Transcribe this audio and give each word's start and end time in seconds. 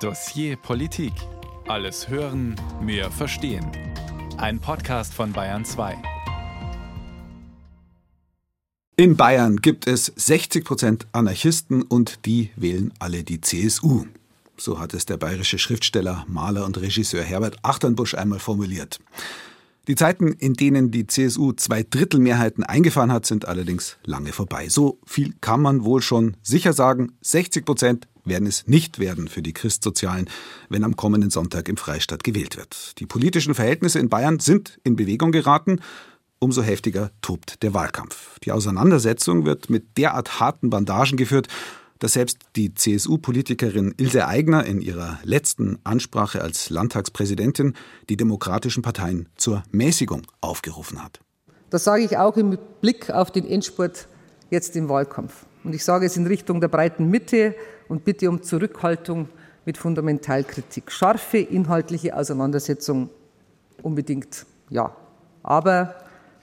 Dossier 0.00 0.56
Politik. 0.56 1.14
Alles 1.68 2.10
hören, 2.10 2.54
mehr 2.82 3.10
verstehen. 3.10 3.66
Ein 4.36 4.60
Podcast 4.60 5.14
von 5.14 5.32
Bayern 5.32 5.64
2. 5.64 5.96
In 8.96 9.16
Bayern 9.16 9.56
gibt 9.56 9.86
es 9.86 10.12
60 10.14 10.66
Prozent 10.66 11.06
Anarchisten 11.12 11.80
und 11.80 12.26
die 12.26 12.50
wählen 12.56 12.92
alle 12.98 13.24
die 13.24 13.40
CSU. 13.40 14.04
So 14.58 14.78
hat 14.78 14.92
es 14.92 15.06
der 15.06 15.16
bayerische 15.16 15.58
Schriftsteller, 15.58 16.26
Maler 16.28 16.66
und 16.66 16.78
Regisseur 16.78 17.22
Herbert 17.22 17.56
Achternbusch 17.62 18.14
einmal 18.14 18.38
formuliert. 18.38 19.00
Die 19.88 19.94
Zeiten, 19.94 20.32
in 20.32 20.52
denen 20.52 20.90
die 20.90 21.06
CSU 21.06 21.52
zwei 21.52 21.82
Drittel 21.82 22.20
Mehrheiten 22.20 22.64
eingefahren 22.64 23.12
hat, 23.12 23.24
sind 23.24 23.48
allerdings 23.48 23.96
lange 24.04 24.32
vorbei. 24.32 24.68
So 24.68 24.98
viel 25.06 25.32
kann 25.40 25.62
man 25.62 25.84
wohl 25.84 26.02
schon 26.02 26.36
sicher 26.42 26.74
sagen. 26.74 27.12
60 27.22 27.64
Prozent 27.64 28.08
werden 28.26 28.46
es 28.46 28.66
nicht 28.66 28.98
werden 28.98 29.28
für 29.28 29.42
die 29.42 29.52
Christsozialen, 29.52 30.28
wenn 30.68 30.84
am 30.84 30.96
kommenden 30.96 31.30
Sonntag 31.30 31.68
im 31.68 31.76
Freistaat 31.76 32.24
gewählt 32.24 32.56
wird. 32.56 32.98
Die 32.98 33.06
politischen 33.06 33.54
Verhältnisse 33.54 33.98
in 33.98 34.08
Bayern 34.08 34.38
sind 34.40 34.78
in 34.84 34.96
Bewegung 34.96 35.32
geraten. 35.32 35.80
Umso 36.38 36.62
heftiger 36.62 37.10
tobt 37.22 37.62
der 37.62 37.72
Wahlkampf. 37.72 38.38
Die 38.40 38.52
Auseinandersetzung 38.52 39.46
wird 39.46 39.70
mit 39.70 39.96
derart 39.96 40.38
harten 40.38 40.68
Bandagen 40.68 41.16
geführt, 41.16 41.48
dass 41.98 42.12
selbst 42.12 42.38
die 42.56 42.74
CSU-Politikerin 42.74 43.94
Ilse 43.96 44.26
Aigner 44.26 44.66
in 44.66 44.80
ihrer 44.80 45.18
letzten 45.22 45.78
Ansprache 45.84 46.42
als 46.42 46.68
Landtagspräsidentin 46.68 47.74
die 48.08 48.16
demokratischen 48.16 48.82
Parteien 48.82 49.28
zur 49.36 49.62
Mäßigung 49.70 50.26
aufgerufen 50.42 51.02
hat. 51.02 51.20
Das 51.70 51.84
sage 51.84 52.04
ich 52.04 52.16
auch 52.16 52.36
im 52.36 52.58
Blick 52.80 53.10
auf 53.10 53.30
den 53.30 53.46
Endspurt 53.46 54.08
jetzt 54.50 54.76
im 54.76 54.88
Wahlkampf. 54.88 55.46
Und 55.64 55.74
ich 55.74 55.84
sage 55.84 56.06
es 56.06 56.16
in 56.16 56.26
Richtung 56.26 56.60
der 56.60 56.68
breiten 56.68 57.10
Mitte 57.10 57.54
und 57.88 58.04
bitte 58.04 58.28
um 58.28 58.42
Zurückhaltung 58.42 59.28
mit 59.64 59.78
Fundamentalkritik. 59.78 60.90
Scharfe 60.92 61.38
inhaltliche 61.38 62.16
Auseinandersetzung 62.16 63.10
unbedingt 63.82 64.46
ja. 64.70 64.96
Aber 65.42 65.94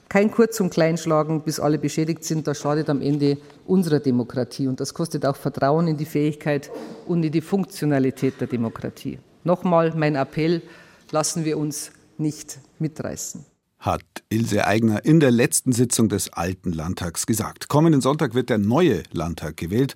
kein 0.08 0.30
Kurz- 0.30 0.60
und 0.60 0.70
Kleinschlagen, 0.70 1.42
bis 1.42 1.58
alle 1.58 1.78
beschädigt 1.78 2.24
sind. 2.24 2.46
Das 2.46 2.60
schadet 2.60 2.88
am 2.88 3.00
Ende 3.00 3.38
unserer 3.66 3.98
Demokratie. 3.98 4.68
Und 4.68 4.78
das 4.80 4.94
kostet 4.94 5.26
auch 5.26 5.36
Vertrauen 5.36 5.88
in 5.88 5.96
die 5.96 6.04
Fähigkeit 6.04 6.70
und 7.06 7.24
in 7.24 7.32
die 7.32 7.40
Funktionalität 7.40 8.40
der 8.40 8.46
Demokratie. 8.46 9.18
Nochmal 9.42 9.92
mein 9.96 10.14
Appell, 10.14 10.62
lassen 11.10 11.44
wir 11.44 11.58
uns 11.58 11.90
nicht 12.18 12.58
mitreißen 12.78 13.44
hat 13.84 14.02
Ilse 14.30 14.66
Aigner 14.66 15.04
in 15.04 15.20
der 15.20 15.30
letzten 15.30 15.72
Sitzung 15.72 16.08
des 16.08 16.32
alten 16.32 16.72
Landtags 16.72 17.26
gesagt. 17.26 17.68
Kommenden 17.68 18.00
Sonntag 18.00 18.34
wird 18.34 18.48
der 18.48 18.56
neue 18.56 19.02
Landtag 19.12 19.58
gewählt 19.58 19.94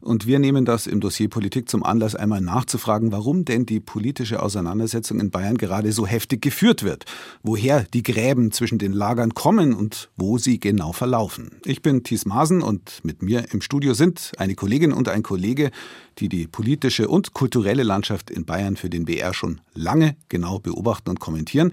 und 0.00 0.26
wir 0.26 0.38
nehmen 0.38 0.64
das 0.64 0.86
im 0.86 1.00
Dossier 1.00 1.28
Politik 1.28 1.68
zum 1.68 1.82
Anlass, 1.82 2.14
einmal 2.14 2.40
nachzufragen, 2.40 3.12
warum 3.12 3.44
denn 3.44 3.66
die 3.66 3.80
politische 3.80 4.42
Auseinandersetzung 4.42 5.20
in 5.20 5.30
Bayern 5.30 5.56
gerade 5.56 5.92
so 5.92 6.06
heftig 6.06 6.42
geführt 6.42 6.82
wird, 6.82 7.04
woher 7.42 7.84
die 7.84 8.02
Gräben 8.02 8.52
zwischen 8.52 8.78
den 8.78 8.92
Lagern 8.92 9.34
kommen 9.34 9.74
und 9.74 10.10
wo 10.16 10.38
sie 10.38 10.58
genau 10.58 10.92
verlaufen. 10.92 11.60
Ich 11.64 11.82
bin 11.82 12.02
Thies 12.02 12.26
Maasen 12.26 12.62
und 12.62 13.00
mit 13.02 13.22
mir 13.22 13.52
im 13.52 13.60
Studio 13.60 13.94
sind 13.94 14.32
eine 14.38 14.54
Kollegin 14.54 14.92
und 14.92 15.08
ein 15.08 15.22
Kollege, 15.22 15.70
die 16.18 16.28
die 16.28 16.46
politische 16.46 17.08
und 17.08 17.34
kulturelle 17.34 17.82
Landschaft 17.82 18.30
in 18.30 18.44
Bayern 18.44 18.76
für 18.76 18.90
den 18.90 19.04
BR 19.04 19.34
schon 19.34 19.60
lange 19.74 20.16
genau 20.28 20.58
beobachten 20.58 21.10
und 21.10 21.20
kommentieren. 21.20 21.72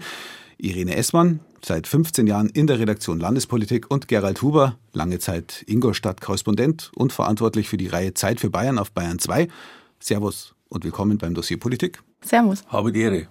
Irene 0.58 0.96
Essmann, 0.96 1.40
seit 1.64 1.86
15 1.86 2.26
Jahren 2.26 2.48
in 2.48 2.66
der 2.66 2.78
Redaktion 2.78 3.20
Landespolitik 3.20 3.90
und 3.90 4.08
Gerald 4.08 4.42
Huber, 4.42 4.76
lange 4.92 5.18
Zeit 5.18 5.64
Ingolstadt-Korrespondent 5.66 6.90
und 6.94 7.12
verantwortlich 7.12 7.68
für 7.68 7.76
die 7.76 7.88
Reihe 7.88 8.14
Zeit 8.14 8.40
für 8.40 8.50
Bayern 8.50 8.78
auf 8.78 8.92
Bayern 8.92 9.18
2. 9.18 9.48
Servus 10.00 10.54
und 10.68 10.84
willkommen 10.84 11.18
beim 11.18 11.34
Dossier 11.34 11.58
Politik. 11.58 12.02
Servus. 12.22 12.64
Habe 12.68 12.92
die 12.92 13.00
Ehre. 13.00 13.28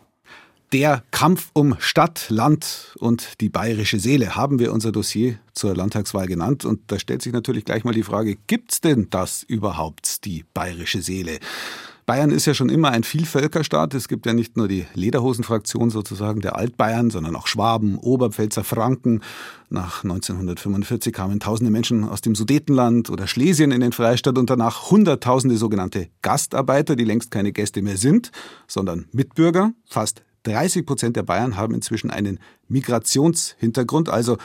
Der 0.73 1.03
Kampf 1.11 1.49
um 1.53 1.77
Stadt, 1.79 2.25
Land 2.29 2.93
und 2.99 3.39
die 3.39 3.47
bayerische 3.47 3.99
Seele 3.99 4.35
haben 4.35 4.59
wir 4.59 4.73
unser 4.73 4.91
Dossier 4.91 5.39
zur 5.53 5.73
Landtagswahl 5.73 6.27
genannt. 6.27 6.65
Und 6.65 6.91
da 6.91 6.99
stellt 6.99 7.21
sich 7.21 7.31
natürlich 7.31 7.63
gleich 7.63 7.85
mal 7.85 7.93
die 7.93 8.03
Frage, 8.03 8.35
gibt's 8.47 8.81
denn 8.81 9.07
das 9.09 9.43
überhaupt, 9.43 10.25
die 10.25 10.43
bayerische 10.53 11.01
Seele? 11.01 11.39
Bayern 12.07 12.31
ist 12.31 12.45
ja 12.45 12.53
schon 12.53 12.69
immer 12.69 12.91
ein 12.91 13.03
Vielvölkerstaat. 13.03 13.93
Es 13.93 14.07
gibt 14.07 14.25
ja 14.25 14.31
nicht 14.31 14.55
nur 14.55 14.69
die 14.69 14.85
Lederhosenfraktion 14.93 15.89
sozusagen 15.89 16.39
der 16.39 16.55
Altbayern, 16.55 17.09
sondern 17.09 17.35
auch 17.35 17.47
Schwaben, 17.47 17.97
Oberpfälzer, 17.97 18.63
Franken. 18.63 19.21
Nach 19.69 20.05
1945 20.05 21.11
kamen 21.11 21.41
tausende 21.41 21.69
Menschen 21.69 22.05
aus 22.05 22.21
dem 22.21 22.33
Sudetenland 22.33 23.09
oder 23.09 23.27
Schlesien 23.27 23.71
in 23.71 23.81
den 23.81 23.91
Freistaat 23.91 24.37
und 24.37 24.49
danach 24.49 24.89
hunderttausende 24.89 25.57
sogenannte 25.57 26.07
Gastarbeiter, 26.21 26.95
die 26.95 27.03
längst 27.03 27.29
keine 27.29 27.51
Gäste 27.51 27.81
mehr 27.81 27.97
sind, 27.97 28.31
sondern 28.67 29.09
Mitbürger. 29.11 29.73
Fast 29.85 30.23
30 30.43 30.85
Prozent 30.85 31.17
der 31.17 31.23
Bayern 31.23 31.57
haben 31.57 31.73
inzwischen 31.73 32.09
einen 32.09 32.39
Migrationshintergrund. 32.69 34.07
Also 34.07 34.37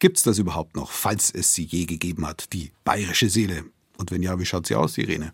gibt's 0.00 0.24
das 0.24 0.40
überhaupt 0.40 0.74
noch, 0.74 0.90
falls 0.90 1.30
es 1.30 1.54
sie 1.54 1.66
je 1.66 1.84
gegeben 1.84 2.26
hat, 2.26 2.52
die 2.52 2.72
bayerische 2.82 3.30
Seele? 3.30 3.62
Und 3.96 4.10
wenn 4.10 4.24
ja, 4.24 4.40
wie 4.40 4.44
schaut 4.44 4.66
sie 4.66 4.74
aus, 4.74 4.98
Irene? 4.98 5.32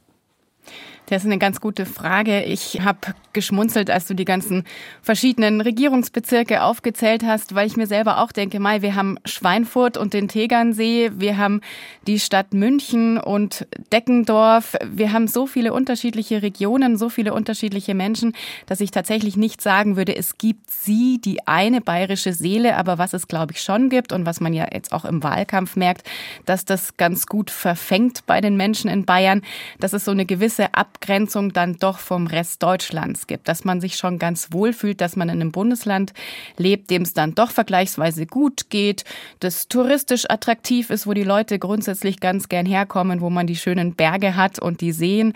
Das 1.13 1.25
ist 1.25 1.27
eine 1.27 1.37
ganz 1.37 1.61
gute 1.61 1.85
Frage. 1.85 2.43
Ich 2.45 2.81
habe 2.81 3.13
geschmunzelt, 3.35 3.91
als 3.91 4.07
du 4.07 4.15
die 4.15 4.25
ganzen 4.25 4.65
verschiedenen 5.03 5.61
Regierungsbezirke 5.61 6.63
aufgezählt 6.63 7.23
hast, 7.23 7.55
weil 7.55 7.67
ich 7.67 7.77
mir 7.77 7.87
selber 7.87 8.17
auch 8.17 8.33
denke, 8.33 8.59
Mai, 8.61 8.81
wir 8.81 8.95
haben 8.95 9.19
Schweinfurt 9.27 9.99
und 9.99 10.15
den 10.15 10.29
Tegernsee, 10.29 11.11
wir 11.15 11.37
haben 11.37 11.61
die 12.07 12.19
Stadt 12.19 12.55
München 12.55 13.19
und 13.19 13.67
Deckendorf, 13.93 14.75
wir 14.87 15.13
haben 15.13 15.29
so 15.29 15.47
viele 15.47 15.75
unterschiedliche 15.75 16.41
Regionen, 16.41 16.97
so 16.97 17.11
viele 17.11 17.35
unterschiedliche 17.35 17.95
Menschen, 17.95 18.33
dass 18.65 18.81
ich 18.81 18.91
tatsächlich 18.91 19.37
nicht 19.37 19.61
sagen 19.61 19.97
würde, 19.97 20.17
es 20.17 20.39
gibt 20.39 20.71
sie, 20.71 21.21
die 21.21 21.47
eine 21.47 21.83
bayerische 21.83 22.33
Seele, 22.33 22.79
aber 22.79 22.97
was 22.97 23.13
es, 23.13 23.29
glaube 23.29 23.53
ich, 23.53 23.61
schon 23.61 23.91
gibt 23.91 24.15
und 24.15 24.25
was 24.25 24.41
man 24.41 24.55
ja 24.55 24.67
jetzt 24.73 24.93
auch 24.93 25.05
im 25.05 25.23
Wahlkampf 25.23 25.77
merkt, 25.77 26.09
dass 26.47 26.65
das 26.65 26.97
ganz 26.97 27.27
gut 27.27 27.51
verfängt 27.51 28.25
bei 28.25 28.41
den 28.41 28.57
Menschen 28.57 28.89
in 28.89 29.05
Bayern, 29.05 29.43
dass 29.79 29.93
es 29.93 30.07
so 30.07 30.11
eine 30.11 30.25
gewisse 30.25 30.73
Ab 30.73 31.01
Abgrenzung 31.03 31.53
dann 31.53 31.79
doch 31.79 31.99
vom 31.99 32.29
Rest 32.29 32.63
Deutschlands 32.63 33.27
gibt, 33.27 33.49
dass 33.49 33.65
man 33.65 33.81
sich 33.81 33.97
schon 33.97 34.21
ganz 34.21 34.53
wohl 34.53 34.73
fühlt, 34.73 35.01
dass 35.01 35.17
man 35.17 35.29
in 35.29 35.41
einem 35.41 35.51
Bundesland 35.51 36.13
lebt, 36.57 36.91
dem 36.91 37.03
es 37.03 37.13
dann 37.13 37.35
doch 37.35 37.51
vergleichsweise 37.51 38.25
gut 38.25 38.71
geht, 38.71 39.05
das 39.41 39.67
touristisch 39.67 40.31
attraktiv 40.31 40.91
ist, 40.91 41.09
wo 41.09 41.13
die 41.13 41.25
Leute 41.25 41.59
grundsätzlich 41.59 42.21
ganz 42.21 42.49
gern 42.49 42.67
herkommen, 42.67 43.21
wo 43.21 43.31
man 43.31 43.49
die 43.49 43.57
schönen 43.57 43.97
Berge 43.97 44.37
hat 44.37 44.61
und 44.61 44.81
die 44.81 44.93
Seen, 44.93 45.33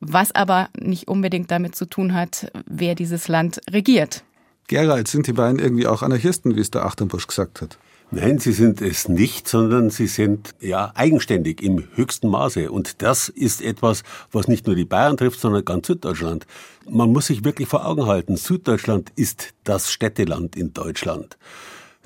was 0.00 0.34
aber 0.34 0.68
nicht 0.78 1.08
unbedingt 1.08 1.50
damit 1.50 1.74
zu 1.74 1.86
tun 1.86 2.12
hat, 2.12 2.52
wer 2.66 2.94
dieses 2.94 3.28
Land 3.28 3.62
regiert. 3.70 4.24
Gerald, 4.66 5.08
sind 5.08 5.26
die 5.26 5.32
beiden 5.32 5.58
irgendwie 5.58 5.86
auch 5.86 6.02
Anarchisten, 6.02 6.54
wie 6.54 6.60
es 6.60 6.70
der 6.70 6.84
Achternbusch 6.84 7.26
gesagt 7.26 7.62
hat? 7.62 7.78
Nein, 8.10 8.38
sie 8.38 8.52
sind 8.52 8.80
es 8.80 9.06
nicht, 9.08 9.46
sondern 9.46 9.90
sie 9.90 10.06
sind 10.06 10.54
ja 10.60 10.92
eigenständig 10.94 11.62
im 11.62 11.84
höchsten 11.94 12.28
Maße. 12.28 12.70
Und 12.70 13.02
das 13.02 13.28
ist 13.28 13.60
etwas, 13.60 14.02
was 14.32 14.48
nicht 14.48 14.66
nur 14.66 14.74
die 14.74 14.86
Bayern 14.86 15.18
trifft, 15.18 15.40
sondern 15.40 15.62
ganz 15.64 15.88
Süddeutschland. 15.88 16.46
Man 16.88 17.12
muss 17.12 17.26
sich 17.26 17.44
wirklich 17.44 17.68
vor 17.68 17.84
Augen 17.84 18.06
halten, 18.06 18.36
Süddeutschland 18.36 19.12
ist 19.14 19.52
das 19.64 19.92
Städteland 19.92 20.56
in 20.56 20.72
Deutschland. 20.72 21.36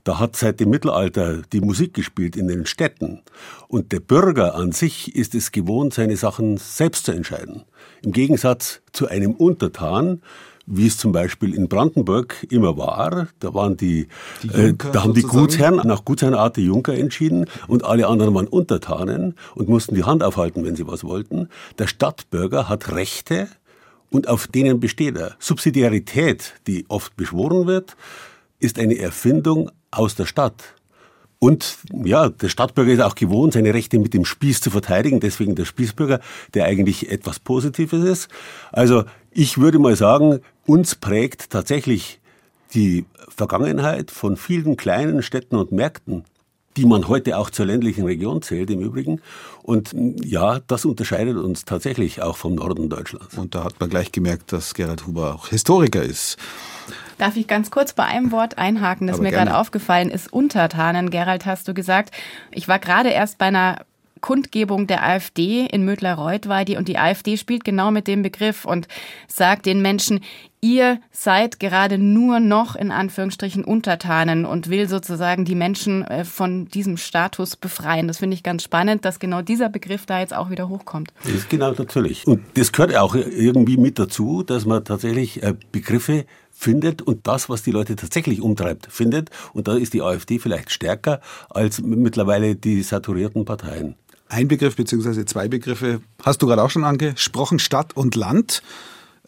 Da 0.02 0.18
hat 0.18 0.34
seit 0.34 0.58
dem 0.58 0.70
Mittelalter 0.70 1.42
die 1.52 1.60
Musik 1.60 1.94
gespielt 1.94 2.34
in 2.34 2.48
den 2.48 2.66
Städten. 2.66 3.22
Und 3.68 3.92
der 3.92 4.00
Bürger 4.00 4.56
an 4.56 4.72
sich 4.72 5.14
ist 5.14 5.36
es 5.36 5.52
gewohnt, 5.52 5.94
seine 5.94 6.16
Sachen 6.16 6.56
selbst 6.56 7.06
zu 7.06 7.12
entscheiden. 7.12 7.62
Im 8.02 8.10
Gegensatz 8.10 8.80
zu 8.90 9.06
einem 9.06 9.34
Untertan, 9.34 10.20
wie 10.66 10.86
es 10.86 10.96
zum 10.96 11.12
Beispiel 11.12 11.54
in 11.54 11.68
Brandenburg 11.68 12.46
immer 12.50 12.76
war. 12.76 13.28
Da 13.40 13.54
waren 13.54 13.76
die, 13.76 14.08
die 14.42 14.48
Junker, 14.48 14.88
äh, 14.88 14.92
da 14.92 15.02
haben 15.02 15.14
die 15.14 15.22
Gutsherren 15.22 15.76
nach 15.86 16.04
Gutsherrenart 16.04 16.56
die 16.56 16.64
Junker 16.64 16.94
entschieden 16.94 17.46
und 17.68 17.84
alle 17.84 18.06
anderen 18.06 18.34
waren 18.34 18.46
Untertanen 18.46 19.34
und 19.54 19.68
mussten 19.68 19.94
die 19.94 20.04
Hand 20.04 20.22
aufhalten, 20.22 20.64
wenn 20.64 20.76
sie 20.76 20.86
was 20.86 21.04
wollten. 21.04 21.48
Der 21.78 21.86
Stadtbürger 21.86 22.68
hat 22.68 22.92
Rechte 22.92 23.48
und 24.10 24.28
auf 24.28 24.46
denen 24.46 24.78
besteht 24.80 25.16
er. 25.16 25.36
Subsidiarität, 25.38 26.54
die 26.66 26.84
oft 26.88 27.16
beschworen 27.16 27.66
wird, 27.66 27.96
ist 28.58 28.78
eine 28.78 28.98
Erfindung 28.98 29.70
aus 29.90 30.14
der 30.14 30.26
Stadt. 30.26 30.74
Und 31.38 31.78
ja, 32.04 32.28
der 32.28 32.48
Stadtbürger 32.48 32.92
ist 32.92 33.00
auch 33.00 33.16
gewohnt, 33.16 33.54
seine 33.54 33.74
Rechte 33.74 33.98
mit 33.98 34.14
dem 34.14 34.24
Spieß 34.24 34.60
zu 34.60 34.70
verteidigen, 34.70 35.18
deswegen 35.18 35.56
der 35.56 35.64
Spießbürger, 35.64 36.20
der 36.54 36.66
eigentlich 36.66 37.10
etwas 37.10 37.40
Positives 37.40 38.04
ist. 38.04 38.28
Also 38.70 39.02
ich 39.34 39.58
würde 39.58 39.78
mal 39.78 39.96
sagen, 39.96 40.40
uns 40.66 40.94
prägt 40.94 41.50
tatsächlich 41.50 42.20
die 42.74 43.04
Vergangenheit 43.28 44.10
von 44.10 44.36
vielen 44.36 44.76
kleinen 44.76 45.22
Städten 45.22 45.56
und 45.56 45.72
Märkten, 45.72 46.24
die 46.76 46.86
man 46.86 47.08
heute 47.08 47.36
auch 47.36 47.50
zur 47.50 47.66
ländlichen 47.66 48.04
Region 48.04 48.40
zählt 48.40 48.70
im 48.70 48.80
Übrigen. 48.80 49.20
Und 49.62 49.94
ja, 50.24 50.60
das 50.66 50.84
unterscheidet 50.84 51.36
uns 51.36 51.64
tatsächlich 51.64 52.22
auch 52.22 52.36
vom 52.36 52.54
Norden 52.54 52.88
Deutschlands. 52.88 53.36
Und 53.36 53.54
da 53.54 53.64
hat 53.64 53.78
man 53.78 53.90
gleich 53.90 54.10
gemerkt, 54.12 54.52
dass 54.52 54.74
Gerhard 54.74 55.06
Huber 55.06 55.34
auch 55.34 55.48
Historiker 55.48 56.02
ist. 56.02 56.38
Darf 57.18 57.36
ich 57.36 57.46
ganz 57.46 57.70
kurz 57.70 57.92
bei 57.92 58.04
einem 58.04 58.32
Wort 58.32 58.58
einhaken, 58.58 59.06
das 59.06 59.16
Aber 59.16 59.24
mir 59.24 59.32
gerade 59.32 59.56
aufgefallen 59.56 60.10
ist? 60.10 60.32
Untertanen, 60.32 61.10
Gerald, 61.10 61.46
hast 61.46 61.68
du 61.68 61.74
gesagt. 61.74 62.10
Ich 62.50 62.68
war 62.68 62.78
gerade 62.78 63.10
erst 63.10 63.38
bei 63.38 63.46
einer 63.46 63.84
Kundgebung 64.22 64.86
der 64.86 65.04
AfD 65.04 65.66
in 65.66 65.84
Mödler-Reuth 65.84 66.48
war 66.48 66.64
die 66.64 66.78
und 66.78 66.88
die 66.88 66.96
AfD 66.96 67.36
spielt 67.36 67.64
genau 67.64 67.90
mit 67.90 68.06
dem 68.06 68.22
Begriff 68.22 68.64
und 68.64 68.88
sagt 69.28 69.66
den 69.66 69.82
Menschen, 69.82 70.20
ihr 70.62 71.00
seid 71.10 71.58
gerade 71.58 71.98
nur 71.98 72.38
noch 72.38 72.76
in 72.76 72.92
Anführungsstrichen 72.92 73.64
Untertanen 73.64 74.46
und 74.46 74.70
will 74.70 74.88
sozusagen 74.88 75.44
die 75.44 75.56
Menschen 75.56 76.04
äh, 76.04 76.24
von 76.24 76.66
diesem 76.66 76.96
Status 76.96 77.56
befreien. 77.56 78.06
Das 78.06 78.18
finde 78.18 78.34
ich 78.34 78.42
ganz 78.42 78.62
spannend, 78.62 79.04
dass 79.04 79.18
genau 79.18 79.42
dieser 79.42 79.68
Begriff 79.68 80.06
da 80.06 80.20
jetzt 80.20 80.34
auch 80.34 80.50
wieder 80.50 80.68
hochkommt. 80.68 81.12
Das 81.24 81.32
ist 81.32 81.50
genau 81.50 81.72
natürlich. 81.72 82.26
Und 82.26 82.42
das 82.54 82.70
gehört 82.70 82.96
auch 82.96 83.16
irgendwie 83.16 83.76
mit 83.76 83.98
dazu, 83.98 84.44
dass 84.44 84.64
man 84.64 84.84
tatsächlich 84.84 85.42
äh, 85.42 85.54
Begriffe 85.72 86.24
findet 86.52 87.02
und 87.02 87.26
das, 87.26 87.48
was 87.48 87.62
die 87.62 87.72
Leute 87.72 87.96
tatsächlich 87.96 88.40
umtreibt, 88.40 88.86
findet. 88.88 89.30
Und 89.52 89.66
da 89.66 89.76
ist 89.76 89.94
die 89.94 90.02
AfD 90.02 90.38
vielleicht 90.38 90.70
stärker 90.70 91.20
als 91.50 91.82
mittlerweile 91.82 92.54
die 92.54 92.82
saturierten 92.82 93.44
Parteien. 93.44 93.96
Ein 94.32 94.48
Begriff 94.48 94.76
bzw. 94.76 95.26
zwei 95.26 95.46
Begriffe 95.46 96.00
hast 96.22 96.40
du 96.40 96.46
gerade 96.46 96.62
auch 96.62 96.70
schon 96.70 96.84
angesprochen, 96.84 97.58
Stadt 97.58 97.94
und 97.94 98.14
Land. 98.14 98.62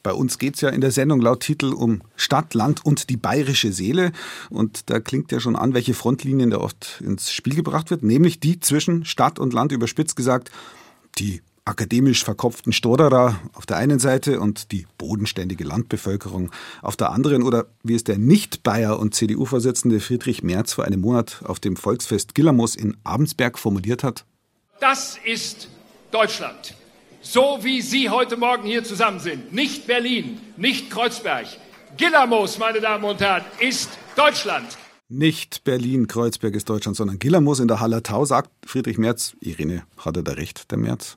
Bei 0.03 0.15
uns 0.15 0.39
geht 0.39 0.55
es 0.55 0.63
ja 0.63 0.71
in 0.71 0.81
der 0.81 0.93
Sendung 0.93 1.21
laut 1.21 1.41
Titel 1.41 1.75
um 1.75 2.01
Stadt, 2.17 2.55
Land 2.55 2.87
und 2.87 3.11
die 3.11 3.19
bayerische 3.19 3.71
Seele. 3.71 4.13
Und 4.49 4.89
da 4.89 5.01
klingt 5.01 5.31
ja 5.31 5.41
schon 5.41 5.57
an, 5.57 5.75
welche 5.75 5.93
Frontlinien 5.93 6.49
da 6.49 6.57
oft 6.57 7.03
ins 7.05 7.33
Spiel 7.33 7.55
gebracht 7.55 7.91
wird, 7.91 8.03
nämlich 8.03 8.41
die 8.41 8.61
zwischen 8.61 9.05
Stadt 9.05 9.39
und 9.39 9.53
Land, 9.53 9.73
überspitzt 9.73 10.17
gesagt, 10.17 10.51
die 11.19 11.43
akademisch 11.67 12.25
verkopften 12.25 12.73
Stoderer 12.73 13.39
auf 13.53 13.67
der 13.67 13.77
einen 13.77 13.99
Seite 13.99 14.41
und 14.41 14.73
die 14.73 14.87
bodenständige 14.97 15.65
Landbevölkerung 15.65 16.51
auf 16.81 16.97
der 16.97 17.11
anderen 17.11 17.43
oder 17.43 17.67
wie 17.83 17.95
es 17.95 18.05
der 18.05 18.17
Nicht-Bayer 18.17 18.99
und 18.99 19.15
CDU-Vorsitzende 19.15 20.01
Friedrich 20.01 20.43
Merz 20.43 20.73
vor 20.73 20.85
einem 20.85 21.03
Monat 21.03 21.43
auf 21.45 21.61
dem 21.61 21.77
Volksfest 21.77 22.35
Gillamos 22.35 22.75
in 22.75 22.97
Abensberg 23.05 23.59
formuliert 23.59 24.03
hat. 24.03 24.25
Das 24.81 25.19
ist 25.25 25.69
Deutschland 26.11 26.75
so 27.25 27.59
wie 27.63 27.81
Sie 27.81 28.11
heute 28.11 28.37
Morgen 28.37 28.65
hier 28.65 28.85
zusammen 28.85 29.19
sind. 29.19 29.53
Nicht 29.53 29.87
Berlin, 29.87 30.41
nicht 30.57 30.91
Kreuzberg. 30.91 31.47
Gillamos, 31.97 32.59
meine 32.59 32.81
Damen 32.81 33.05
und 33.05 33.21
Herren, 33.21 33.45
ist 33.61 33.91
Deutschland. 34.15 34.77
Nicht 35.09 35.65
Berlin, 35.65 36.07
Kreuzberg 36.07 36.55
ist 36.55 36.69
Deutschland, 36.69 36.97
sondern 36.97 37.19
Gillamos 37.19 37.61
in 37.61 37.69
der 37.69 37.81
Hallertau, 37.81 38.25
sagt 38.25 38.51
Friedrich 38.67 38.99
Merz. 38.99 39.37
Irene, 39.41 39.85
hat 39.97 40.17
er 40.17 40.23
da 40.23 40.33
recht, 40.33 40.71
der 40.71 40.79
Merz? 40.79 41.17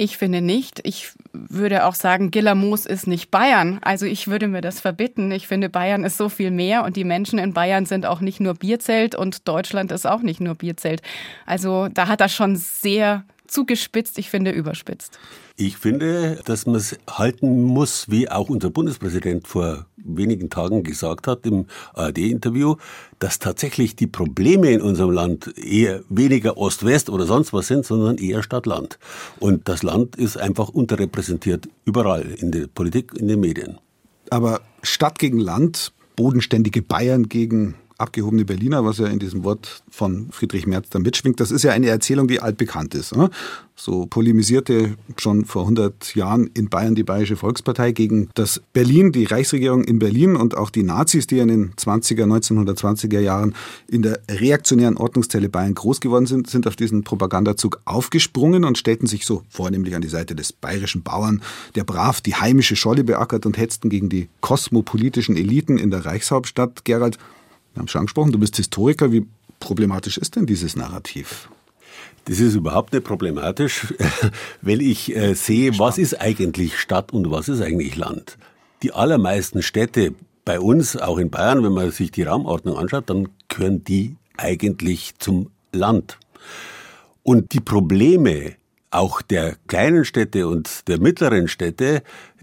Ich 0.00 0.16
finde 0.16 0.40
nicht. 0.40 0.80
Ich 0.84 1.10
würde 1.32 1.84
auch 1.84 1.94
sagen, 1.94 2.30
Gillamos 2.30 2.86
ist 2.86 3.08
nicht 3.08 3.32
Bayern. 3.32 3.80
Also 3.82 4.06
ich 4.06 4.28
würde 4.28 4.46
mir 4.46 4.60
das 4.60 4.78
verbitten. 4.78 5.32
Ich 5.32 5.48
finde, 5.48 5.68
Bayern 5.68 6.04
ist 6.04 6.16
so 6.16 6.28
viel 6.28 6.52
mehr 6.52 6.84
und 6.84 6.94
die 6.94 7.02
Menschen 7.02 7.40
in 7.40 7.52
Bayern 7.52 7.84
sind 7.84 8.06
auch 8.06 8.20
nicht 8.20 8.38
nur 8.38 8.54
Bierzelt 8.54 9.16
und 9.16 9.48
Deutschland 9.48 9.90
ist 9.90 10.06
auch 10.06 10.22
nicht 10.22 10.40
nur 10.40 10.54
Bierzelt. 10.54 11.02
Also 11.46 11.88
da 11.88 12.06
hat 12.06 12.20
er 12.20 12.28
schon 12.28 12.54
sehr 12.54 13.24
zugespitzt, 13.48 14.18
ich 14.18 14.30
finde 14.30 14.52
überspitzt. 14.52 15.18
Ich 15.56 15.76
finde, 15.76 16.38
dass 16.44 16.66
man 16.66 16.76
es 16.76 16.96
halten 17.10 17.64
muss, 17.64 18.08
wie 18.08 18.30
auch 18.30 18.48
unser 18.50 18.70
Bundespräsident 18.70 19.48
vor 19.48 19.86
wenigen 20.16 20.50
Tagen 20.50 20.82
gesagt 20.82 21.26
hat 21.26 21.46
im 21.46 21.66
ARD-Interview, 21.94 22.76
dass 23.18 23.38
tatsächlich 23.38 23.96
die 23.96 24.06
Probleme 24.06 24.70
in 24.70 24.80
unserem 24.80 25.10
Land 25.10 25.56
eher 25.56 26.02
weniger 26.08 26.56
Ost-West 26.56 27.10
oder 27.10 27.26
sonst 27.26 27.52
was 27.52 27.66
sind, 27.66 27.84
sondern 27.84 28.18
eher 28.18 28.42
Stadt-Land. 28.42 28.98
Und 29.38 29.68
das 29.68 29.82
Land 29.82 30.16
ist 30.16 30.36
einfach 30.36 30.68
unterrepräsentiert 30.68 31.68
überall, 31.84 32.22
in 32.22 32.52
der 32.52 32.66
Politik, 32.66 33.12
in 33.14 33.28
den 33.28 33.40
Medien. 33.40 33.78
Aber 34.30 34.60
Stadt 34.82 35.18
gegen 35.18 35.38
Land, 35.38 35.92
bodenständige 36.16 36.82
Bayern 36.82 37.28
gegen 37.28 37.74
abgehobene 37.98 38.44
Berliner, 38.44 38.84
was 38.84 38.98
ja 38.98 39.06
in 39.06 39.18
diesem 39.18 39.44
Wort 39.44 39.82
von 39.90 40.28
Friedrich 40.30 40.66
Merz 40.66 40.88
da 40.88 41.00
mitschwingt, 41.00 41.40
das 41.40 41.50
ist 41.50 41.64
ja 41.64 41.72
eine 41.72 41.88
Erzählung, 41.88 42.28
die 42.28 42.40
altbekannt 42.40 42.94
ist. 42.94 43.14
Ne? 43.14 43.28
So 43.74 44.06
polemisierte 44.06 44.96
schon 45.18 45.44
vor 45.44 45.62
100 45.62 46.14
Jahren 46.14 46.48
in 46.54 46.68
Bayern 46.68 46.94
die 46.94 47.02
Bayerische 47.02 47.36
Volkspartei 47.36 47.92
gegen 47.92 48.28
das 48.34 48.60
Berlin, 48.72 49.12
die 49.12 49.24
Reichsregierung 49.24 49.84
in 49.84 49.98
Berlin 49.98 50.36
und 50.36 50.56
auch 50.56 50.70
die 50.70 50.84
Nazis, 50.84 51.26
die 51.26 51.38
in 51.38 51.48
den 51.48 51.72
20er, 51.74 52.24
1920er 52.24 53.20
Jahren 53.20 53.54
in 53.88 54.02
der 54.02 54.20
reaktionären 54.30 54.96
Ordnungszelle 54.96 55.48
Bayern 55.48 55.74
groß 55.74 56.00
geworden 56.00 56.26
sind, 56.26 56.48
sind 56.48 56.66
auf 56.66 56.76
diesen 56.76 57.02
Propagandazug 57.02 57.80
aufgesprungen 57.84 58.64
und 58.64 58.78
stellten 58.78 59.06
sich 59.06 59.26
so 59.26 59.42
vornehmlich 59.48 59.94
an 59.94 60.02
die 60.02 60.08
Seite 60.08 60.34
des 60.34 60.52
bayerischen 60.52 61.02
Bauern, 61.02 61.42
der 61.74 61.84
brav 61.84 62.20
die 62.20 62.34
heimische 62.34 62.76
Scholle 62.76 63.04
beackert 63.04 63.46
und 63.46 63.58
hetzten 63.58 63.90
gegen 63.90 64.08
die 64.08 64.28
kosmopolitischen 64.40 65.36
Eliten 65.36 65.78
in 65.78 65.90
der 65.90 66.04
Reichshauptstadt. 66.04 66.84
Gerald, 66.84 67.18
wir 67.78 67.82
haben 67.82 67.88
schon 67.88 68.00
angesprochen, 68.00 68.32
du 68.32 68.40
bist 68.40 68.56
Historiker. 68.56 69.12
Wie 69.12 69.24
problematisch 69.60 70.18
ist 70.18 70.34
denn 70.34 70.46
dieses 70.46 70.74
Narrativ? 70.74 71.48
Das 72.24 72.40
ist 72.40 72.56
überhaupt 72.56 72.92
nicht 72.92 73.04
problematisch, 73.04 73.94
weil 74.62 74.82
ich 74.82 75.14
äh, 75.14 75.34
sehe, 75.34 75.78
was 75.78 75.96
ist 75.96 76.20
eigentlich 76.20 76.76
Stadt 76.76 77.12
und 77.12 77.30
was 77.30 77.48
ist 77.48 77.62
eigentlich 77.62 77.94
Land. 77.94 78.36
Die 78.82 78.92
allermeisten 78.92 79.62
Städte 79.62 80.14
bei 80.44 80.58
uns, 80.58 80.96
auch 80.96 81.18
in 81.18 81.30
Bayern, 81.30 81.62
wenn 81.62 81.72
man 81.72 81.92
sich 81.92 82.10
die 82.10 82.24
Raumordnung 82.24 82.76
anschaut, 82.76 83.08
dann 83.08 83.28
gehören 83.46 83.84
die 83.84 84.16
eigentlich 84.36 85.14
zum 85.18 85.50
Land. 85.72 86.18
Und 87.22 87.52
die 87.52 87.60
Probleme 87.60 88.56
auch 88.90 89.22
der 89.22 89.56
kleinen 89.68 90.04
Städte 90.04 90.48
und 90.48 90.88
der 90.88 90.98
mittleren 90.98 91.46
Städte, 91.46 92.02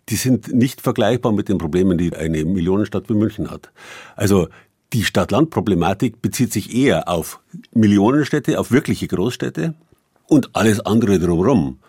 die 0.09 0.15
sind 0.15 0.53
nicht 0.53 0.81
vergleichbar 0.81 1.31
mit 1.31 1.49
den 1.49 1.57
Problemen, 1.57 1.97
die 1.97 2.15
eine 2.15 2.45
Millionenstadt 2.45 3.09
wie 3.09 3.15
München 3.15 3.49
hat. 3.49 3.71
Also 4.15 4.47
die 4.93 5.03
Stadt-Land-Problematik 5.03 6.21
bezieht 6.21 6.53
sich 6.53 6.73
eher 6.73 7.09
auf 7.09 7.39
Millionenstädte, 7.73 8.59
auf 8.59 8.71
wirkliche 8.71 9.07
Großstädte 9.07 9.73
und 10.27 10.55
alles 10.55 10.79
andere 10.79 11.19
drumherum. 11.19 11.79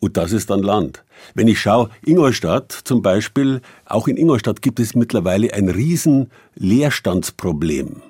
Und 0.00 0.16
das 0.16 0.32
ist 0.32 0.50
dann 0.50 0.62
Land. 0.62 1.04
Wenn 1.34 1.48
ich 1.48 1.60
schaue, 1.60 1.90
Ingolstadt 2.04 2.72
zum 2.72 3.02
Beispiel, 3.02 3.60
auch 3.84 4.06
in 4.06 4.16
Ingolstadt 4.16 4.62
gibt 4.62 4.78
es 4.78 4.94
mittlerweile 4.94 5.52
ein 5.52 5.68
riesen 5.68 6.30
Leerstandsproblem. 6.54 8.02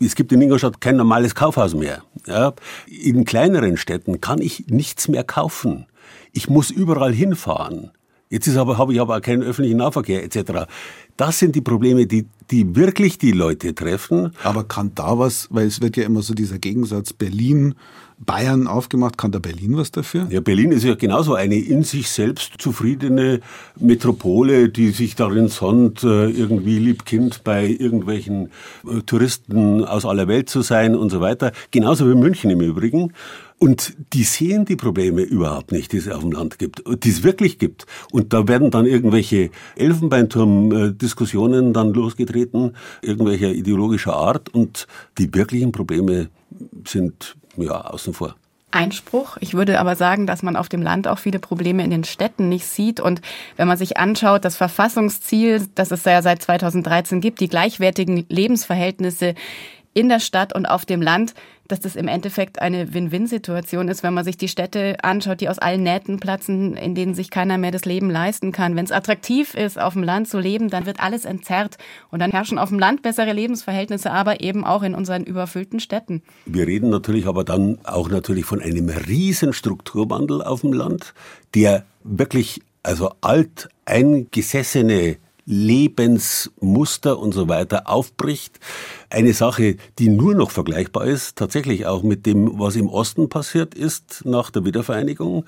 Es 0.00 0.16
gibt 0.16 0.32
in 0.32 0.42
Ingolstadt 0.42 0.80
kein 0.80 0.96
normales 0.96 1.36
Kaufhaus 1.36 1.74
mehr. 1.74 2.02
Ja, 2.26 2.54
in 2.86 3.24
kleineren 3.24 3.76
Städten 3.76 4.20
kann 4.20 4.40
ich 4.40 4.66
nichts 4.66 5.06
mehr 5.06 5.22
kaufen. 5.22 5.86
Ich 6.32 6.48
muss 6.48 6.70
überall 6.70 7.12
hinfahren. 7.12 7.92
Jetzt 8.32 8.46
ist 8.46 8.56
aber, 8.56 8.78
habe 8.78 8.94
ich 8.94 9.00
aber 9.00 9.18
auch 9.18 9.20
keinen 9.20 9.42
öffentlichen 9.42 9.76
Nahverkehr 9.76 10.24
etc. 10.24 10.64
Das 11.18 11.38
sind 11.38 11.54
die 11.54 11.60
Probleme, 11.60 12.06
die, 12.06 12.24
die 12.50 12.74
wirklich 12.74 13.18
die 13.18 13.32
Leute 13.32 13.74
treffen. 13.74 14.32
Aber 14.42 14.64
kann 14.64 14.92
da 14.94 15.18
was, 15.18 15.48
weil 15.50 15.66
es 15.66 15.82
wird 15.82 15.98
ja 15.98 16.04
immer 16.04 16.22
so 16.22 16.32
dieser 16.32 16.58
Gegensatz 16.58 17.12
Berlin, 17.12 17.74
Bayern 18.24 18.66
aufgemacht, 18.66 19.18
kann 19.18 19.32
da 19.32 19.38
Berlin 19.38 19.76
was 19.76 19.90
dafür? 19.90 20.26
Ja, 20.30 20.40
Berlin 20.40 20.72
ist 20.72 20.84
ja 20.84 20.94
genauso 20.94 21.34
eine 21.34 21.56
in 21.56 21.82
sich 21.82 22.08
selbst 22.10 22.54
zufriedene 22.58 23.40
Metropole, 23.78 24.68
die 24.68 24.90
sich 24.90 25.14
darin 25.14 25.48
sonnt, 25.48 26.04
äh, 26.04 26.30
irgendwie 26.30 26.78
liebkind 26.78 27.44
bei 27.44 27.66
irgendwelchen 27.66 28.50
äh, 28.88 29.00
Touristen 29.04 29.84
aus 29.84 30.04
aller 30.06 30.28
Welt 30.28 30.48
zu 30.48 30.62
sein 30.62 30.94
und 30.94 31.10
so 31.10 31.20
weiter. 31.20 31.52
Genauso 31.70 32.08
wie 32.08 32.14
München 32.14 32.50
im 32.50 32.60
Übrigen. 32.60 33.12
Und 33.62 33.94
die 34.12 34.24
sehen 34.24 34.64
die 34.64 34.74
Probleme 34.74 35.22
überhaupt 35.22 35.70
nicht, 35.70 35.92
die 35.92 35.98
es 35.98 36.08
auf 36.08 36.22
dem 36.22 36.32
Land 36.32 36.58
gibt, 36.58 36.82
die 37.04 37.08
es 37.08 37.22
wirklich 37.22 37.60
gibt. 37.60 37.86
Und 38.10 38.32
da 38.32 38.48
werden 38.48 38.72
dann 38.72 38.86
irgendwelche 38.86 39.50
Elfenbeinturm-Diskussionen 39.76 41.72
dann 41.72 41.92
losgetreten, 41.92 42.74
irgendwelcher 43.02 43.52
ideologischer 43.52 44.14
Art. 44.14 44.52
Und 44.52 44.88
die 45.16 45.32
wirklichen 45.32 45.70
Probleme 45.70 46.28
sind 46.84 47.36
ja 47.56 47.80
außen 47.80 48.14
vor. 48.14 48.34
Einspruch. 48.72 49.36
Ich 49.40 49.54
würde 49.54 49.78
aber 49.78 49.96
sagen, 49.96 50.26
dass 50.26 50.42
man 50.42 50.56
auf 50.56 50.68
dem 50.68 50.82
Land 50.82 51.06
auch 51.06 51.18
viele 51.18 51.38
Probleme 51.38 51.84
in 51.84 51.90
den 51.90 52.04
Städten 52.04 52.48
nicht 52.48 52.66
sieht. 52.66 53.00
Und 53.00 53.20
wenn 53.56 53.68
man 53.68 53.76
sich 53.76 53.98
anschaut, 53.98 54.44
das 54.44 54.56
Verfassungsziel, 54.56 55.68
das 55.74 55.90
es 55.90 56.04
ja 56.04 56.22
seit 56.22 56.42
2013 56.42 57.20
gibt, 57.20 57.40
die 57.40 57.48
gleichwertigen 57.48 58.24
Lebensverhältnisse 58.28 59.34
in 59.94 60.08
der 60.08 60.20
Stadt 60.20 60.54
und 60.54 60.66
auf 60.66 60.84
dem 60.84 61.02
Land, 61.02 61.34
dass 61.68 61.80
das 61.80 61.96
im 61.96 62.08
Endeffekt 62.08 62.60
eine 62.60 62.92
Win-Win-Situation 62.92 63.88
ist, 63.88 64.02
wenn 64.02 64.12
man 64.12 64.24
sich 64.24 64.36
die 64.36 64.48
Städte 64.48 64.96
anschaut, 65.02 65.40
die 65.40 65.48
aus 65.48 65.58
allen 65.58 65.82
Nähten 65.82 66.20
platzen, 66.20 66.76
in 66.76 66.94
denen 66.94 67.14
sich 67.14 67.30
keiner 67.30 67.56
mehr 67.56 67.70
das 67.70 67.84
Leben 67.84 68.10
leisten 68.10 68.52
kann. 68.52 68.76
Wenn 68.76 68.84
es 68.84 68.92
attraktiv 68.92 69.54
ist, 69.54 69.80
auf 69.80 69.94
dem 69.94 70.02
Land 70.02 70.28
zu 70.28 70.38
leben, 70.38 70.68
dann 70.68 70.86
wird 70.86 71.00
alles 71.00 71.24
entzerrt 71.24 71.78
und 72.10 72.18
dann 72.18 72.30
herrschen 72.30 72.58
auf 72.58 72.68
dem 72.68 72.78
Land 72.78 73.02
bessere 73.02 73.32
Lebensverhältnisse, 73.32 74.10
aber 74.10 74.40
eben 74.42 74.64
auch 74.64 74.82
in 74.82 74.94
unseren 74.94 75.24
überfüllten 75.24 75.80
Städten. 75.80 76.22
Wir 76.44 76.66
reden 76.66 76.90
natürlich 76.90 77.26
aber 77.26 77.44
dann 77.44 77.78
auch 77.84 78.10
natürlich 78.10 78.44
von 78.44 78.60
einem 78.60 78.88
riesen 78.88 79.52
Strukturwandel 79.52 80.42
auf 80.42 80.60
dem 80.60 80.72
Land, 80.72 81.14
der 81.54 81.84
wirklich 82.04 82.60
also 82.82 83.12
alt 83.20 83.68
Lebensmuster 85.44 87.18
und 87.18 87.32
so 87.32 87.48
weiter 87.48 87.88
aufbricht. 87.88 88.60
Eine 89.10 89.32
Sache, 89.32 89.76
die 89.98 90.08
nur 90.08 90.34
noch 90.34 90.50
vergleichbar 90.50 91.06
ist, 91.06 91.36
tatsächlich 91.36 91.86
auch 91.86 92.02
mit 92.02 92.26
dem, 92.26 92.58
was 92.58 92.76
im 92.76 92.88
Osten 92.88 93.28
passiert 93.28 93.74
ist 93.74 94.22
nach 94.24 94.50
der 94.50 94.64
Wiedervereinigung, 94.64 95.44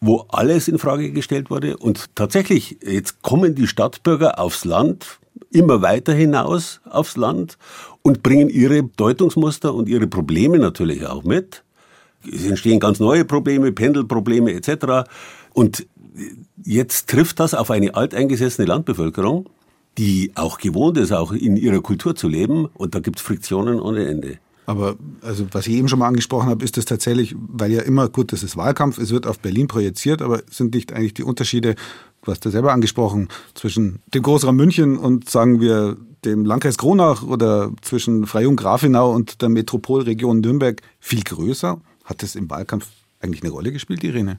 wo 0.00 0.26
alles 0.28 0.68
in 0.68 0.78
Frage 0.78 1.12
gestellt 1.12 1.50
wurde. 1.50 1.76
Und 1.76 2.14
tatsächlich, 2.14 2.78
jetzt 2.82 3.22
kommen 3.22 3.54
die 3.54 3.66
Stadtbürger 3.66 4.38
aufs 4.38 4.64
Land, 4.64 5.18
immer 5.50 5.82
weiter 5.82 6.12
hinaus 6.12 6.80
aufs 6.88 7.16
Land 7.16 7.58
und 8.02 8.22
bringen 8.22 8.48
ihre 8.48 8.82
Deutungsmuster 8.82 9.74
und 9.74 9.88
ihre 9.88 10.06
Probleme 10.06 10.58
natürlich 10.58 11.06
auch 11.06 11.24
mit. 11.24 11.64
es 12.30 12.44
entstehen 12.44 12.80
ganz 12.80 13.00
neue 13.00 13.24
Probleme, 13.24 13.72
Pendelprobleme 13.72 14.52
etc. 14.52 15.08
Und 15.52 15.86
jetzt 16.62 17.08
trifft 17.08 17.40
das 17.40 17.54
auf 17.54 17.70
eine 17.70 17.94
alteingesessene 17.94 18.66
Landbevölkerung, 18.66 19.48
die 19.98 20.32
auch 20.34 20.58
gewohnt 20.58 20.98
ist, 20.98 21.12
auch 21.12 21.32
in 21.32 21.56
ihrer 21.56 21.80
Kultur 21.80 22.16
zu 22.16 22.28
leben. 22.28 22.66
Und 22.74 22.94
da 22.94 23.00
gibt 23.00 23.18
es 23.18 23.22
Friktionen 23.22 23.80
ohne 23.80 24.06
Ende. 24.06 24.38
Aber 24.66 24.96
also 25.20 25.46
was 25.52 25.66
ich 25.66 25.74
eben 25.74 25.88
schon 25.88 25.98
mal 25.98 26.08
angesprochen 26.08 26.48
habe, 26.48 26.64
ist 26.64 26.76
das 26.76 26.86
tatsächlich, 26.86 27.34
weil 27.36 27.70
ja 27.70 27.82
immer, 27.82 28.08
gut, 28.08 28.32
das 28.32 28.42
ist 28.42 28.56
Wahlkampf, 28.56 28.98
es 28.98 29.10
wird 29.10 29.26
auf 29.26 29.38
Berlin 29.38 29.68
projiziert, 29.68 30.22
aber 30.22 30.42
sind 30.50 30.74
nicht 30.74 30.92
eigentlich 30.92 31.14
die 31.14 31.22
Unterschiede, 31.22 31.74
du 32.22 32.30
hast 32.30 32.44
ja 32.46 32.50
selber 32.50 32.72
angesprochen, 32.72 33.28
zwischen 33.54 34.00
dem 34.14 34.22
Großraum 34.22 34.56
München 34.56 34.96
und 34.96 35.28
sagen 35.28 35.60
wir 35.60 35.98
dem 36.24 36.46
Landkreis 36.46 36.78
Kronach 36.78 37.22
oder 37.22 37.72
zwischen 37.82 38.26
Freyung 38.26 38.56
Grafenau 38.56 39.12
und 39.12 39.42
der 39.42 39.50
Metropolregion 39.50 40.40
Nürnberg 40.40 40.80
viel 40.98 41.22
größer? 41.22 41.78
Hat 42.04 42.22
das 42.22 42.34
im 42.34 42.48
Wahlkampf 42.48 42.88
eigentlich 43.20 43.42
eine 43.42 43.52
Rolle 43.52 43.70
gespielt, 43.70 44.02
Irene? 44.02 44.38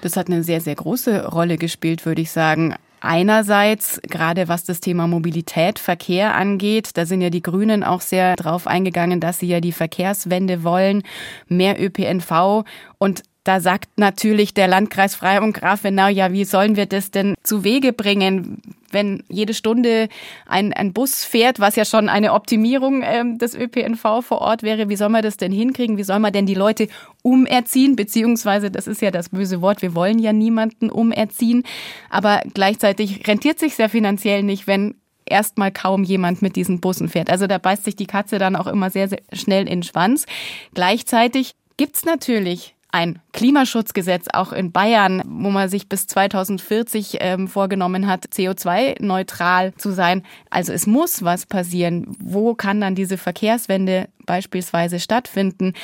Das 0.00 0.16
hat 0.16 0.28
eine 0.28 0.42
sehr, 0.42 0.60
sehr 0.60 0.74
große 0.74 1.26
Rolle 1.26 1.56
gespielt, 1.58 2.06
würde 2.06 2.22
ich 2.22 2.30
sagen. 2.30 2.74
Einerseits, 3.02 3.98
gerade 4.02 4.48
was 4.48 4.64
das 4.64 4.80
Thema 4.80 5.06
Mobilität, 5.06 5.78
Verkehr 5.78 6.34
angeht, 6.34 6.90
da 6.94 7.06
sind 7.06 7.22
ja 7.22 7.30
die 7.30 7.40
Grünen 7.40 7.82
auch 7.82 8.02
sehr 8.02 8.36
drauf 8.36 8.66
eingegangen, 8.66 9.20
dass 9.20 9.38
sie 9.38 9.46
ja 9.46 9.60
die 9.60 9.72
Verkehrswende 9.72 10.64
wollen, 10.64 11.02
mehr 11.48 11.82
ÖPNV 11.82 12.64
und 12.98 13.22
da 13.50 13.58
sagt 13.58 13.88
natürlich 13.96 14.54
der 14.54 14.68
Landkreis 14.68 15.16
Freyung 15.16 15.52
Grafenau, 15.52 16.06
ja, 16.06 16.30
wie 16.30 16.44
sollen 16.44 16.76
wir 16.76 16.86
das 16.86 17.10
denn 17.10 17.34
zu 17.42 17.64
Wege 17.64 17.92
bringen, 17.92 18.62
wenn 18.92 19.24
jede 19.28 19.54
Stunde 19.54 20.08
ein, 20.46 20.72
ein 20.72 20.92
Bus 20.92 21.24
fährt, 21.24 21.58
was 21.58 21.74
ja 21.74 21.84
schon 21.84 22.08
eine 22.08 22.32
Optimierung 22.32 23.02
ähm, 23.04 23.38
des 23.38 23.56
ÖPNV 23.56 24.22
vor 24.22 24.40
Ort 24.40 24.62
wäre. 24.62 24.88
Wie 24.88 24.94
soll 24.94 25.08
man 25.08 25.22
das 25.22 25.36
denn 25.36 25.50
hinkriegen? 25.50 25.96
Wie 25.96 26.04
soll 26.04 26.20
man 26.20 26.32
denn 26.32 26.46
die 26.46 26.54
Leute 26.54 26.86
umerziehen? 27.22 27.96
Beziehungsweise, 27.96 28.70
das 28.70 28.86
ist 28.86 29.02
ja 29.02 29.10
das 29.10 29.30
böse 29.30 29.60
Wort, 29.62 29.82
wir 29.82 29.96
wollen 29.96 30.20
ja 30.20 30.32
niemanden 30.32 30.88
umerziehen. 30.88 31.64
Aber 32.08 32.42
gleichzeitig 32.54 33.26
rentiert 33.26 33.58
sich 33.58 33.74
sehr 33.74 33.88
finanziell 33.88 34.44
nicht, 34.44 34.68
wenn 34.68 34.94
erstmal 35.26 35.72
kaum 35.72 36.04
jemand 36.04 36.40
mit 36.40 36.54
diesen 36.54 36.80
Bussen 36.80 37.08
fährt. 37.08 37.30
Also 37.30 37.48
da 37.48 37.58
beißt 37.58 37.82
sich 37.82 37.96
die 37.96 38.06
Katze 38.06 38.38
dann 38.38 38.54
auch 38.54 38.68
immer 38.68 38.90
sehr, 38.90 39.08
sehr 39.08 39.22
schnell 39.32 39.62
in 39.62 39.80
den 39.80 39.82
Schwanz. 39.82 40.26
Gleichzeitig 40.72 41.56
gibt's 41.76 42.04
natürlich 42.04 42.76
ein 42.92 43.20
Klimaschutzgesetz 43.32 44.26
auch 44.32 44.52
in 44.52 44.72
Bayern, 44.72 45.22
wo 45.24 45.50
man 45.50 45.68
sich 45.68 45.88
bis 45.88 46.06
2040 46.06 47.18
ähm, 47.20 47.48
vorgenommen 47.48 48.06
hat, 48.06 48.26
CO2-neutral 48.26 49.74
zu 49.74 49.92
sein. 49.92 50.24
Also 50.50 50.72
es 50.72 50.86
muss 50.86 51.24
was 51.24 51.46
passieren. 51.46 52.16
Wo 52.18 52.54
kann 52.54 52.80
dann 52.80 52.94
diese 52.94 53.18
Verkehrswende 53.18 54.08
beispielsweise 54.26 54.98
stattfinden? 54.98 55.74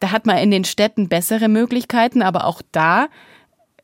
Da 0.00 0.10
hat 0.10 0.26
man 0.26 0.38
in 0.38 0.50
den 0.50 0.64
Städten 0.64 1.08
bessere 1.08 1.48
Möglichkeiten, 1.48 2.22
aber 2.22 2.46
auch 2.46 2.62
da 2.72 3.08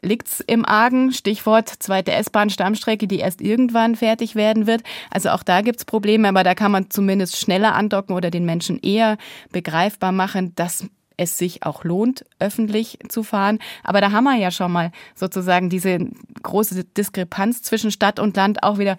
liegt's 0.03 0.41
im 0.41 0.65
Argen. 0.65 1.13
Stichwort 1.13 1.69
zweite 1.69 2.13
S-Bahn-Stammstrecke, 2.13 3.07
die 3.07 3.19
erst 3.19 3.41
irgendwann 3.41 3.97
fertig 3.97 4.35
werden 4.35 4.67
wird. 4.67 4.83
Also 5.11 5.31
auch 5.31 5.43
da 5.43 5.61
gibt's 5.61 5.85
Probleme, 5.85 6.29
aber 6.29 6.45
da 6.45 6.55
kann 6.55 6.73
man 6.73 6.91
zumindest 6.91 7.37
schneller 7.37 7.75
andocken 7.75 8.15
oder 8.15 8.31
den 8.31 8.45
Menschen 8.45 8.79
eher 8.79 9.19
begreifbar 9.53 10.13
machen, 10.13 10.55
dass 10.55 10.89
es 11.19 11.37
sich 11.37 11.65
auch 11.65 11.85
lohnt, 11.85 12.25
öffentlich 12.39 12.99
zu 13.09 13.23
fahren. 13.23 13.59
Aber 13.85 14.01
da 14.01 14.13
haben 14.13 14.25
wir 14.25 14.37
ja 14.37 14.51
schon 14.51 14.73
mal 14.73 14.93
sozusagen 15.15 15.69
diese 15.69 15.99
große 16.43 16.85
Diskrepanz 16.85 17.63
zwischen 17.63 17.91
Stadt 17.91 18.19
und 18.19 18.37
Land 18.37 18.63
auch 18.63 18.79
wieder. 18.79 18.97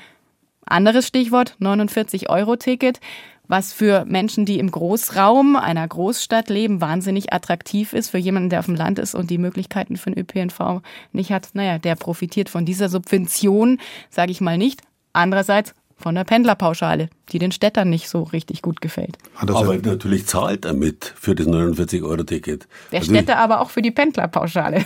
Anderes 0.65 1.07
Stichwort, 1.07 1.55
49-Euro-Ticket, 1.59 2.99
was 3.47 3.73
für 3.73 4.05
Menschen, 4.05 4.45
die 4.45 4.59
im 4.59 4.69
Großraum 4.69 5.55
einer 5.55 5.87
Großstadt 5.87 6.49
leben, 6.49 6.81
wahnsinnig 6.81 7.33
attraktiv 7.33 7.93
ist. 7.93 8.09
Für 8.09 8.19
jemanden, 8.19 8.51
der 8.51 8.59
auf 8.59 8.67
dem 8.67 8.75
Land 8.75 8.99
ist 8.99 9.15
und 9.15 9.31
die 9.31 9.39
Möglichkeiten 9.39 9.97
für 9.97 10.11
den 10.11 10.19
ÖPNV 10.19 10.83
nicht 11.11 11.31
hat, 11.31 11.49
naja, 11.53 11.79
der 11.79 11.95
profitiert 11.95 12.49
von 12.49 12.65
dieser 12.65 12.89
Subvention, 12.89 13.79
sage 14.11 14.31
ich 14.31 14.41
mal 14.41 14.59
nicht. 14.59 14.81
Andererseits 15.13 15.73
von 15.99 16.15
der 16.15 16.23
Pendlerpauschale, 16.23 17.09
die 17.31 17.39
den 17.39 17.51
Städtern 17.51 17.89
nicht 17.89 18.09
so 18.09 18.23
richtig 18.23 18.61
gut 18.61 18.81
gefällt. 18.81 19.17
Aber 19.35 19.75
natürlich 19.77 20.25
zahlt 20.25 20.65
er 20.65 20.73
mit 20.73 21.13
für 21.19 21.35
das 21.35 21.47
49-Euro-Ticket. 21.47 22.67
Der 22.91 22.99
also 22.99 23.11
Städte 23.11 23.37
aber 23.37 23.61
auch 23.61 23.69
für 23.69 23.81
die 23.81 23.91
Pendlerpauschale. 23.91 24.85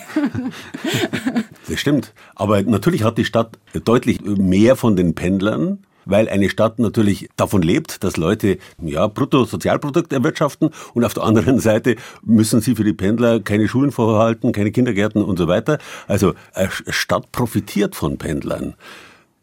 das 1.69 1.79
stimmt. 1.79 2.13
Aber 2.35 2.61
natürlich 2.63 3.03
hat 3.03 3.17
die 3.17 3.25
Stadt 3.25 3.57
deutlich 3.85 4.21
mehr 4.21 4.75
von 4.75 4.95
den 4.95 5.15
Pendlern 5.15 5.79
weil 6.05 6.29
eine 6.29 6.49
Stadt 6.49 6.79
natürlich 6.79 7.29
davon 7.37 7.61
lebt, 7.61 8.03
dass 8.03 8.17
Leute 8.17 8.57
ja 8.81 9.07
Bruttosozialprodukt 9.07 10.11
erwirtschaften 10.11 10.71
und 10.93 11.05
auf 11.05 11.13
der 11.13 11.23
anderen 11.23 11.59
Seite 11.59 11.95
müssen 12.23 12.61
sie 12.61 12.75
für 12.75 12.83
die 12.83 12.93
Pendler 12.93 13.39
keine 13.39 13.67
Schulen 13.67 13.91
vorhalten, 13.91 14.51
keine 14.51 14.71
Kindergärten 14.71 15.23
und 15.23 15.37
so 15.37 15.47
weiter. 15.47 15.77
Also 16.07 16.33
eine 16.53 16.69
Stadt 16.71 17.31
profitiert 17.31 17.95
von 17.95 18.17
Pendlern. 18.17 18.75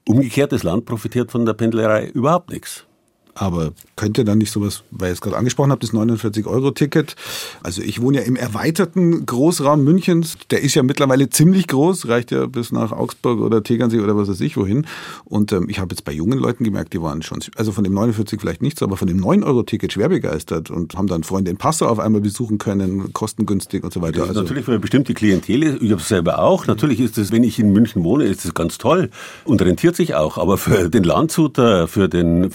Umgekehrt, 0.08 0.52
das 0.52 0.62
Land 0.62 0.86
profitiert 0.86 1.30
von 1.30 1.44
der 1.44 1.54
Pendlerei 1.54 2.06
überhaupt 2.06 2.50
nichts. 2.50 2.86
Aber 3.34 3.72
könnte 3.96 4.24
dann 4.24 4.38
nicht 4.38 4.50
sowas, 4.50 4.82
weil 4.90 5.08
ich 5.08 5.14
es 5.14 5.20
gerade 5.20 5.36
angesprochen 5.36 5.70
habe, 5.70 5.80
das 5.80 5.92
49-Euro-Ticket. 5.92 7.16
Also 7.62 7.82
ich 7.82 8.00
wohne 8.00 8.18
ja 8.18 8.24
im 8.24 8.36
erweiterten 8.36 9.26
Großraum 9.26 9.84
Münchens. 9.84 10.36
Der 10.50 10.62
ist 10.62 10.74
ja 10.74 10.82
mittlerweile 10.82 11.30
ziemlich 11.30 11.66
groß, 11.68 12.08
reicht 12.08 12.30
ja 12.30 12.46
bis 12.46 12.72
nach 12.72 12.92
Augsburg 12.92 13.40
oder 13.40 13.62
Tegernsee 13.62 14.00
oder 14.00 14.16
was 14.16 14.28
weiß 14.28 14.40
ich 14.40 14.56
wohin. 14.56 14.86
Und 15.24 15.52
ähm, 15.52 15.68
ich 15.68 15.78
habe 15.78 15.94
jetzt 15.94 16.04
bei 16.04 16.12
jungen 16.12 16.38
Leuten 16.38 16.64
gemerkt, 16.64 16.92
die 16.92 17.02
waren 17.02 17.22
schon, 17.22 17.40
also 17.56 17.72
von 17.72 17.84
dem 17.84 17.94
49 17.94 18.40
vielleicht 18.40 18.62
nichts, 18.62 18.82
aber 18.82 18.96
von 18.96 19.08
dem 19.08 19.20
9-Euro-Ticket 19.20 19.92
schwer 19.92 20.08
begeistert 20.08 20.70
und 20.70 20.94
haben 20.96 21.06
dann 21.06 21.22
Freunde 21.22 21.50
in 21.50 21.56
Passau 21.56 21.86
auf 21.86 21.98
einmal 21.98 22.20
besuchen 22.20 22.58
können, 22.58 23.12
kostengünstig 23.12 23.84
und 23.84 23.92
so 23.92 24.02
weiter. 24.02 24.18
Das 24.18 24.22
ist 24.22 24.28
also 24.30 24.42
natürlich 24.42 24.64
für 24.64 24.72
eine 24.72 24.80
bestimmte 24.80 25.14
Klientel, 25.14 25.78
ich 25.82 25.90
habe 25.90 26.00
es 26.00 26.08
selber 26.08 26.40
auch. 26.40 26.66
Natürlich 26.66 27.00
ist 27.00 27.18
es, 27.18 27.32
wenn 27.32 27.44
ich 27.44 27.58
in 27.58 27.72
München 27.72 28.04
wohne, 28.04 28.24
ist 28.24 28.44
es 28.44 28.54
ganz 28.54 28.78
toll 28.78 29.10
und 29.44 29.62
rentiert 29.62 29.96
sich 29.96 30.14
auch. 30.14 30.38
Aber 30.38 30.58
für 30.58 30.88
den 30.88 31.04
Landshuter, 31.04 31.88
für 31.88 32.08
den 32.08 32.50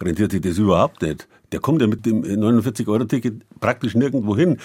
Rentiert 0.00 0.32
sich 0.32 0.40
das 0.40 0.58
überhaupt 0.58 1.02
nicht. 1.02 1.28
Der 1.52 1.60
kommt 1.60 1.80
ja 1.80 1.86
mit 1.86 2.04
dem 2.04 2.22
49-Euro-Ticket 2.22 3.42
praktisch 3.60 3.94
nirgendwo 3.94 4.36
hin. 4.36 4.58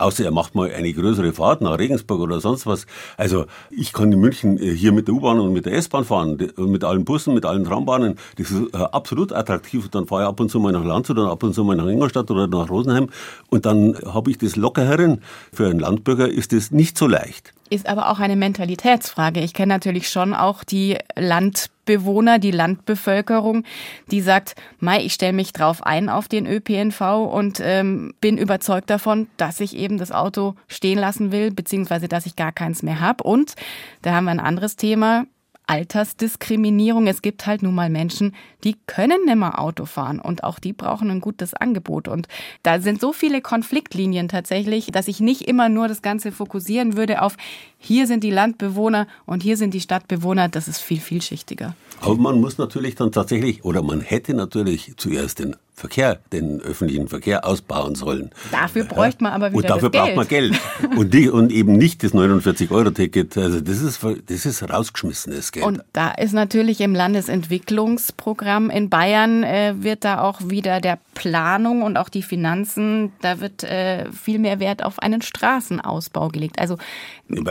Außer 0.00 0.24
er 0.24 0.30
macht 0.30 0.54
mal 0.54 0.72
eine 0.72 0.90
größere 0.94 1.34
Fahrt 1.34 1.60
nach 1.60 1.78
Regensburg 1.78 2.20
oder 2.20 2.40
sonst 2.40 2.66
was. 2.66 2.86
Also 3.18 3.44
ich 3.70 3.92
kann 3.92 4.10
in 4.10 4.18
München 4.18 4.56
äh, 4.56 4.74
hier 4.74 4.92
mit 4.92 5.08
der 5.08 5.14
U-Bahn 5.14 5.38
und 5.38 5.52
mit 5.52 5.66
der 5.66 5.74
S-Bahn 5.74 6.06
fahren, 6.06 6.38
mit 6.56 6.84
allen 6.84 7.04
Bussen, 7.04 7.34
mit 7.34 7.44
allen 7.44 7.64
Trambahnen. 7.64 8.16
Das 8.36 8.50
ist 8.50 8.74
äh, 8.74 8.78
absolut 8.78 9.30
attraktiv. 9.34 9.90
Dann 9.90 10.06
fahre 10.06 10.22
ich 10.22 10.28
ab 10.28 10.40
und 10.40 10.50
zu 10.50 10.58
mal 10.58 10.72
nach 10.72 10.84
Landshut 10.84 11.18
oder 11.18 11.30
ab 11.30 11.42
und 11.42 11.54
zu 11.54 11.64
mal 11.64 11.76
nach 11.76 11.86
Ingolstadt 11.86 12.30
oder 12.30 12.46
nach 12.46 12.70
Rosenheim. 12.70 13.10
Und 13.50 13.66
dann 13.66 13.94
habe 14.06 14.30
ich 14.30 14.38
das 14.38 14.56
locker 14.56 14.86
herin. 14.86 15.20
Für 15.52 15.68
einen 15.68 15.80
Landbürger 15.80 16.28
ist 16.30 16.54
das 16.54 16.70
nicht 16.70 16.96
so 16.96 17.06
leicht 17.06 17.52
ist 17.70 17.88
aber 17.88 18.10
auch 18.10 18.18
eine 18.18 18.36
Mentalitätsfrage. 18.36 19.40
Ich 19.40 19.54
kenne 19.54 19.72
natürlich 19.72 20.10
schon 20.10 20.34
auch 20.34 20.64
die 20.64 20.98
Landbewohner, 21.16 22.38
die 22.38 22.50
Landbevölkerung, 22.50 23.64
die 24.10 24.20
sagt, 24.20 24.56
Mai, 24.80 25.02
ich 25.02 25.14
stelle 25.14 25.32
mich 25.32 25.52
drauf 25.52 25.82
ein 25.86 26.08
auf 26.08 26.28
den 26.28 26.46
ÖPNV 26.46 27.00
und 27.32 27.60
ähm, 27.62 28.12
bin 28.20 28.36
überzeugt 28.36 28.90
davon, 28.90 29.28
dass 29.36 29.60
ich 29.60 29.76
eben 29.76 29.98
das 29.98 30.12
Auto 30.12 30.56
stehen 30.68 30.98
lassen 30.98 31.32
will, 31.32 31.52
beziehungsweise 31.52 32.08
dass 32.08 32.26
ich 32.26 32.36
gar 32.36 32.52
keins 32.52 32.82
mehr 32.82 33.00
habe. 33.00 33.22
Und 33.24 33.54
da 34.02 34.12
haben 34.14 34.24
wir 34.24 34.32
ein 34.32 34.40
anderes 34.40 34.76
Thema. 34.76 35.24
Altersdiskriminierung. 35.70 37.06
Es 37.06 37.22
gibt 37.22 37.46
halt 37.46 37.62
nun 37.62 37.76
mal 37.76 37.90
Menschen, 37.90 38.34
die 38.64 38.74
können 38.86 39.24
nimmer 39.24 39.60
Auto 39.60 39.84
fahren 39.84 40.18
und 40.18 40.42
auch 40.42 40.58
die 40.58 40.72
brauchen 40.72 41.10
ein 41.10 41.20
gutes 41.20 41.54
Angebot. 41.54 42.08
Und 42.08 42.26
da 42.64 42.80
sind 42.80 43.00
so 43.00 43.12
viele 43.12 43.40
Konfliktlinien 43.40 44.26
tatsächlich, 44.26 44.88
dass 44.88 45.06
ich 45.06 45.20
nicht 45.20 45.42
immer 45.42 45.68
nur 45.68 45.86
das 45.86 46.02
Ganze 46.02 46.32
fokussieren 46.32 46.96
würde 46.96 47.22
auf 47.22 47.36
hier 47.78 48.06
sind 48.08 48.24
die 48.24 48.30
Landbewohner 48.30 49.06
und 49.26 49.42
hier 49.42 49.56
sind 49.56 49.72
die 49.72 49.80
Stadtbewohner. 49.80 50.48
Das 50.48 50.66
ist 50.66 50.80
viel 50.80 51.00
vielschichtiger. 51.00 51.74
Aber 52.00 52.16
man 52.16 52.40
muss 52.40 52.58
natürlich 52.58 52.96
dann 52.96 53.12
tatsächlich, 53.12 53.64
oder 53.64 53.82
man 53.82 54.00
hätte 54.00 54.34
natürlich 54.34 54.92
zuerst 54.96 55.38
den 55.38 55.56
Verkehr, 55.80 56.18
den 56.32 56.60
öffentlichen 56.60 57.08
Verkehr 57.08 57.46
ausbauen 57.46 57.94
sollen. 57.94 58.30
Dafür 58.52 58.84
bräuchte 58.84 59.24
man 59.24 59.32
aber 59.32 59.50
wieder 59.50 59.56
Und 59.56 59.70
dafür 59.70 59.90
braucht 59.90 60.14
man 60.14 60.28
Geld. 60.28 60.60
und, 60.96 61.14
die, 61.14 61.30
und 61.30 61.50
eben 61.50 61.78
nicht 61.78 62.04
das 62.04 62.12
49-Euro-Ticket. 62.12 63.36
Also 63.38 63.60
das 63.60 63.80
ist, 63.80 64.04
das 64.26 64.46
ist 64.46 64.62
rausgeschmissenes 64.62 65.52
Geld. 65.52 65.64
Und 65.64 65.82
da 65.94 66.10
ist 66.10 66.34
natürlich 66.34 66.80
im 66.80 66.94
Landesentwicklungsprogramm 66.94 68.68
in 68.68 68.90
Bayern 68.90 69.42
äh, 69.42 69.74
wird 69.78 70.04
da 70.04 70.20
auch 70.20 70.40
wieder 70.44 70.80
der 70.80 70.98
Planung 71.14 71.82
und 71.82 71.96
auch 71.96 72.10
die 72.10 72.22
Finanzen, 72.22 73.12
da 73.22 73.40
wird 73.40 73.64
äh, 73.64 74.12
viel 74.12 74.38
mehr 74.38 74.60
Wert 74.60 74.84
auf 74.84 74.98
einen 74.98 75.22
Straßenausbau 75.22 76.28
gelegt. 76.28 76.58
Also 76.58 76.76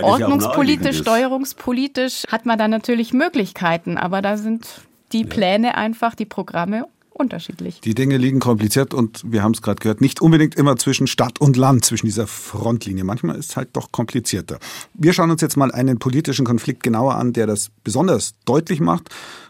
ordnungspolitisch, 0.01 0.97
ja 0.97 1.01
steuerungspolitisch 1.01 2.23
hat 2.31 2.45
man 2.45 2.59
da 2.59 2.67
natürlich 2.67 3.11
Möglichkeiten, 3.11 3.97
aber 3.97 4.21
da 4.21 4.37
sind 4.37 4.67
die 5.11 5.25
Pläne 5.25 5.75
einfach, 5.75 6.13
die 6.13 6.25
Programme 6.25 6.85
unterschiedlich. 7.19 7.81
Die 7.81 7.93
Dinge 7.93 8.17
liegen 8.17 8.39
kompliziert 8.39 8.93
und 8.93 9.21
wir 9.25 9.43
haben 9.43 9.51
es 9.53 9.61
gerade 9.61 9.79
gehört, 9.79 10.01
nicht 10.01 10.21
unbedingt 10.21 10.55
immer 10.55 10.77
zwischen 10.77 11.07
Stadt 11.07 11.39
und 11.39 11.57
Land, 11.57 11.85
zwischen 11.85 12.05
dieser 12.05 12.27
Frontlinie. 12.27 13.03
Manchmal 13.03 13.35
ist 13.37 13.51
es 13.51 13.57
halt 13.57 13.69
doch 13.73 13.91
komplizierter. 13.91 14.59
Wir 14.93 15.13
schauen 15.13 15.31
uns 15.31 15.41
jetzt 15.41 15.57
mal 15.57 15.71
einen 15.71 15.99
politischen 15.99 16.45
Konflikt 16.45 16.83
genauer 16.83 17.15
an, 17.15 17.33
der 17.33 17.47
das 17.47 17.71
besonders 17.83 18.35
deutlich 18.45 18.79
macht 18.79 19.09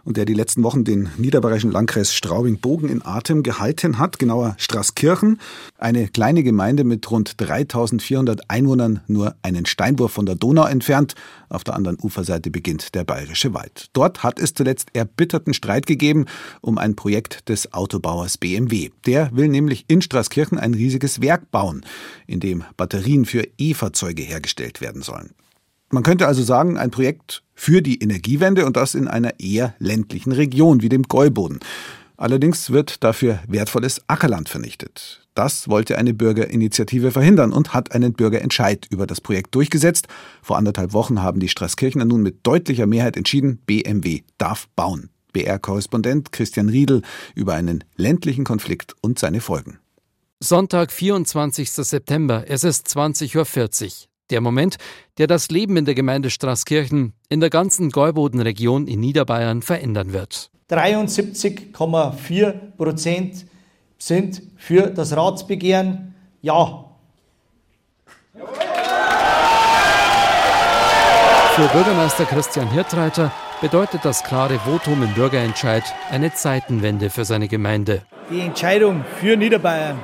und 0.09 0.17
der 0.17 0.25
die 0.25 0.33
letzten 0.33 0.63
Wochen 0.63 0.83
den 0.83 1.07
niederbayerischen 1.17 1.71
Landkreis 1.71 2.15
Straubing-Bogen 2.15 2.89
in 2.89 3.05
Atem 3.05 3.43
gehalten 3.43 3.99
hat, 3.99 4.17
genauer 4.17 4.55
Straßkirchen, 4.57 5.39
eine 5.77 6.07
kleine 6.07 6.41
Gemeinde 6.41 6.83
mit 6.83 7.09
rund 7.11 7.35
3400 7.37 8.49
Einwohnern, 8.49 9.01
nur 9.05 9.35
einen 9.43 9.67
Steinwurf 9.67 10.11
von 10.11 10.25
der 10.25 10.33
Donau 10.33 10.65
entfernt. 10.65 11.13
Auf 11.47 11.63
der 11.63 11.75
anderen 11.75 11.99
Uferseite 12.01 12.49
beginnt 12.49 12.95
der 12.95 13.03
bayerische 13.03 13.53
Wald. 13.53 13.91
Dort 13.93 14.23
hat 14.23 14.39
es 14.39 14.55
zuletzt 14.55 14.87
erbitterten 14.93 15.53
Streit 15.53 15.85
gegeben 15.85 16.25
um 16.61 16.79
ein 16.79 16.95
Projekt 16.95 17.47
des 17.47 17.71
Autobauers 17.71 18.39
BMW. 18.39 18.89
Der 19.05 19.29
will 19.31 19.47
nämlich 19.47 19.85
in 19.87 20.01
Straßkirchen 20.01 20.57
ein 20.57 20.73
riesiges 20.73 21.21
Werk 21.21 21.51
bauen, 21.51 21.85
in 22.25 22.39
dem 22.39 22.63
Batterien 22.77 23.25
für 23.25 23.47
E-Fahrzeuge 23.59 24.23
hergestellt 24.23 24.81
werden 24.81 25.03
sollen. 25.03 25.35
Man 25.91 26.03
könnte 26.03 26.27
also 26.27 26.43
sagen, 26.43 26.77
ein 26.77 26.91
Projekt 26.91 27.43
für 27.55 27.81
die 27.81 28.01
Energiewende 28.01 28.65
und 28.65 28.77
das 28.77 28.96
in 28.96 29.08
einer 29.08 29.39
eher 29.39 29.74
ländlichen 29.79 30.31
Region 30.31 30.81
wie 30.81 30.89
dem 30.89 31.03
Gäuboden. 31.03 31.60
Allerdings 32.15 32.69
wird 32.69 33.03
dafür 33.03 33.39
wertvolles 33.48 34.01
Ackerland 34.08 34.50
vernichtet. 34.50 35.25
Das 35.36 35.69
wollte 35.69 35.98
eine 35.98 36.13
Bürgerinitiative 36.13 37.12
verhindern 37.12 37.53
und 37.53 37.74
hat 37.74 37.93
einen 37.93 38.12
Bürgerentscheid 38.12 38.88
über 38.89 39.08
das 39.08 39.22
Projekt 39.22 39.55
durchgesetzt. 39.55 40.08
Vor 40.41 40.58
anderthalb 40.58 40.91
Wochen 40.91 41.22
haben 41.22 41.39
die 41.39 41.48
Straßkirchner 41.48 42.03
nun 42.03 42.22
mit 42.22 42.46
deutlicher 42.46 42.88
Mehrheit 42.88 43.15
entschieden, 43.15 43.60
BMW 43.65 44.24
darf 44.38 44.67
bauen. 44.75 45.10
BR-Korrespondent 45.31 46.34
Christian 46.34 46.67
Riedel 46.69 47.03
über 47.36 47.53
einen 47.53 47.86
ländlichen 47.96 48.43
Konflikt 48.43 48.96
und 49.01 49.17
seine 49.17 49.39
Folgen. 49.39 49.79
Sonntag, 50.41 50.91
24. 50.91 51.72
September, 51.72 52.43
es 52.48 52.63
ist 52.63 52.88
20.40 52.88 53.86
Uhr. 53.86 54.08
Der 54.29 54.41
Moment, 54.41 54.77
der 55.17 55.27
das 55.27 55.50
Leben 55.50 55.77
in 55.77 55.86
der 55.86 55.95
Gemeinde 55.95 56.29
Straßkirchen 56.29 57.13
in 57.29 57.39
der 57.39 57.50
ganzen 57.50 57.89
Gäubodenregion 57.89 58.88
in 58.88 59.00
Niederbayern 59.00 59.62
verändern 59.62 60.13
wird. 60.13 60.51
73,4 60.69 62.53
Prozent 62.77 63.45
sind 63.98 64.41
für 64.57 64.88
das 64.88 65.15
Ratsbegehren 65.15 66.13
Ja. 66.41 66.86
Für 71.55 71.67
Bürgermeister 71.74 72.24
Christian 72.25 72.71
Hirtreiter 72.71 73.33
bedeutet 73.59 74.05
das 74.05 74.24
klare 74.24 74.59
Votum 74.59 75.03
im 75.03 75.13
Bürgerentscheid 75.13 75.83
eine 76.09 76.33
Zeitenwende 76.33 77.09
für 77.09 77.25
seine 77.25 77.50
Gemeinde. 77.50 78.03
Die 78.31 78.39
Entscheidung 78.39 79.03
für 79.19 79.36
Niederbayern 79.36 80.00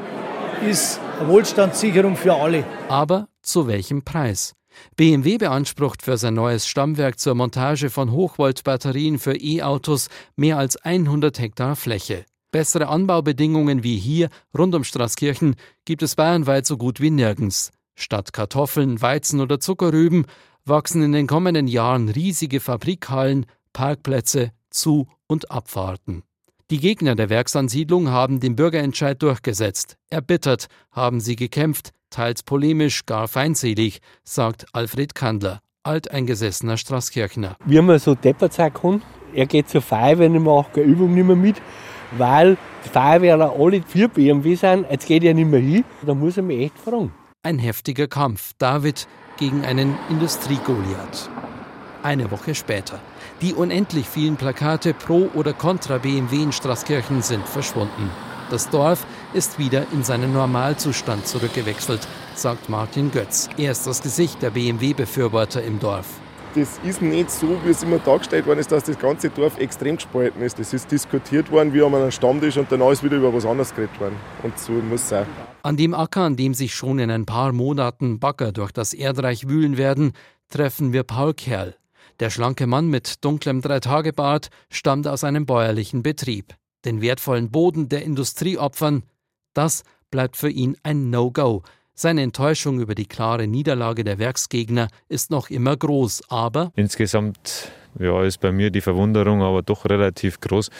ist 0.67 0.99
Wohlstandssicherung 1.21 2.15
für 2.15 2.35
alle. 2.35 2.63
Aber 2.89 3.27
zu 3.41 3.67
welchem 3.67 4.03
Preis? 4.03 4.53
BMW 4.95 5.37
beansprucht 5.37 6.01
für 6.01 6.17
sein 6.17 6.33
neues 6.33 6.67
Stammwerk 6.67 7.19
zur 7.19 7.35
Montage 7.35 7.89
von 7.89 8.11
Hochvoltbatterien 8.11 9.19
für 9.19 9.35
E-Autos 9.35 10.09
mehr 10.35 10.57
als 10.57 10.75
100 10.77 11.39
Hektar 11.39 11.75
Fläche. 11.75 12.25
Bessere 12.51 12.87
Anbaubedingungen 12.87 13.83
wie 13.83 13.97
hier 13.97 14.29
rund 14.57 14.75
um 14.75 14.83
Straßkirchen 14.83 15.55
gibt 15.85 16.03
es 16.03 16.15
bayernweit 16.15 16.65
so 16.65 16.77
gut 16.77 17.01
wie 17.01 17.11
nirgends. 17.11 17.71
Statt 17.95 18.33
Kartoffeln, 18.33 19.01
Weizen 19.01 19.39
oder 19.39 19.59
Zuckerrüben 19.59 20.25
wachsen 20.65 21.01
in 21.01 21.13
den 21.13 21.27
kommenden 21.27 21.67
Jahren 21.67 22.09
riesige 22.09 22.59
Fabrikhallen, 22.59 23.45
Parkplätze, 23.73 24.51
Zu- 24.69 25.07
und 25.27 25.51
Abfahrten. 25.51 26.23
Die 26.71 26.79
Gegner 26.79 27.13
der 27.13 27.29
Werksansiedlung 27.29 28.09
haben 28.09 28.39
den 28.39 28.55
Bürgerentscheid 28.55 29.21
durchgesetzt. 29.21 29.97
Erbittert 30.09 30.65
haben 30.91 31.19
sie 31.19 31.35
gekämpft, 31.35 31.91
teils 32.09 32.41
polemisch, 32.41 33.05
gar 33.05 33.27
feindselig, 33.27 33.99
sagt 34.23 34.65
Alfred 34.73 35.13
Kandler, 35.13 35.59
alteingesessener 35.83 36.77
Straßkirchner. 36.77 37.55
Wie 37.65 37.79
man 37.81 37.99
so 37.99 38.15
deppert 38.15 38.53
sein 38.53 38.73
kann, 38.73 39.03
er 39.35 39.45
geht 39.45 39.69
zur 39.69 39.83
Feuerwehr 39.83 40.31
und 40.31 40.43
macht 40.43 40.73
keine 40.73 40.87
Übung 40.87 41.13
nicht 41.13 41.27
mehr 41.27 41.35
mit, 41.35 41.61
weil 42.17 42.57
die 42.83 42.89
Feuerwehrler 42.89 43.53
alle 43.55 43.83
vier 43.83 44.07
BMW 44.07 44.55
sind, 44.55 44.87
jetzt 44.89 45.05
geht 45.05 45.23
er 45.23 45.35
nicht 45.35 45.47
mehr 45.47 45.59
hin, 45.59 45.85
da 46.03 46.15
muss 46.15 46.37
er 46.37 46.43
mich 46.43 46.61
echt 46.61 46.79
fragen. 46.79 47.13
Ein 47.43 47.59
heftiger 47.59 48.07
Kampf, 48.07 48.53
David 48.57 49.07
gegen 49.37 49.63
einen 49.63 49.95
Industriegoliath. 50.09 51.29
Eine 52.01 52.31
Woche 52.31 52.55
später. 52.55 52.99
Die 53.41 53.53
unendlich 53.53 54.07
vielen 54.07 54.37
Plakate 54.37 54.93
pro 54.93 55.29
oder 55.33 55.51
contra 55.51 55.97
BMW 55.97 56.43
in 56.43 56.51
Straßkirchen 56.53 57.21
sind 57.21 57.45
verschwunden. 57.45 58.09
Das 58.49 58.69
Dorf 58.69 59.05
ist 59.33 59.59
wieder 59.59 59.85
in 59.91 60.03
seinen 60.03 60.31
Normalzustand 60.31 61.27
zurückgewechselt, 61.27 62.07
sagt 62.35 62.69
Martin 62.69 63.11
Götz. 63.11 63.49
Er 63.57 63.71
ist 63.71 63.87
das 63.87 64.01
Gesicht 64.01 64.41
der 64.41 64.51
BMW-Befürworter 64.51 65.63
im 65.63 65.79
Dorf. 65.79 66.05
Das 66.53 66.79
ist 66.85 67.01
nicht 67.01 67.29
so, 67.29 67.57
wie 67.65 67.71
es 67.71 67.83
immer 67.83 67.99
dargestellt 67.99 68.47
worden 68.47 68.59
ist, 68.59 68.71
dass 68.71 68.85
das 68.85 68.97
ganze 68.97 69.29
Dorf 69.29 69.57
extrem 69.59 69.97
gespalten 69.97 70.41
ist. 70.41 70.57
Das 70.57 70.73
ist 70.73 70.89
diskutiert 70.89 71.51
worden 71.51 71.73
wie 71.73 71.83
an 71.83 71.93
einem 71.93 72.11
Stammtisch 72.11 72.55
und 72.55 72.71
danach 72.71 72.91
ist 72.91 73.03
wieder 73.03 73.17
über 73.17 73.33
was 73.33 73.45
anderes 73.45 73.75
geredet 73.75 73.99
worden. 73.99 74.15
Und 74.43 74.57
so 74.57 74.71
muss 74.71 75.01
es 75.01 75.09
sein. 75.09 75.25
An 75.63 75.75
dem 75.75 75.93
Acker, 75.93 76.21
an 76.21 76.37
dem 76.37 76.53
sich 76.53 76.73
schon 76.73 76.99
in 76.99 77.11
ein 77.11 77.25
paar 77.25 77.51
Monaten 77.51 78.21
Bagger 78.21 78.53
durch 78.53 78.71
das 78.71 78.93
Erdreich 78.93 79.49
wühlen 79.49 79.75
werden, 79.75 80.13
treffen 80.49 80.93
wir 80.93 81.03
Paul 81.03 81.33
Kerl. 81.33 81.75
Der 82.19 82.29
schlanke 82.29 82.65
Mann 82.65 82.87
mit 82.87 83.25
dunklem 83.25 83.61
Dreitagebart 83.61 84.49
stammt 84.69 85.07
aus 85.07 85.23
einem 85.23 85.45
bäuerlichen 85.45 86.01
Betrieb. 86.01 86.55
Den 86.85 87.01
wertvollen 87.01 87.51
Boden 87.51 87.89
der 87.89 88.03
Industrie 88.03 88.57
opfern, 88.57 89.03
das 89.53 89.83
bleibt 90.11 90.37
für 90.37 90.49
ihn 90.49 90.77
ein 90.83 91.09
No-Go. 91.09 91.63
Seine 91.97 92.23
Enttäuschung 92.23 92.81
über 92.81 92.93
die 92.93 93.05
klare 93.05 93.47
Niederlage 93.47 94.03
der 94.03 94.19
Werksgegner 94.19 94.89
ist 95.07 95.31
noch 95.31 95.49
immer 95.49 95.77
groß, 95.77 96.23
aber 96.27 96.73
insgesamt 96.75 97.71
ja, 97.97 98.21
ist 98.21 98.41
bei 98.41 98.51
mir 98.51 98.69
die 98.69 98.81
Verwunderung 98.81 99.41
aber 99.41 99.61
doch 99.61 99.85
relativ 99.85 100.41
groß, 100.41 100.71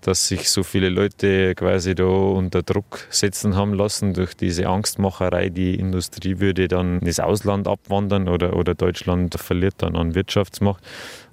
dass 0.00 0.26
sich 0.26 0.50
so 0.50 0.64
viele 0.64 0.88
Leute 0.88 1.54
quasi 1.54 1.94
da 1.94 2.02
unter 2.02 2.64
Druck 2.64 3.06
setzen 3.10 3.54
haben 3.54 3.72
lassen 3.72 4.14
durch 4.14 4.34
diese 4.34 4.66
Angstmacherei. 4.66 5.48
Die 5.48 5.76
Industrie 5.76 6.40
würde 6.40 6.66
dann 6.66 6.98
ins 7.02 7.20
Ausland 7.20 7.68
abwandern 7.68 8.26
oder, 8.26 8.56
oder 8.56 8.74
Deutschland 8.74 9.38
verliert 9.38 9.74
dann 9.78 9.94
an 9.94 10.16
Wirtschaftsmacht. 10.16 10.82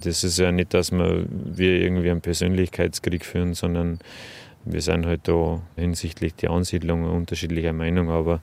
Das 0.04 0.22
ist 0.22 0.38
ja 0.38 0.52
nicht, 0.52 0.72
dass 0.72 0.92
wir, 0.92 1.26
wir 1.28 1.80
irgendwie 1.80 2.12
einen 2.12 2.20
Persönlichkeitskrieg 2.20 3.24
führen, 3.24 3.54
sondern 3.54 3.98
wir 4.64 4.80
sind 4.80 5.04
halt 5.04 5.26
da 5.26 5.60
hinsichtlich 5.74 6.36
der 6.36 6.50
Ansiedlung 6.50 7.02
unterschiedlicher 7.02 7.72
Meinung, 7.72 8.08
aber 8.08 8.40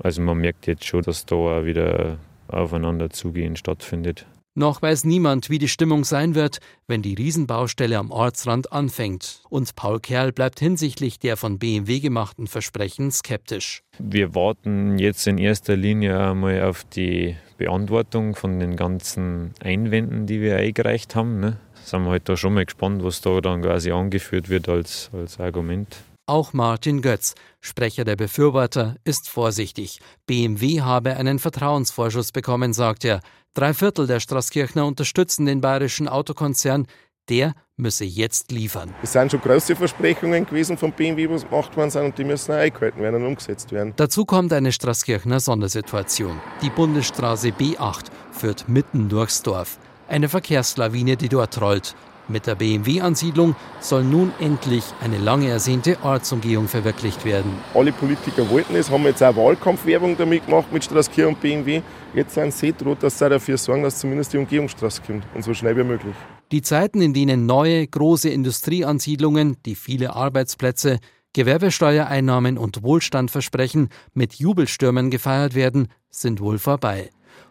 also 0.00 0.22
man 0.22 0.38
merkt 0.38 0.66
jetzt 0.66 0.84
schon, 0.84 1.02
dass 1.02 1.26
da 1.26 1.36
auch 1.36 1.64
wieder 1.64 2.18
aufeinander 2.48 3.10
zugehen 3.10 3.56
stattfindet. 3.56 4.26
Noch 4.58 4.82
weiß 4.82 5.04
niemand, 5.04 5.50
wie 5.50 5.60
die 5.60 5.68
Stimmung 5.68 6.02
sein 6.02 6.34
wird, 6.34 6.58
wenn 6.88 7.00
die 7.00 7.14
Riesenbaustelle 7.14 7.96
am 7.96 8.10
Ortsrand 8.10 8.72
anfängt. 8.72 9.40
Und 9.48 9.76
Paul 9.76 10.00
Kerl 10.00 10.32
bleibt 10.32 10.58
hinsichtlich 10.58 11.20
der 11.20 11.36
von 11.36 11.60
BMW 11.60 12.00
gemachten 12.00 12.48
Versprechen 12.48 13.12
skeptisch. 13.12 13.84
Wir 14.00 14.34
warten 14.34 14.98
jetzt 14.98 15.28
in 15.28 15.38
erster 15.38 15.76
Linie 15.76 16.18
einmal 16.18 16.62
auf 16.62 16.82
die 16.82 17.36
Beantwortung 17.56 18.34
von 18.34 18.58
den 18.58 18.74
ganzen 18.74 19.52
Einwänden, 19.60 20.26
die 20.26 20.40
wir 20.40 20.56
eingereicht 20.56 21.14
haben. 21.14 21.38
Ne? 21.38 21.58
Sind 21.84 22.02
wir 22.02 22.10
halt 22.10 22.28
da 22.28 22.36
schon 22.36 22.54
mal 22.54 22.64
gespannt, 22.64 23.04
was 23.04 23.20
da 23.20 23.40
dann 23.40 23.62
quasi 23.62 23.92
angeführt 23.92 24.48
wird 24.48 24.68
als, 24.68 25.10
als 25.12 25.38
Argument. 25.38 25.98
Auch 26.28 26.52
Martin 26.52 27.00
Götz, 27.00 27.34
Sprecher 27.62 28.04
der 28.04 28.14
Befürworter, 28.14 28.96
ist 29.04 29.30
vorsichtig. 29.30 29.98
BMW 30.26 30.82
habe 30.82 31.16
einen 31.16 31.38
Vertrauensvorschuss 31.38 32.32
bekommen, 32.32 32.74
sagt 32.74 33.06
er. 33.06 33.22
Drei 33.54 33.72
Viertel 33.72 34.06
der 34.06 34.20
Straßkirchner 34.20 34.84
unterstützen 34.84 35.46
den 35.46 35.62
bayerischen 35.62 36.06
Autokonzern. 36.06 36.86
Der 37.30 37.54
müsse 37.78 38.04
jetzt 38.04 38.52
liefern. 38.52 38.94
Es 39.02 39.14
sind 39.14 39.30
schon 39.30 39.40
große 39.40 39.74
Versprechungen 39.74 40.44
gewesen 40.44 40.76
von 40.76 40.92
BMW, 40.92 41.30
was 41.30 41.48
gemacht 41.48 41.74
worden 41.74 41.90
sind 41.90 42.04
und 42.04 42.18
die 42.18 42.24
müssen 42.24 42.52
auch 42.52 42.58
eingehalten 42.58 43.00
werden 43.00 43.22
und 43.22 43.28
umgesetzt 43.28 43.72
werden. 43.72 43.94
Dazu 43.96 44.26
kommt 44.26 44.52
eine 44.52 44.70
Straßkirchner 44.72 45.40
Sondersituation. 45.40 46.38
Die 46.60 46.68
Bundesstraße 46.68 47.48
B8 47.48 48.04
führt 48.32 48.68
mitten 48.68 49.08
durchs 49.08 49.42
Dorf. 49.42 49.78
Eine 50.08 50.28
Verkehrslawine, 50.28 51.16
die 51.16 51.30
dort 51.30 51.58
rollt. 51.58 51.94
Mit 52.30 52.46
der 52.46 52.56
BMW-Ansiedlung 52.56 53.56
soll 53.80 54.04
nun 54.04 54.32
endlich 54.38 54.84
eine 55.00 55.16
lange 55.16 55.48
ersehnte 55.48 55.96
Ortsumgehung 56.02 56.68
verwirklicht 56.68 57.24
werden. 57.24 57.52
Alle 57.72 57.90
Politiker 57.90 58.50
wollten 58.50 58.76
es, 58.76 58.90
haben 58.90 59.04
jetzt 59.04 59.22
auch 59.22 59.34
Wahlkampfwerbung 59.34 60.14
damit 60.14 60.44
gemacht 60.44 60.70
mit 60.70 60.84
Straßkirchen 60.84 61.34
und 61.34 61.40
BMW. 61.40 61.80
Jetzt 62.12 62.34
sind 62.34 62.52
sie 62.52 62.74
droht, 62.74 63.02
dass 63.02 63.18
sie 63.18 63.30
dafür 63.30 63.56
sorgen, 63.56 63.82
dass 63.82 63.98
zumindest 63.98 64.34
die 64.34 64.38
Umgehungsstraße 64.38 65.00
kommt 65.06 65.24
und 65.34 65.42
so 65.42 65.54
schnell 65.54 65.74
wie 65.78 65.84
möglich. 65.84 66.14
Die 66.52 66.60
Zeiten, 66.60 67.00
in 67.00 67.14
denen 67.14 67.46
neue, 67.46 67.86
große 67.86 68.28
Industrieansiedlungen, 68.28 69.56
die 69.64 69.74
viele 69.74 70.14
Arbeitsplätze, 70.14 70.98
Gewerbesteuereinnahmen 71.32 72.58
und 72.58 72.82
Wohlstand 72.82 73.30
versprechen, 73.30 73.88
mit 74.12 74.34
Jubelstürmen 74.34 75.10
gefeiert 75.10 75.54
werden, 75.54 75.88
sind 76.10 76.40
wohl 76.40 76.58
vorbei. 76.58 77.10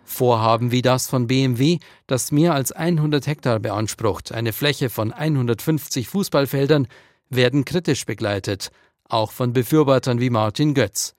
Vorhaben 0.09 0.71
wie 0.71 0.81
das 0.81 1.07
von 1.07 1.27
BMW, 1.27 1.79
das 2.07 2.31
mehr 2.31 2.53
als 2.53 2.71
100 2.71 3.27
Hektar 3.27 3.59
beansprucht, 3.59 4.31
eine 4.31 4.53
Fläche 4.53 4.89
von 4.89 5.11
150 5.11 6.07
Fußballfeldern, 6.07 6.87
werden 7.29 7.65
kritisch 7.65 8.05
begleitet, 8.05 8.71
auch 9.09 9.31
von 9.33 9.51
Befürwortern 9.51 10.21
wie 10.21 10.29
Martin 10.29 10.73
Götz. 10.73 11.13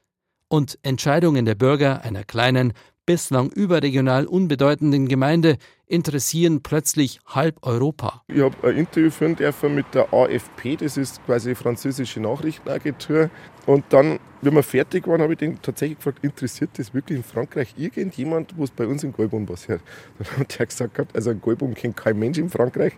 Und 0.48 0.78
Entscheidungen 0.82 1.44
der 1.44 1.54
Bürger 1.54 2.00
einer 2.00 2.24
kleinen, 2.24 2.72
bislang 3.08 3.48
überregional 3.48 4.26
unbedeutenden 4.26 5.08
Gemeinde 5.08 5.56
interessieren 5.86 6.62
plötzlich 6.62 7.20
halb 7.26 7.56
Europa. 7.62 8.22
Ich 8.28 8.42
habe 8.42 8.68
ein 8.68 8.76
Interview 8.76 9.08
führen 9.10 9.34
dürfen 9.34 9.74
mit 9.74 9.86
der 9.94 10.12
AFP, 10.12 10.76
das 10.76 10.98
ist 10.98 11.24
quasi 11.24 11.54
französische 11.54 12.20
Nachrichtenagentur. 12.20 13.30
Und 13.64 13.86
dann, 13.88 14.18
wenn 14.42 14.52
wir 14.52 14.62
fertig 14.62 15.06
waren, 15.06 15.22
habe 15.22 15.32
ich 15.32 15.38
den 15.38 15.62
tatsächlich 15.62 15.96
gefragt, 15.96 16.18
interessiert 16.20 16.68
das 16.76 16.92
wirklich 16.92 17.16
in 17.16 17.24
Frankreich 17.24 17.72
irgendjemand, 17.78 18.52
wo 18.58 18.64
es 18.64 18.70
bei 18.70 18.86
uns 18.86 19.02
in 19.02 19.14
Golbum 19.14 19.46
passiert? 19.46 19.80
Dann 20.18 20.40
hat 20.40 20.60
er 20.60 20.66
gesagt, 20.66 21.16
also 21.16 21.30
ein 21.30 21.40
Golbum 21.40 21.72
kennt 21.72 21.96
kein 21.96 22.18
Mensch 22.18 22.36
in 22.36 22.50
Frankreich, 22.50 22.92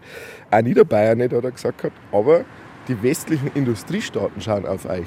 auch 0.51 0.61
Niederbayern 0.61 1.19
nicht, 1.19 1.33
hat 1.33 1.45
er 1.45 1.53
gesagt, 1.53 1.93
aber 2.11 2.45
die 2.89 3.01
westlichen 3.01 3.53
Industriestaaten 3.55 4.43
schauen 4.43 4.67
auf 4.67 4.87
euch. 4.87 5.07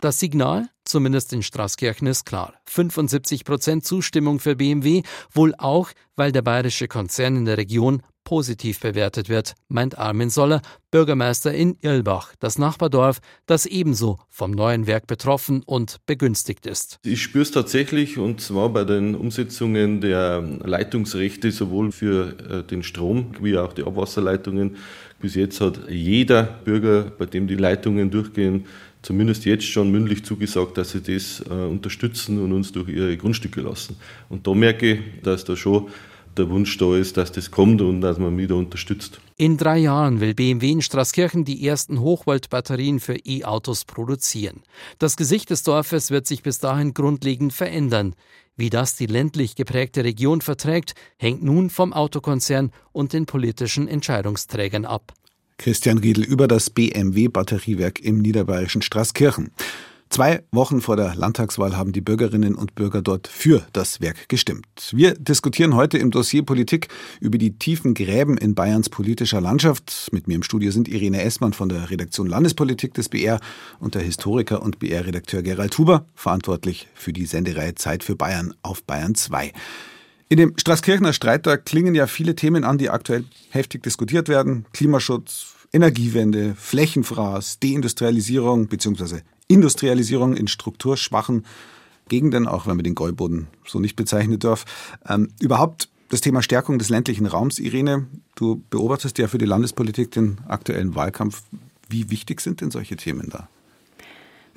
Das 0.00 0.20
Signal, 0.20 0.68
zumindest 0.84 1.32
in 1.32 1.42
Straßkirchen, 1.42 2.06
ist 2.06 2.24
klar. 2.24 2.54
75 2.66 3.44
Prozent 3.44 3.84
Zustimmung 3.84 4.38
für 4.38 4.54
BMW, 4.54 5.02
wohl 5.32 5.54
auch, 5.58 5.90
weil 6.14 6.30
der 6.30 6.42
bayerische 6.42 6.86
Konzern 6.86 7.36
in 7.36 7.44
der 7.46 7.58
Region 7.58 8.02
positiv 8.28 8.80
bewertet 8.80 9.30
wird, 9.30 9.54
meint 9.68 9.96
Armin 9.96 10.28
Soller, 10.28 10.60
Bürgermeister 10.90 11.54
in 11.54 11.78
Irlbach, 11.80 12.34
das 12.38 12.58
Nachbardorf, 12.58 13.20
das 13.46 13.64
ebenso 13.64 14.18
vom 14.28 14.50
neuen 14.50 14.86
Werk 14.86 15.06
betroffen 15.06 15.62
und 15.64 15.96
begünstigt 16.04 16.66
ist. 16.66 16.98
Ich 17.04 17.22
spüre 17.22 17.42
es 17.42 17.52
tatsächlich 17.52 18.18
und 18.18 18.42
zwar 18.42 18.68
bei 18.68 18.84
den 18.84 19.14
Umsetzungen 19.14 20.02
der 20.02 20.42
Leitungsrechte 20.42 21.50
sowohl 21.50 21.90
für 21.90 22.36
äh, 22.38 22.62
den 22.64 22.82
Strom 22.82 23.32
wie 23.40 23.56
auch 23.56 23.72
die 23.72 23.84
Abwasserleitungen. 23.84 24.76
Bis 25.20 25.34
jetzt 25.34 25.62
hat 25.62 25.88
jeder 25.88 26.42
Bürger, 26.42 27.04
bei 27.04 27.24
dem 27.24 27.46
die 27.48 27.56
Leitungen 27.56 28.10
durchgehen, 28.10 28.66
zumindest 29.02 29.44
jetzt 29.44 29.66
schon 29.66 29.90
mündlich 29.90 30.24
zugesagt, 30.24 30.78
dass 30.78 30.90
sie 30.90 31.00
das 31.00 31.42
äh, 31.48 31.52
unterstützen 31.52 32.42
und 32.42 32.52
uns 32.52 32.72
durch 32.72 32.88
ihre 32.88 33.16
Grundstücke 33.16 33.60
lassen. 33.60 33.96
Und 34.28 34.46
da 34.46 34.54
merke 34.54 34.92
ich, 34.92 35.00
dass 35.22 35.44
da 35.44 35.56
schon 35.56 35.88
der 36.36 36.48
Wunsch 36.50 36.76
da 36.78 36.96
ist, 36.96 37.16
dass 37.16 37.32
das 37.32 37.50
kommt 37.50 37.82
und 37.82 38.00
dass 38.00 38.18
man 38.18 38.46
da 38.46 38.54
unterstützt. 38.54 39.20
In 39.36 39.56
drei 39.56 39.78
Jahren 39.78 40.20
will 40.20 40.34
BMW 40.34 40.70
in 40.70 40.82
Straßkirchen 40.82 41.44
die 41.44 41.66
ersten 41.66 42.00
Hochvoltbatterien 42.00 43.00
für 43.00 43.16
E-Autos 43.16 43.84
produzieren. 43.84 44.62
Das 44.98 45.16
Gesicht 45.16 45.50
des 45.50 45.62
Dorfes 45.62 46.10
wird 46.10 46.26
sich 46.26 46.42
bis 46.42 46.58
dahin 46.58 46.94
grundlegend 46.94 47.52
verändern. 47.52 48.14
Wie 48.56 48.70
das 48.70 48.96
die 48.96 49.06
ländlich 49.06 49.54
geprägte 49.54 50.02
Region 50.02 50.40
verträgt, 50.40 50.94
hängt 51.16 51.42
nun 51.42 51.70
vom 51.70 51.92
Autokonzern 51.92 52.72
und 52.92 53.12
den 53.12 53.26
politischen 53.26 53.86
Entscheidungsträgern 53.86 54.84
ab. 54.84 55.12
Christian 55.58 55.98
Riedel 55.98 56.24
über 56.24 56.48
das 56.48 56.70
BMW-Batteriewerk 56.70 58.00
im 58.00 58.18
niederbayerischen 58.18 58.80
Straßkirchen. 58.82 59.50
Zwei 60.10 60.42
Wochen 60.52 60.80
vor 60.80 60.96
der 60.96 61.14
Landtagswahl 61.14 61.76
haben 61.76 61.92
die 61.92 62.00
Bürgerinnen 62.00 62.54
und 62.54 62.74
Bürger 62.74 63.02
dort 63.02 63.28
für 63.28 63.66
das 63.72 64.00
Werk 64.00 64.28
gestimmt. 64.28 64.66
Wir 64.92 65.12
diskutieren 65.14 65.74
heute 65.74 65.98
im 65.98 66.10
Dossier 66.10 66.42
Politik 66.44 66.88
über 67.20 67.36
die 67.36 67.58
tiefen 67.58 67.92
Gräben 67.92 68.38
in 68.38 68.54
Bayerns 68.54 68.88
politischer 68.88 69.42
Landschaft. 69.42 70.08
Mit 70.10 70.26
mir 70.26 70.36
im 70.36 70.42
Studio 70.42 70.70
sind 70.70 70.88
Irene 70.88 71.22
Essmann 71.22 71.52
von 71.52 71.68
der 71.68 71.90
Redaktion 71.90 72.26
Landespolitik 72.26 72.94
des 72.94 73.10
BR 73.10 73.38
und 73.80 73.94
der 73.94 74.02
Historiker 74.02 74.62
und 74.62 74.78
BR-Redakteur 74.78 75.42
Gerald 75.42 75.76
Huber, 75.76 76.06
verantwortlich 76.14 76.88
für 76.94 77.12
die 77.12 77.26
Sendereihe 77.26 77.74
Zeit 77.74 78.02
für 78.02 78.16
Bayern 78.16 78.54
auf 78.62 78.82
Bayern 78.84 79.14
2. 79.14 79.52
In 80.30 80.36
dem 80.36 80.52
Straßkirchener 80.58 81.14
Streit, 81.14 81.46
da 81.46 81.56
klingen 81.56 81.94
ja 81.94 82.06
viele 82.06 82.34
Themen 82.34 82.64
an, 82.64 82.76
die 82.76 82.90
aktuell 82.90 83.24
heftig 83.50 83.82
diskutiert 83.82 84.28
werden. 84.28 84.66
Klimaschutz, 84.74 85.54
Energiewende, 85.72 86.54
Flächenfraß, 86.54 87.60
Deindustrialisierung 87.60 88.68
bzw. 88.68 89.20
Industrialisierung 89.48 90.36
in 90.36 90.46
strukturschwachen 90.46 91.46
Gegenden, 92.08 92.46
auch 92.46 92.66
wenn 92.66 92.76
man 92.76 92.84
den 92.84 92.94
Gäuboden 92.94 93.48
so 93.66 93.80
nicht 93.80 93.96
bezeichnen 93.96 94.38
darf. 94.38 94.66
Ähm, 95.08 95.28
überhaupt 95.40 95.88
das 96.10 96.20
Thema 96.20 96.42
Stärkung 96.42 96.78
des 96.78 96.88
ländlichen 96.90 97.26
Raums, 97.26 97.58
Irene, 97.58 98.06
du 98.34 98.62
beobachtest 98.70 99.18
ja 99.18 99.28
für 99.28 99.38
die 99.38 99.44
Landespolitik 99.46 100.10
den 100.10 100.38
aktuellen 100.46 100.94
Wahlkampf. 100.94 101.42
Wie 101.88 102.10
wichtig 102.10 102.40
sind 102.40 102.60
denn 102.60 102.70
solche 102.70 102.96
Themen 102.96 103.28
da? 103.30 103.48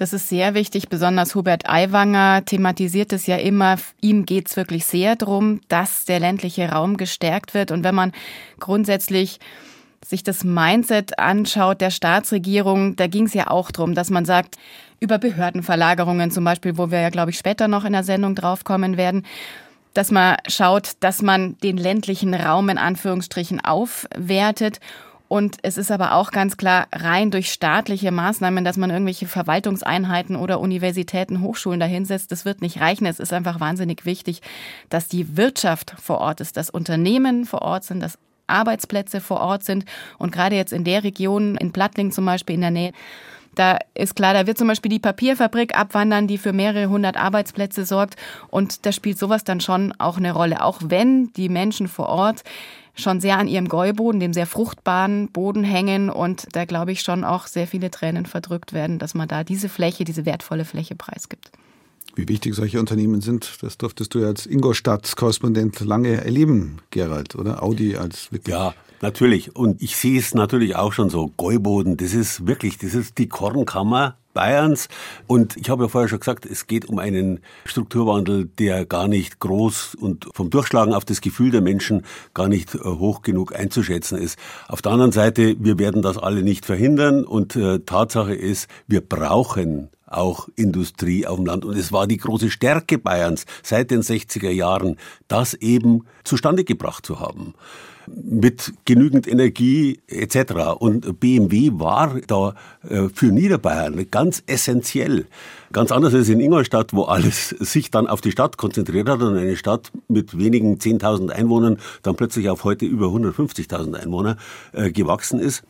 Das 0.01 0.13
ist 0.13 0.29
sehr 0.29 0.55
wichtig. 0.55 0.89
Besonders 0.89 1.35
Hubert 1.35 1.69
Aiwanger 1.69 2.43
thematisiert 2.43 3.13
es 3.13 3.27
ja 3.27 3.35
immer. 3.35 3.75
Ihm 4.01 4.25
geht 4.25 4.47
es 4.47 4.57
wirklich 4.57 4.87
sehr 4.87 5.15
darum, 5.15 5.61
dass 5.67 6.05
der 6.05 6.19
ländliche 6.19 6.69
Raum 6.69 6.97
gestärkt 6.97 7.53
wird. 7.53 7.69
Und 7.69 7.83
wenn 7.83 7.93
man 7.93 8.11
grundsätzlich 8.59 9.39
sich 10.03 10.23
das 10.23 10.43
Mindset 10.43 11.19
anschaut 11.19 11.81
der 11.81 11.91
Staatsregierung, 11.91 12.95
da 12.95 13.05
ging 13.05 13.27
es 13.27 13.35
ja 13.35 13.51
auch 13.51 13.69
darum, 13.69 13.93
dass 13.93 14.09
man 14.09 14.25
sagt, 14.25 14.57
über 14.99 15.19
Behördenverlagerungen 15.19 16.31
zum 16.31 16.45
Beispiel, 16.45 16.79
wo 16.79 16.89
wir 16.89 16.99
ja, 16.99 17.11
glaube 17.11 17.29
ich, 17.29 17.37
später 17.37 17.67
noch 17.67 17.85
in 17.85 17.93
der 17.93 18.03
Sendung 18.03 18.33
draufkommen 18.33 18.97
werden, 18.97 19.23
dass 19.93 20.09
man 20.09 20.37
schaut, 20.47 20.93
dass 21.01 21.21
man 21.21 21.59
den 21.59 21.77
ländlichen 21.77 22.33
Raum 22.33 22.69
in 22.69 22.79
Anführungsstrichen 22.79 23.63
aufwertet 23.63 24.79
und 25.31 25.59
es 25.61 25.77
ist 25.77 25.91
aber 25.91 26.15
auch 26.15 26.31
ganz 26.31 26.57
klar, 26.57 26.87
rein 26.91 27.31
durch 27.31 27.53
staatliche 27.53 28.11
Maßnahmen, 28.11 28.65
dass 28.65 28.75
man 28.75 28.89
irgendwelche 28.89 29.27
Verwaltungseinheiten 29.27 30.35
oder 30.35 30.59
Universitäten, 30.59 31.39
Hochschulen 31.39 31.79
dahinsetzt, 31.79 32.33
das 32.33 32.43
wird 32.43 32.61
nicht 32.61 32.81
reichen. 32.81 33.05
Es 33.05 33.17
ist 33.17 33.31
einfach 33.31 33.61
wahnsinnig 33.61 34.05
wichtig, 34.05 34.41
dass 34.89 35.07
die 35.07 35.37
Wirtschaft 35.37 35.95
vor 36.01 36.17
Ort 36.17 36.41
ist, 36.41 36.57
dass 36.57 36.69
Unternehmen 36.69 37.45
vor 37.45 37.61
Ort 37.61 37.85
sind, 37.85 38.01
dass 38.01 38.19
Arbeitsplätze 38.47 39.21
vor 39.21 39.39
Ort 39.39 39.63
sind. 39.63 39.85
Und 40.17 40.33
gerade 40.33 40.57
jetzt 40.57 40.73
in 40.73 40.83
der 40.83 41.05
Region, 41.05 41.55
in 41.55 41.71
Plattling 41.71 42.11
zum 42.11 42.25
Beispiel 42.25 42.55
in 42.55 42.61
der 42.61 42.71
Nähe, 42.71 42.91
da 43.61 43.77
ist 43.93 44.15
klar, 44.15 44.33
da 44.33 44.47
wird 44.47 44.57
zum 44.57 44.67
Beispiel 44.67 44.89
die 44.89 44.97
Papierfabrik 44.97 45.77
abwandern, 45.77 46.25
die 46.25 46.39
für 46.39 46.51
mehrere 46.51 46.89
hundert 46.89 47.15
Arbeitsplätze 47.15 47.85
sorgt. 47.85 48.15
Und 48.49 48.87
da 48.87 48.91
spielt 48.91 49.19
sowas 49.19 49.43
dann 49.43 49.61
schon 49.61 49.93
auch 49.99 50.17
eine 50.17 50.31
Rolle. 50.31 50.63
Auch 50.63 50.79
wenn 50.83 51.31
die 51.33 51.47
Menschen 51.47 51.87
vor 51.87 52.07
Ort 52.09 52.43
schon 52.95 53.21
sehr 53.21 53.37
an 53.37 53.47
ihrem 53.47 53.67
Gäuboden, 53.67 54.19
dem 54.19 54.33
sehr 54.33 54.47
fruchtbaren 54.47 55.29
Boden 55.31 55.63
hängen 55.63 56.09
und 56.09 56.47
da 56.53 56.65
glaube 56.65 56.91
ich 56.91 57.01
schon 57.01 57.23
auch 57.23 57.45
sehr 57.45 57.67
viele 57.67 57.91
Tränen 57.91 58.25
verdrückt 58.25 58.73
werden, 58.73 58.97
dass 58.97 59.13
man 59.13 59.27
da 59.27 59.43
diese 59.43 59.69
Fläche, 59.69 60.03
diese 60.05 60.25
wertvolle 60.25 60.65
Fläche 60.65 60.95
preisgibt. 60.95 61.51
Wie 62.15 62.27
wichtig 62.27 62.55
solche 62.55 62.79
Unternehmen 62.79 63.21
sind, 63.21 63.59
das 63.61 63.77
durftest 63.77 64.13
du 64.13 64.19
ja 64.19 64.27
als 64.27 64.45
Ingolstadt-Korrespondent 64.45 65.79
lange 65.81 66.23
erleben, 66.23 66.79
Gerald, 66.89 67.35
oder? 67.35 67.63
Audi 67.63 67.95
als 67.95 68.31
wirklich. 68.31 68.53
Ja, 68.53 68.73
natürlich. 69.01 69.55
Und 69.55 69.81
ich 69.81 69.95
sehe 69.95 70.19
es 70.19 70.33
natürlich 70.33 70.75
auch 70.75 70.93
schon 70.93 71.09
so. 71.09 71.31
Gäuboden, 71.37 71.97
das 71.97 72.13
ist 72.13 72.47
wirklich, 72.47 72.77
das 72.77 72.93
ist 72.93 73.17
die 73.17 73.27
Kornkammer 73.27 74.17
Bayerns. 74.33 74.87
Und 75.27 75.57
ich 75.57 75.69
habe 75.69 75.83
ja 75.83 75.89
vorher 75.89 76.07
schon 76.07 76.19
gesagt, 76.19 76.45
es 76.45 76.67
geht 76.67 76.85
um 76.85 76.99
einen 76.99 77.39
Strukturwandel, 77.65 78.45
der 78.59 78.85
gar 78.85 79.07
nicht 79.07 79.39
groß 79.39 79.95
und 79.95 80.27
vom 80.33 80.49
Durchschlagen 80.49 80.93
auf 80.93 81.05
das 81.05 81.21
Gefühl 81.21 81.51
der 81.51 81.61
Menschen 81.61 82.05
gar 82.33 82.47
nicht 82.47 82.75
äh, 82.75 82.79
hoch 82.79 83.21
genug 83.21 83.55
einzuschätzen 83.55 84.17
ist. 84.17 84.39
Auf 84.67 84.81
der 84.81 84.93
anderen 84.93 85.11
Seite, 85.11 85.55
wir 85.59 85.79
werden 85.79 86.01
das 86.01 86.17
alle 86.17 86.43
nicht 86.43 86.65
verhindern 86.65 87.25
und 87.25 87.55
äh, 87.55 87.79
Tatsache 87.79 88.33
ist, 88.33 88.69
wir 88.87 89.01
brauchen 89.01 89.89
auch 90.07 90.49
Industrie 90.55 91.25
auf 91.25 91.37
dem 91.37 91.45
Land. 91.45 91.63
Und 91.63 91.77
es 91.77 91.93
war 91.93 92.05
die 92.05 92.17
große 92.17 92.51
Stärke 92.51 92.97
Bayerns 92.97 93.45
seit 93.63 93.91
den 93.91 94.01
60er 94.01 94.49
Jahren, 94.49 94.97
das 95.29 95.53
eben 95.53 96.05
zustande 96.23 96.65
gebracht 96.65 97.05
zu 97.05 97.19
haben 97.21 97.53
mit 98.23 98.73
genügend 98.85 99.27
Energie 99.27 99.99
etc. 100.07 100.53
Und 100.79 101.19
BMW 101.19 101.71
war 101.73 102.19
da 102.27 102.55
äh, 102.87 103.09
für 103.13 103.27
Niederbayern 103.27 104.05
ganz 104.11 104.43
essentiell. 104.47 105.25
Ganz 105.71 105.91
anders 105.91 106.13
als 106.13 106.29
in 106.29 106.39
Ingolstadt, 106.39 106.93
wo 106.93 107.03
alles 107.03 107.49
sich 107.49 107.91
dann 107.91 108.07
auf 108.07 108.21
die 108.21 108.31
Stadt 108.31 108.57
konzentriert 108.57 109.07
hat 109.07 109.21
und 109.21 109.37
eine 109.37 109.55
Stadt 109.55 109.91
mit 110.07 110.37
wenigen 110.37 110.77
10.000 110.77 111.29
Einwohnern 111.29 111.77
dann 112.03 112.15
plötzlich 112.15 112.49
auf 112.49 112.63
heute 112.63 112.85
über 112.85 113.07
150.000 113.07 113.93
Einwohner 113.93 114.37
äh, 114.73 114.91
gewachsen 114.91 115.39
ist 115.39 115.63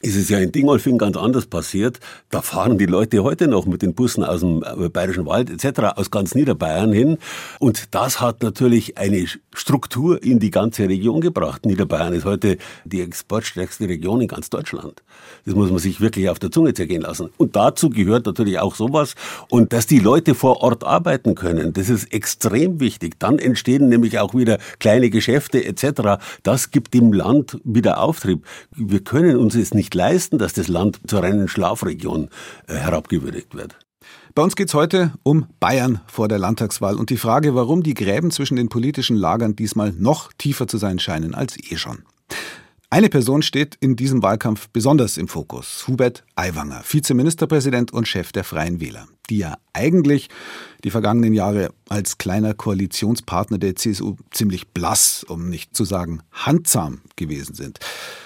ist 0.00 0.16
es 0.16 0.30
ja 0.30 0.38
in 0.38 0.50
Dingolfing 0.50 0.98
ganz 0.98 1.16
anders 1.16 1.46
passiert. 1.46 2.00
Da 2.30 2.40
fahren 2.40 2.78
die 2.78 2.86
Leute 2.86 3.22
heute 3.22 3.48
noch 3.48 3.66
mit 3.66 3.82
den 3.82 3.94
Bussen 3.94 4.24
aus 4.24 4.40
dem 4.40 4.62
äh, 4.62 4.88
Bayerischen 4.88 5.26
Wald 5.26 5.50
etc. 5.50 5.96
aus 5.96 6.10
ganz 6.10 6.34
Niederbayern 6.34 6.92
hin. 6.92 7.18
Und 7.58 7.94
das 7.94 8.20
hat 8.20 8.42
natürlich 8.42 8.96
eine 8.96 9.26
Struktur 9.52 10.22
in 10.22 10.38
die 10.38 10.50
ganze 10.50 10.88
Region 10.88 11.20
gebracht. 11.20 11.66
Niederbayern 11.66 12.14
ist 12.14 12.24
heute 12.24 12.56
die 12.84 13.02
exportstärkste 13.02 13.88
Region 13.88 14.22
in 14.22 14.28
ganz 14.28 14.48
Deutschland. 14.48 15.02
Das 15.44 15.54
muss 15.54 15.70
man 15.70 15.78
sich 15.78 16.00
wirklich 16.00 16.30
auf 16.30 16.38
der 16.38 16.50
Zunge 16.50 16.72
zergehen 16.72 17.02
lassen. 17.02 17.28
Und 17.36 17.54
dazu 17.56 17.90
gehört 17.90 18.24
natürlich 18.24 18.58
auch 18.58 18.74
sowas. 18.74 19.14
Und 19.50 19.74
dass 19.74 19.86
die 19.86 19.98
Leute 19.98 20.34
vor 20.34 20.62
Ort 20.62 20.82
arbeiten 20.82 21.34
können, 21.34 21.74
das 21.74 21.90
ist 21.90 22.12
extrem 22.12 22.80
wichtig. 22.80 23.18
Dann 23.18 23.38
entstehen 23.38 23.90
nämlich 23.90 24.18
auch 24.18 24.34
wieder 24.34 24.58
kleine 24.78 25.10
Geschäfte 25.10 25.62
etc. 25.62 26.22
Das 26.42 26.70
gibt 26.70 26.94
dem 26.94 27.12
Land 27.12 27.58
wieder 27.64 28.00
Auftrieb. 28.00 28.46
Wir 28.74 29.00
können 29.00 29.36
uns 29.36 29.54
es 29.54 29.74
nicht 29.74 29.89
nicht 29.90 29.94
leisten, 29.94 30.38
dass 30.38 30.52
das 30.52 30.68
Land 30.68 31.00
zur 31.06 31.22
reinen 31.22 31.48
Schlafregion 31.48 32.28
äh, 32.68 32.74
herabgewürdigt 32.74 33.54
wird. 33.54 33.76
Bei 34.34 34.42
uns 34.42 34.54
geht 34.54 34.68
es 34.68 34.74
heute 34.74 35.12
um 35.24 35.46
Bayern 35.58 36.00
vor 36.06 36.28
der 36.28 36.38
Landtagswahl 36.38 36.94
und 36.94 37.10
die 37.10 37.16
Frage, 37.16 37.56
warum 37.56 37.82
die 37.82 37.94
Gräben 37.94 38.30
zwischen 38.30 38.56
den 38.56 38.68
politischen 38.68 39.16
Lagern 39.16 39.56
diesmal 39.56 39.92
noch 39.92 40.32
tiefer 40.38 40.68
zu 40.68 40.78
sein 40.78 41.00
scheinen 41.00 41.34
als 41.34 41.56
eh 41.58 41.76
schon. 41.76 42.04
Eine 42.92 43.08
Person 43.08 43.42
steht 43.42 43.76
in 43.78 43.94
diesem 43.94 44.20
Wahlkampf 44.20 44.68
besonders 44.68 45.16
im 45.16 45.28
Fokus. 45.28 45.86
Hubert 45.86 46.24
Aiwanger, 46.34 46.82
Vizeministerpräsident 46.84 47.92
und 47.92 48.08
Chef 48.08 48.32
der 48.32 48.42
Freien 48.42 48.80
Wähler, 48.80 49.06
die 49.30 49.38
ja 49.38 49.58
eigentlich 49.72 50.28
die 50.82 50.90
vergangenen 50.90 51.32
Jahre 51.32 51.72
als 51.88 52.18
kleiner 52.18 52.52
Koalitionspartner 52.52 53.58
der 53.58 53.76
CSU 53.76 54.16
ziemlich 54.32 54.70
blass, 54.70 55.22
um 55.22 55.48
nicht 55.48 55.76
zu 55.76 55.84
sagen 55.84 56.22
handsam 56.32 57.02
gewesen 57.14 57.54
sind. 57.54 57.78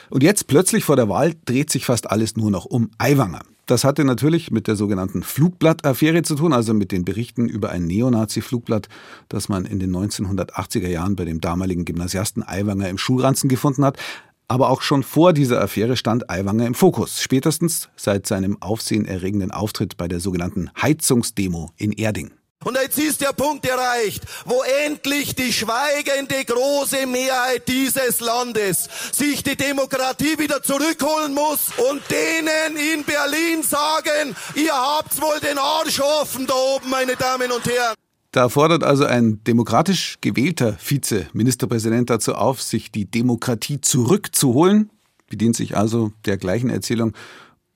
Und 0.09 0.23
jetzt 0.23 0.47
plötzlich 0.47 0.85
vor 0.85 0.97
der 0.97 1.11
Wahl 1.11 1.35
dreht 1.45 1.69
sich 1.69 1.85
fast 1.85 2.11
alles 2.11 2.35
nur 2.35 2.51
noch 2.51 2.65
um 2.65 2.91
Aiwanger. 2.97 3.43
Das 3.67 3.85
hatte 3.85 4.05
natürlich 4.05 4.51
mit 4.51 4.67
der 4.67 4.77
sogenannten 4.77 5.23
Flugblatt-Affäre 5.23 6.23
zu 6.23 6.37
tun, 6.37 6.55
also 6.55 6.73
mit 6.73 6.91
den 6.91 7.05
Berichten 7.05 7.49
über 7.49 7.71
ein 7.71 7.87
Neonazi-Flugblatt, 7.87 8.89
das 9.29 9.51
man 9.51 9.67
in 9.67 9.79
den 9.79 9.95
1980er 9.95 10.89
Jahren 10.89 11.17
bei 11.17 11.27
dem 11.27 11.43
damaligen 11.43 11.85
Gymnasiasten 11.85 12.43
Aiwanger 12.43 12.89
im 12.89 12.97
Schulranzen 12.97 13.51
gefunden 13.51 13.85
hat. 13.85 13.99
Aber 14.47 14.71
auch 14.71 14.83
schon 14.83 15.03
vor 15.03 15.33
dieser 15.33 15.61
Affäre 15.61 15.97
stand 15.97 16.29
Aiwanger 16.31 16.67
im 16.67 16.75
Fokus, 16.75 17.23
spätestens 17.23 17.89
seit 17.97 18.27
seinem 18.27 18.61
aufsehenerregenden 18.61 19.51
Auftritt 19.51 19.97
bei 19.97 20.07
der 20.07 20.21
sogenannten 20.21 20.71
Heizungsdemo 20.81 21.73
in 21.77 21.93
Erding. 21.93 22.33
Und 22.65 22.79
jetzt 22.81 22.99
ist 22.99 23.21
der 23.21 23.33
Punkt 23.35 23.67
erreicht, 23.67 24.23
wo 24.47 24.63
endlich 24.87 25.35
die 25.35 25.53
schweigende 25.53 26.45
große 26.45 27.07
Mehrheit 27.07 27.69
dieses 27.69 28.21
Landes 28.21 28.89
sich 29.13 29.43
die 29.43 29.57
Demokratie 29.57 30.39
wieder 30.39 30.63
zurückholen 30.63 31.35
muss 31.35 31.69
und 31.91 32.03
denen 32.11 32.77
in 32.95 33.05
Berlin 33.05 33.63
sagen, 33.63 34.35
ihr 34.55 34.73
habt 34.73 35.21
wohl 35.21 35.39
den 35.41 35.59
Arsch 35.59 36.01
offen 36.01 36.47
da 36.47 36.55
oben, 36.55 36.89
meine 36.89 37.17
Damen 37.17 37.53
und 37.53 37.67
Herren. 37.67 37.95
Da 38.35 38.49
fordert 38.49 38.83
also 38.83 39.05
ein 39.05 39.45
demokratisch 39.45 40.19
gewählter 40.21 40.77
Vizeministerpräsident 40.85 42.11
dazu 42.11 42.35
auf, 42.35 42.61
sich 42.61 42.91
die 42.91 43.09
Demokratie 43.09 43.81
zurückzuholen, 43.81 44.91
bedient 45.29 45.55
sich 45.55 45.77
also 45.77 46.11
der 46.25 46.37
gleichen 46.37 46.69
Erzählung 46.69 47.13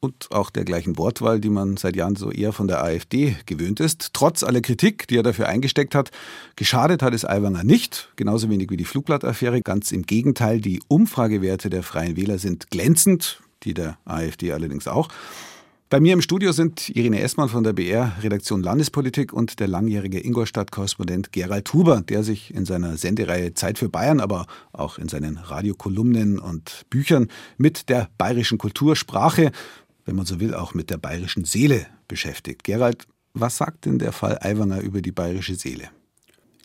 und 0.01 0.33
auch 0.33 0.51
der 0.51 0.65
gleichen 0.65 0.99
Wortwahl, 0.99 1.41
die 1.41 1.49
man 1.49 1.77
seit 1.77 1.95
Jahren 1.95 2.17
so 2.17 2.33
eher 2.33 2.53
von 2.53 2.67
der 2.67 2.83
AfD 2.83 3.37
gewöhnt 3.47 3.79
ist. 3.79 4.11
Trotz 4.15 4.43
aller 4.43 4.61
Kritik, 4.61 5.07
die 5.07 5.19
er 5.19 5.23
dafür 5.23 5.49
eingesteckt 5.49 5.95
hat, 5.95 6.11
geschadet 6.57 7.05
hat 7.05 7.15
es 7.15 7.25
Aiwanger 7.25 7.63
nicht, 7.63 8.11
genauso 8.17 8.51
wenig 8.51 8.69
wie 8.69 8.77
die 8.77 8.85
Flugblattaffäre. 8.85 9.63
Ganz 9.63 9.93
im 9.93 10.03
Gegenteil, 10.03 10.61
die 10.61 10.83
Umfragewerte 10.89 11.71
der 11.71 11.85
Freien 11.85 12.17
Wähler 12.17 12.41
sind 12.41 12.69
glänzend, 12.69 13.41
die 13.63 13.75
der 13.75 13.97
AfD 14.05 14.53
allerdings 14.53 14.89
auch. 14.89 15.09
Bei 15.91 16.01
mir 16.01 16.13
im 16.13 16.21
Studio 16.21 16.53
sind 16.53 16.91
Irene 16.91 17.21
Essmann 17.21 17.49
von 17.49 17.65
der 17.65 17.73
BR 17.73 18.13
Redaktion 18.23 18.63
Landespolitik 18.63 19.33
und 19.33 19.59
der 19.59 19.69
langjährige 19.69 20.23
Ingolstadt-Korrespondent 20.23 21.33
Gerald 21.33 21.73
Huber, 21.73 22.03
der 22.03 22.23
sich 22.23 22.53
in 22.53 22.67
seiner 22.67 22.99
Sendereihe 22.99 23.55
Zeit 23.55 23.79
für 23.79 23.89
Bayern, 23.89 24.21
aber 24.21 24.47
auch 24.73 24.99
in 24.99 25.09
seinen 25.09 25.39
Radiokolumnen 25.39 26.39
und 26.39 26.85
Büchern 26.91 27.29
mit 27.57 27.89
der 27.89 28.09
bayerischen 28.19 28.59
Kultursprache 28.59 29.51
wenn 30.09 30.17
man 30.17 30.25
so 30.25 30.41
will, 30.41 30.55
auch 30.55 30.73
mit 30.73 30.89
der 30.89 30.97
bayerischen 30.97 31.45
Seele 31.45 31.87
beschäftigt. 32.09 32.65
Gerald, 32.65 33.07
was 33.35 33.59
sagt 33.59 33.85
denn 33.85 33.99
der 33.99 34.13
Fall 34.13 34.39
Aiwanger 34.41 34.81
über 34.81 35.03
die 35.03 35.13
bayerische 35.13 35.55
Seele? 35.55 35.91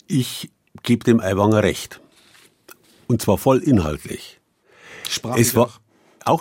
Ich 0.06 0.50
gebe 0.82 1.04
dem 1.04 1.20
Aiwanger 1.20 1.62
recht. 1.62 2.00
Und 3.06 3.20
zwar 3.20 3.36
voll 3.36 3.58
inhaltlich. 3.58 4.40
Sprachlich 5.10 5.48
es 5.48 5.54
war 5.54 5.66
auch 5.66 5.78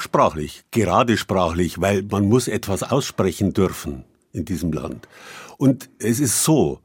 sprachlich, 0.01 0.63
gerade 0.71 1.17
sprachlich, 1.17 1.81
weil 1.81 2.03
man 2.03 2.25
muss 2.25 2.47
etwas 2.47 2.83
aussprechen 2.83 3.53
dürfen 3.53 4.05
in 4.31 4.45
diesem 4.45 4.71
Land. 4.71 5.07
Und 5.57 5.89
es 5.99 6.19
ist 6.19 6.43
so, 6.43 6.79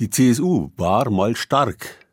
die 0.00 0.10
CSU 0.10 0.70
war 0.76 1.10
mal 1.10 1.36
stark, 1.36 2.06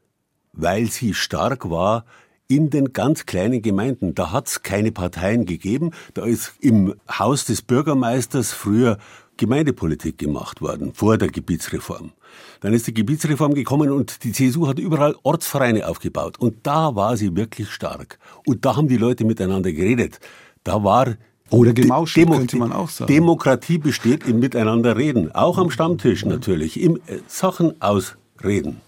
weil 0.54 0.90
sie 0.90 1.14
stark 1.14 1.70
war 1.70 2.06
in 2.48 2.70
den 2.70 2.94
ganz 2.94 3.26
kleinen 3.26 3.62
Gemeinden. 3.62 4.16
Da 4.16 4.32
hat 4.32 4.48
es 4.48 4.64
keine 4.64 4.92
Parteien 4.92 5.46
gegeben. 5.46 5.92
Da 6.14 6.26
ist 6.26 6.54
im 6.60 6.96
Haus 7.10 7.46
des 7.46 7.62
Bürgermeisters 7.62 8.52
früher 8.54 8.98
Gemeindepolitik 9.38 10.18
gemacht 10.18 10.62
worden, 10.62 10.94
vor 10.94 11.18
der 11.18 11.30
Gebietsreform. 11.30 12.14
Dann 12.62 12.74
ist 12.74 12.88
die 12.88 12.94
Gebietsreform 12.94 13.54
gekommen 13.54 13.92
und 13.92 14.24
die 14.24 14.32
CSU 14.32 14.68
hat 14.68 14.80
überall 14.80 15.16
Ortsvereine 15.24 15.88
aufgebaut. 15.88 16.40
Und 16.40 16.58
da 16.64 16.96
war 16.96 17.18
sie 17.18 17.36
wirklich 17.36 17.70
stark. 17.70 18.20
Und 18.46 18.66
da 18.66 18.76
haben 18.76 18.88
die 18.88 18.98
Leute 18.98 19.26
miteinander 19.26 19.72
geredet. 19.72 20.20
Da 20.64 20.84
war 20.84 21.16
oder 21.50 21.74
gemauscht, 21.74 22.18
Demo 22.18 22.38
könnte 22.38 22.58
man 22.58 22.74
auch 22.74 22.90
sagen. 22.90 23.14
Demokratie 23.14 23.78
besteht 23.78 24.28
im 24.28 24.40
Miteinanderreden. 24.40 25.34
Auch 25.34 25.58
am 25.58 25.70
Stammtisch 25.70 26.26
natürlich. 26.26 26.80
Im 26.82 26.96
äh, 26.96 27.20
Sachen 27.28 27.80
ausreden. 27.82 28.82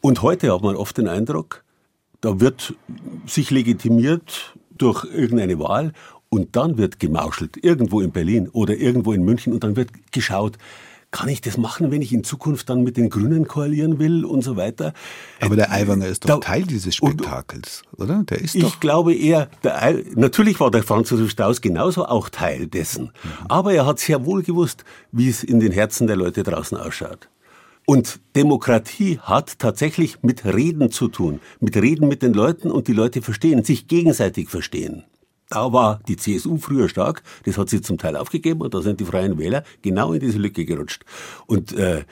Und 0.00 0.22
heute 0.22 0.52
hat 0.52 0.62
man 0.62 0.76
oft 0.76 0.96
den 0.96 1.08
Eindruck, 1.08 1.62
da 2.22 2.40
wird 2.40 2.74
sich 3.26 3.50
legitimiert 3.50 4.54
durch 4.76 5.04
irgendeine 5.04 5.58
Wahl 5.58 5.92
und 6.30 6.56
dann 6.56 6.78
wird 6.78 6.98
gemauschelt, 6.98 7.62
irgendwo 7.62 8.00
in 8.00 8.12
Berlin 8.12 8.48
oder 8.48 8.76
irgendwo 8.76 9.12
in 9.12 9.22
München 9.22 9.52
und 9.52 9.62
dann 9.62 9.76
wird 9.76 9.90
geschaut, 10.12 10.56
kann 11.10 11.28
ich 11.28 11.40
das 11.40 11.56
machen, 11.56 11.90
wenn 11.90 12.02
ich 12.02 12.12
in 12.12 12.22
Zukunft 12.22 12.70
dann 12.70 12.82
mit 12.82 12.96
den 12.96 13.10
Grünen 13.10 13.48
koalieren 13.48 13.98
will 13.98 14.24
und 14.24 14.42
so 14.42 14.56
weiter? 14.56 14.92
Aber 15.40 15.56
der 15.56 15.72
Aiwanger 15.72 16.06
ist 16.06 16.24
doch 16.24 16.38
da, 16.38 16.38
Teil 16.38 16.62
dieses 16.62 16.94
Spektakels, 16.94 17.82
oder? 17.96 18.22
Der 18.24 18.40
ist 18.40 18.54
ich 18.54 18.62
doch 18.62 18.80
glaube 18.80 19.14
eher, 19.14 19.48
der, 19.64 20.02
natürlich 20.14 20.60
war 20.60 20.70
der 20.70 20.82
Franz 20.82 21.10
Josef 21.10 21.30
Strauß 21.30 21.60
genauso 21.60 22.06
auch 22.06 22.28
Teil 22.28 22.68
dessen. 22.68 23.04
Mhm. 23.06 23.46
Aber 23.48 23.72
er 23.72 23.86
hat 23.86 23.98
sehr 23.98 24.24
wohl 24.24 24.42
gewusst, 24.42 24.84
wie 25.10 25.28
es 25.28 25.42
in 25.42 25.58
den 25.58 25.72
Herzen 25.72 26.06
der 26.06 26.16
Leute 26.16 26.44
draußen 26.44 26.78
ausschaut. 26.78 27.28
Und 27.86 28.20
Demokratie 28.36 29.18
hat 29.18 29.58
tatsächlich 29.58 30.22
mit 30.22 30.44
Reden 30.44 30.92
zu 30.92 31.08
tun, 31.08 31.40
mit 31.58 31.76
Reden 31.76 32.06
mit 32.06 32.22
den 32.22 32.34
Leuten 32.34 32.70
und 32.70 32.86
die 32.86 32.92
Leute 32.92 33.20
verstehen, 33.20 33.64
sich 33.64 33.88
gegenseitig 33.88 34.48
verstehen. 34.48 35.02
Da 35.50 35.72
war 35.72 36.00
die 36.06 36.16
CSU 36.16 36.58
früher 36.58 36.88
stark, 36.88 37.24
das 37.44 37.58
hat 37.58 37.68
sie 37.68 37.80
zum 37.80 37.98
Teil 37.98 38.16
aufgegeben 38.16 38.60
und 38.60 38.72
da 38.72 38.82
sind 38.82 39.00
die 39.00 39.04
Freien 39.04 39.36
Wähler 39.36 39.64
genau 39.82 40.12
in 40.12 40.20
diese 40.20 40.38
Lücke 40.38 40.64
gerutscht. 40.64 41.04
Und 41.46 41.72
äh, 41.72 42.04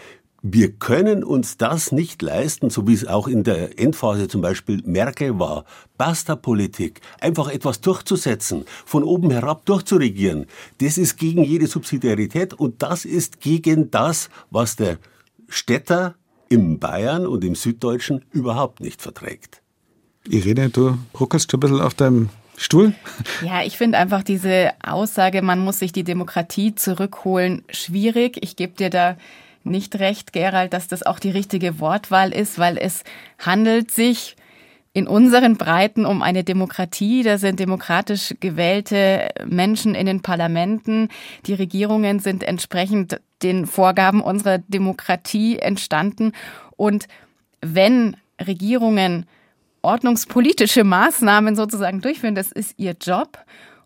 wir 0.42 0.72
können 0.72 1.22
uns 1.22 1.57
das 1.57 1.92
nicht 1.92 2.20
leisten, 2.20 2.68
so 2.70 2.88
wie 2.88 2.94
es 2.94 3.07
auch 3.07 3.29
in 3.29 3.44
der 3.44 3.79
Endphase 3.79 4.27
zum 4.27 4.40
Beispiel 4.40 4.83
Merkel 4.85 5.38
war. 5.38 5.64
Basta-Politik, 5.98 7.01
einfach 7.20 7.48
etwas 7.48 7.81
durchzusetzen, 7.81 8.64
von 8.85 9.05
oben 9.05 9.31
herab 9.31 9.64
durchzuregieren. 9.66 10.46
Das 10.79 10.98
ist 10.98 11.16
gegen 11.16 11.44
jede 11.44 11.68
Subsidiarität 11.68 12.55
und 12.55 12.83
das 12.83 13.05
ist 13.05 13.40
gegen 13.40 13.90
das, 13.92 14.31
was 14.51 14.74
der 14.74 14.98
Städter 15.48 16.16
im 16.48 16.81
Bayern 16.81 17.27
und 17.27 17.44
im 17.44 17.55
Süddeutschen 17.55 18.24
überhaupt 18.33 18.81
nicht 18.81 19.01
verträgt. 19.01 19.62
Irene, 20.29 20.70
du 20.70 20.98
ruckelst 21.18 21.55
ein 21.55 21.61
bisschen 21.61 21.81
auf 21.81 21.94
deinem 21.94 22.31
Stuhl? 22.59 22.92
Ja, 23.40 23.62
ich 23.62 23.79
finde 23.79 23.99
einfach 23.99 24.25
diese 24.25 24.73
Aussage, 24.85 25.42
man 25.42 25.61
muss 25.61 25.79
sich 25.79 25.92
die 25.92 26.03
Demokratie 26.03 26.75
zurückholen, 26.75 27.62
schwierig. 27.71 28.38
Ich 28.42 28.57
gebe 28.57 28.75
dir 28.75 28.90
da 28.90 29.16
nicht 29.62 29.99
recht, 30.01 30.33
Gerald, 30.33 30.73
dass 30.73 30.88
das 30.88 31.05
auch 31.05 31.21
die 31.21 31.31
richtige 31.31 31.79
Wortwahl 31.79 32.33
ist, 32.33 32.59
weil 32.59 32.77
es 32.77 33.05
handelt 33.38 33.92
sich 33.92 34.37
in 34.92 35.07
unseren 35.07 35.57
Breiten 35.57 36.05
um 36.05 36.21
eine 36.21 36.42
Demokratie. 36.42 37.23
Da 37.23 37.38
sind 37.38 37.61
demokratisch 37.61 38.35
gewählte 38.40 39.29
Menschen 39.47 39.94
in 39.94 40.07
den 40.07 40.23
Parlamenten. 40.23 41.11
Die 41.47 41.55
Regierungen 41.55 42.18
sind 42.18 42.42
entsprechend 42.42 43.21
den 43.44 43.66
Vorgaben 43.66 44.21
unserer 44.21 44.59
Demokratie 44.59 45.61
entstanden. 45.61 46.33
Und 46.77 47.07
wenn 47.61 48.16
Regierungen 48.44 49.27
ordnungspolitische 49.83 50.85
Maßnahmen 50.85 51.57
sozusagen 51.57 52.01
durchführen, 52.01 52.35
das 52.35 52.53
ist 52.53 52.75
ihr 52.79 52.97
Job. 53.01 53.38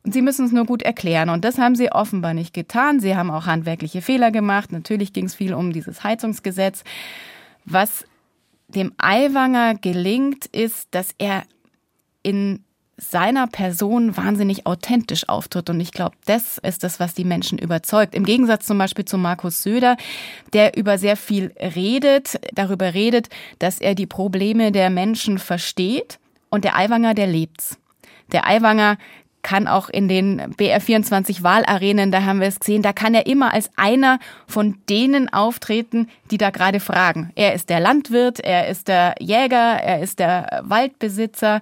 Und 0.04 0.12
sie 0.12 0.22
müssen 0.22 0.46
es 0.46 0.52
nur 0.52 0.66
gut 0.66 0.82
erklären. 0.82 1.28
Und 1.28 1.44
das 1.44 1.58
haben 1.58 1.76
sie 1.76 1.92
offenbar 1.92 2.34
nicht 2.34 2.52
getan. 2.52 2.98
Sie 2.98 3.16
haben 3.16 3.30
auch 3.30 3.46
handwerkliche 3.46 4.02
Fehler 4.02 4.32
gemacht. 4.32 4.72
Natürlich 4.72 5.12
ging 5.12 5.26
es 5.26 5.34
viel 5.34 5.54
um 5.54 5.72
dieses 5.72 6.02
Heizungsgesetz. 6.02 6.82
Was 7.64 8.04
dem 8.66 8.92
Aiwanger 8.98 9.74
gelingt, 9.76 10.46
ist, 10.46 10.88
dass 10.90 11.14
er 11.18 11.44
in 12.22 12.64
seiner 12.96 13.46
Person 13.46 14.16
wahnsinnig 14.16 14.66
authentisch 14.66 15.28
auftritt. 15.28 15.70
Und 15.70 15.80
ich 15.80 15.92
glaube, 15.92 16.16
das 16.26 16.58
ist 16.58 16.84
das, 16.84 17.00
was 17.00 17.14
die 17.14 17.24
Menschen 17.24 17.58
überzeugt. 17.58 18.14
Im 18.14 18.24
Gegensatz 18.24 18.66
zum 18.66 18.78
Beispiel 18.78 19.04
zu 19.04 19.18
Markus 19.18 19.62
Söder, 19.62 19.96
der 20.52 20.76
über 20.76 20.98
sehr 20.98 21.16
viel 21.16 21.52
redet, 21.58 22.38
darüber 22.52 22.94
redet, 22.94 23.28
dass 23.58 23.80
er 23.80 23.94
die 23.94 24.06
Probleme 24.06 24.72
der 24.72 24.90
Menschen 24.90 25.38
versteht. 25.38 26.18
Und 26.50 26.64
der 26.64 26.76
Aiwanger, 26.76 27.14
der 27.14 27.26
lebt's. 27.26 27.78
Der 28.30 28.46
Aiwanger 28.46 28.98
kann 29.42 29.66
auch 29.66 29.88
in 29.88 30.08
den 30.08 30.40
BR24 30.54 31.42
Wahlarenen, 31.42 32.12
da 32.12 32.22
haben 32.22 32.40
wir 32.40 32.46
es 32.46 32.60
gesehen, 32.60 32.82
da 32.82 32.92
kann 32.92 33.14
er 33.14 33.26
immer 33.26 33.52
als 33.52 33.70
einer 33.76 34.20
von 34.46 34.78
denen 34.88 35.32
auftreten, 35.32 36.08
die 36.30 36.38
da 36.38 36.50
gerade 36.50 36.80
fragen. 36.80 37.32
Er 37.34 37.52
ist 37.52 37.68
der 37.68 37.80
Landwirt, 37.80 38.38
er 38.40 38.68
ist 38.68 38.88
der 38.88 39.14
Jäger, 39.18 39.80
er 39.82 40.00
ist 40.00 40.20
der 40.20 40.62
Waldbesitzer. 40.64 41.60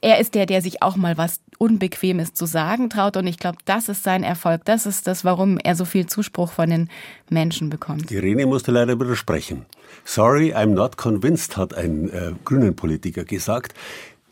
Er 0.00 0.18
ist 0.18 0.34
der, 0.34 0.46
der 0.46 0.62
sich 0.62 0.82
auch 0.82 0.96
mal 0.96 1.16
was 1.16 1.40
Unbequemes 1.58 2.34
zu 2.34 2.46
sagen 2.46 2.90
traut. 2.90 3.16
Und 3.16 3.26
ich 3.26 3.38
glaube, 3.38 3.58
das 3.64 3.88
ist 3.88 4.02
sein 4.02 4.22
Erfolg. 4.22 4.64
Das 4.64 4.86
ist 4.86 5.06
das, 5.06 5.24
warum 5.24 5.58
er 5.58 5.74
so 5.74 5.84
viel 5.84 6.06
Zuspruch 6.06 6.52
von 6.52 6.70
den 6.70 6.88
Menschen 7.30 7.70
bekommt. 7.70 8.10
Irene 8.10 8.46
musste 8.46 8.72
leider 8.72 8.98
widersprechen. 9.00 9.66
Sorry, 10.04 10.54
I'm 10.54 10.74
not 10.74 10.96
convinced, 10.96 11.56
hat 11.56 11.74
ein 11.74 12.10
äh, 12.10 12.32
grünen 12.44 12.76
Politiker 12.76 13.24
gesagt. 13.24 13.74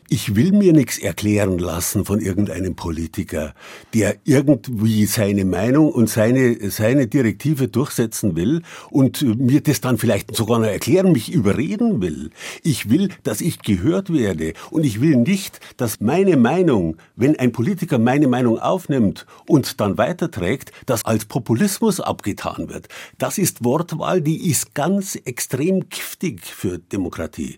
Ich 0.07 0.35
will 0.35 0.51
mir 0.51 0.71
nichts 0.71 0.99
erklären 0.99 1.57
lassen 1.57 2.05
von 2.05 2.19
irgendeinem 2.19 2.75
Politiker, 2.75 3.55
der 3.95 4.17
irgendwie 4.23 5.07
seine 5.07 5.45
Meinung 5.45 5.91
und 5.91 6.11
seine, 6.11 6.69
seine 6.69 7.07
Direktive 7.07 7.69
durchsetzen 7.69 8.35
will 8.35 8.61
und 8.91 9.23
mir 9.39 9.61
das 9.61 9.81
dann 9.81 9.97
vielleicht 9.97 10.35
sogar 10.35 10.59
noch 10.59 10.67
erklären, 10.67 11.11
mich 11.11 11.33
überreden 11.33 12.03
will. 12.03 12.29
Ich 12.61 12.87
will, 12.87 13.09
dass 13.23 13.41
ich 13.41 13.63
gehört 13.63 14.13
werde 14.13 14.53
und 14.69 14.85
ich 14.85 15.01
will 15.01 15.15
nicht, 15.15 15.59
dass 15.75 15.99
meine 15.99 16.37
Meinung, 16.37 16.97
wenn 17.15 17.35
ein 17.39 17.51
Politiker 17.51 17.97
meine 17.97 18.27
Meinung 18.27 18.59
aufnimmt 18.59 19.25
und 19.47 19.81
dann 19.81 19.97
weiterträgt, 19.97 20.71
das 20.85 21.03
als 21.03 21.25
Populismus 21.25 21.99
abgetan 21.99 22.69
wird. 22.69 22.89
Das 23.17 23.39
ist 23.39 23.63
Wortwahl, 23.63 24.21
die 24.21 24.51
ist 24.51 24.75
ganz 24.75 25.15
extrem 25.15 25.89
giftig 25.89 26.45
für 26.45 26.77
Demokratie 26.77 27.57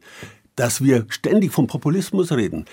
dass 0.57 0.83
wir 0.83 1.05
ständig 1.07 1.53
vom 1.53 1.67
Populismus 1.67 2.33
reden. 2.33 2.65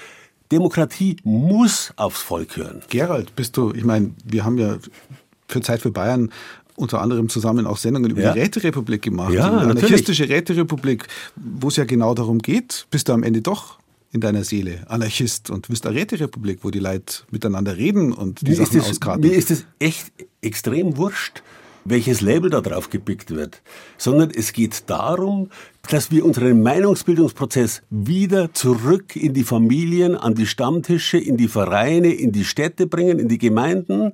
Demokratie 0.51 1.17
muss 1.23 1.93
aufs 1.97 2.21
Volk 2.21 2.57
hören. 2.57 2.83
Gerald, 2.91 3.37
bist 3.37 3.57
du, 3.57 3.73
ich 3.73 3.85
meine, 3.85 4.11
wir 4.25 4.45
haben 4.45 4.59
ja 4.59 4.79
für 5.49 5.61
Zeit 5.61 5.81
für 5.81 5.91
Bayern 5.91 6.31
unter 6.77 7.01
anderem 7.01 7.29
zusammen 7.29 7.67
auch 7.67 7.77
Sendungen 7.77 8.11
über 8.11 8.21
ja. 8.21 8.33
die 8.33 8.41
Räterepublik 8.41 9.03
gemacht. 9.03 9.33
Ja, 9.33 9.49
die 9.49 9.71
anarchistische 9.71 10.29
Räterepublik, 10.29 11.07
wo 11.37 11.69
es 11.69 11.77
ja 11.77 11.85
genau 11.85 12.15
darum 12.15 12.39
geht, 12.39 12.87
bist 12.91 13.09
du 13.09 13.13
am 13.13 13.23
Ende 13.23 13.43
doch 13.43 13.79
in 14.13 14.21
deiner 14.21 14.45
Seele 14.45 14.85
Anarchist 14.89 15.51
und 15.51 15.69
bist 15.69 15.87
eine 15.87 15.97
Räterepublik, 15.97 16.61
wo 16.63 16.71
die 16.71 16.79
Leute 16.79 17.25
miteinander 17.31 17.77
reden 17.77 18.13
und 18.13 18.41
die 18.43 18.51
mir 18.51 18.57
Sachen 18.57 18.81
auskarten. 18.81 19.29
Mir 19.29 19.37
ist 19.37 19.51
es 19.51 19.67
echt 19.79 20.13
extrem 20.41 20.97
wurscht, 20.97 21.43
welches 21.85 22.21
Label 22.21 22.51
da 22.51 22.61
drauf 22.61 22.91
gepickt 22.91 23.31
wird, 23.31 23.63
sondern 23.99 24.31
es 24.31 24.53
geht 24.53 24.89
darum, 24.89 25.51
dass 25.91 26.11
wir 26.11 26.25
unseren 26.25 26.63
Meinungsbildungsprozess 26.63 27.83
wieder 27.91 28.53
zurück 28.55 29.17
in 29.17 29.35
die 29.35 29.45
Familien, 29.45 30.17
an 30.17 30.35
die 30.35 30.47
Stammtische, 30.47 31.19
in 31.19 31.37
die 31.37 31.49
Vereine, 31.49 32.13
in 32.13 32.33
die 32.33 32.45
Städte 32.45 32.87
bringen, 32.87 33.19
in 33.19 33.29
die 33.29 33.39
Gemeinden 33.39 34.13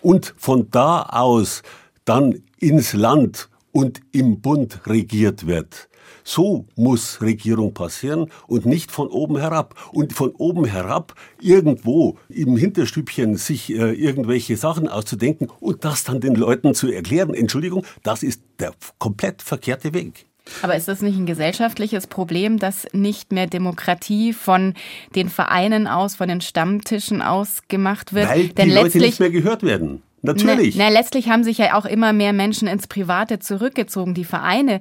und 0.00 0.34
von 0.38 0.68
da 0.70 1.02
aus 1.02 1.62
dann 2.04 2.42
ins 2.58 2.92
Land 2.92 3.48
und 3.72 4.00
im 4.12 4.40
Bund 4.40 4.80
regiert 4.86 5.46
wird. 5.46 5.88
So 6.24 6.66
muss 6.76 7.20
Regierung 7.20 7.74
passieren 7.74 8.30
und 8.46 8.66
nicht 8.66 8.90
von 8.90 9.08
oben 9.08 9.38
herab. 9.38 9.74
Und 9.92 10.12
von 10.12 10.30
oben 10.30 10.64
herab 10.64 11.14
irgendwo 11.40 12.18
im 12.28 12.56
Hinterstübchen 12.56 13.36
sich 13.36 13.70
äh, 13.70 13.92
irgendwelche 13.92 14.56
Sachen 14.56 14.88
auszudenken 14.88 15.48
und 15.60 15.84
das 15.84 16.04
dann 16.04 16.20
den 16.20 16.34
Leuten 16.34 16.74
zu 16.74 16.90
erklären. 16.90 17.34
Entschuldigung, 17.34 17.84
das 18.02 18.22
ist 18.22 18.42
der 18.58 18.72
komplett 18.98 19.42
verkehrte 19.42 19.94
Weg. 19.94 20.26
Aber 20.62 20.74
ist 20.74 20.88
das 20.88 21.02
nicht 21.02 21.16
ein 21.16 21.26
gesellschaftliches 21.26 22.06
Problem, 22.06 22.58
dass 22.58 22.86
nicht 22.92 23.32
mehr 23.32 23.46
Demokratie 23.46 24.32
von 24.32 24.74
den 25.14 25.28
Vereinen 25.28 25.86
aus, 25.86 26.16
von 26.16 26.28
den 26.28 26.40
Stammtischen 26.40 27.22
aus 27.22 27.62
gemacht 27.68 28.12
wird? 28.12 28.28
Weil 28.28 28.48
Denn 28.48 28.68
die 28.68 28.74
Leute 28.74 28.98
nicht 28.98 29.20
mehr 29.20 29.30
gehört 29.30 29.62
werden. 29.62 30.02
Natürlich. 30.22 30.76
Na, 30.76 30.84
na, 30.84 30.90
letztlich 30.90 31.28
haben 31.28 31.42
sich 31.42 31.58
ja 31.58 31.76
auch 31.76 31.84
immer 31.84 32.12
mehr 32.12 32.32
Menschen 32.32 32.68
ins 32.68 32.86
Private 32.86 33.40
zurückgezogen. 33.40 34.14
Die 34.14 34.24
Vereine 34.24 34.80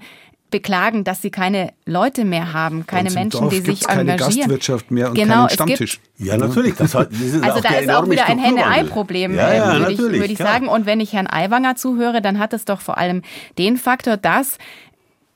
beklagen, 0.52 1.04
dass 1.04 1.22
sie 1.22 1.32
keine 1.32 1.74
Leute 1.86 2.26
mehr 2.26 2.54
haben, 2.54 2.86
keine 2.86 3.10
Menschen, 3.10 3.42
Dorf 3.42 3.54
die 3.54 3.62
sich 3.62 3.82
keine 3.82 4.12
engagieren. 4.12 4.50
Gastwirtschaft 4.50 4.92
mehr 4.92 5.10
und 5.10 5.16
genau, 5.16 5.48
keinen 5.48 5.50
Stammtisch. 5.50 6.00
ja, 6.18 6.38
natürlich. 6.38 6.76
Das 6.76 6.94
hat, 6.94 7.12
das 7.12 7.20
ist 7.20 7.44
also 7.44 7.62
da 7.62 7.70
ist 7.70 7.90
auch 7.90 8.10
wieder 8.10 8.28
ein 8.28 8.38
Henne-Ei-Problem, 8.38 9.36
ja, 9.36 9.54
ja, 9.54 9.80
würde 9.80 9.94
ich, 9.94 10.00
würd 10.00 10.32
ich 10.32 10.38
sagen. 10.38 10.68
Und 10.68 10.86
wenn 10.86 11.00
ich 11.00 11.14
Herrn 11.14 11.28
Aiwanger 11.28 11.76
zuhöre, 11.76 12.22
dann 12.22 12.38
hat 12.38 12.54
es 12.54 12.66
doch 12.66 12.82
vor 12.82 12.98
allem 12.98 13.24
den 13.58 13.78
Faktor, 13.78 14.18
dass 14.18 14.58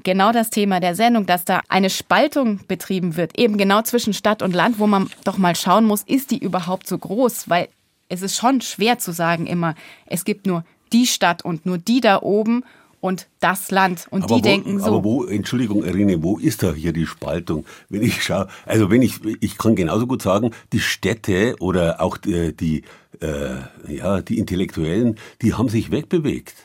genau 0.04 0.32
das 0.32 0.49
Thema 0.49 0.80
der 0.80 0.95
Sendung, 0.95 1.25
dass 1.25 1.45
da 1.45 1.62
eine 1.67 1.89
Spaltung 1.89 2.60
betrieben 2.67 3.17
wird, 3.17 3.38
eben 3.38 3.58
genau 3.58 3.82
zwischen 3.82 4.13
Stadt 4.13 4.41
und 4.41 4.54
Land, 4.54 4.80
wo 4.80 4.88
man 4.88 5.10
doch 5.23 5.38
mal 5.38 5.56
schauen 5.56 5.86
muss, 5.86 6.04
ist 6.04 6.32
die 6.32 6.38
überhaupt 6.38 6.88
so 6.88 6.97
groß? 6.97 7.49
Weil 7.49 7.69
es 8.08 8.21
ist 8.21 8.38
schon 8.38 8.62
schwer 8.62 8.99
zu 8.99 9.12
sagen 9.12 9.47
immer, 9.47 9.75
es 10.06 10.25
gibt 10.25 10.45
nur 10.45 10.63
die 10.93 11.08
Stadt 11.08 11.43
und 11.43 11.65
nur 11.65 11.78
die 11.78 12.01
da 12.01 12.21
oben 12.21 12.63
und 13.05 13.27
das 13.39 13.69
Land. 13.69 14.07
Und 14.09 14.23
aber 14.23 14.35
die 14.35 14.41
wo, 14.41 14.43
denken 14.43 14.79
so. 14.79 14.85
Aber 14.87 15.03
wo, 15.03 15.25
Entschuldigung, 15.25 15.83
Irene, 15.83 16.23
wo 16.23 16.39
ist 16.39 16.63
da 16.63 16.73
hier 16.73 16.91
die 16.91 17.05
Spaltung? 17.05 17.63
Wenn 17.87 18.01
ich 18.01 18.23
schaue, 18.23 18.47
also 18.65 18.89
wenn 18.89 19.03
ich, 19.03 19.19
ich 19.41 19.59
kann 19.59 19.75
genauso 19.75 20.07
gut 20.07 20.23
sagen, 20.23 20.49
die 20.73 20.79
Städte 20.79 21.55
oder 21.59 22.01
auch 22.01 22.17
die, 22.17 22.55
die, 22.55 22.81
äh, 23.21 23.57
ja, 23.87 24.21
die 24.21 24.39
Intellektuellen, 24.39 25.19
die 25.43 25.53
haben 25.53 25.69
sich 25.69 25.91
wegbewegt. 25.91 26.55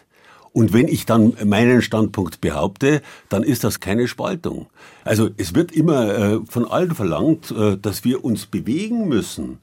Und 0.53 0.72
wenn 0.72 0.88
ich 0.88 1.05
dann 1.05 1.35
meinen 1.44 1.83
Standpunkt 1.83 2.40
behaupte, 2.40 3.03
dann 3.29 3.42
ist 3.42 3.62
das 3.62 3.79
keine 3.79 4.09
Spaltung. 4.09 4.66
Also 5.05 5.29
es 5.37 5.55
wird 5.55 5.70
immer 5.72 6.09
äh, 6.09 6.40
von 6.48 6.66
allen 6.66 6.94
verlangt, 6.94 7.50
äh, 7.50 7.76
dass 7.76 8.03
wir 8.03 8.24
uns 8.24 8.46
bewegen 8.46 9.09
müssen. 9.09 9.59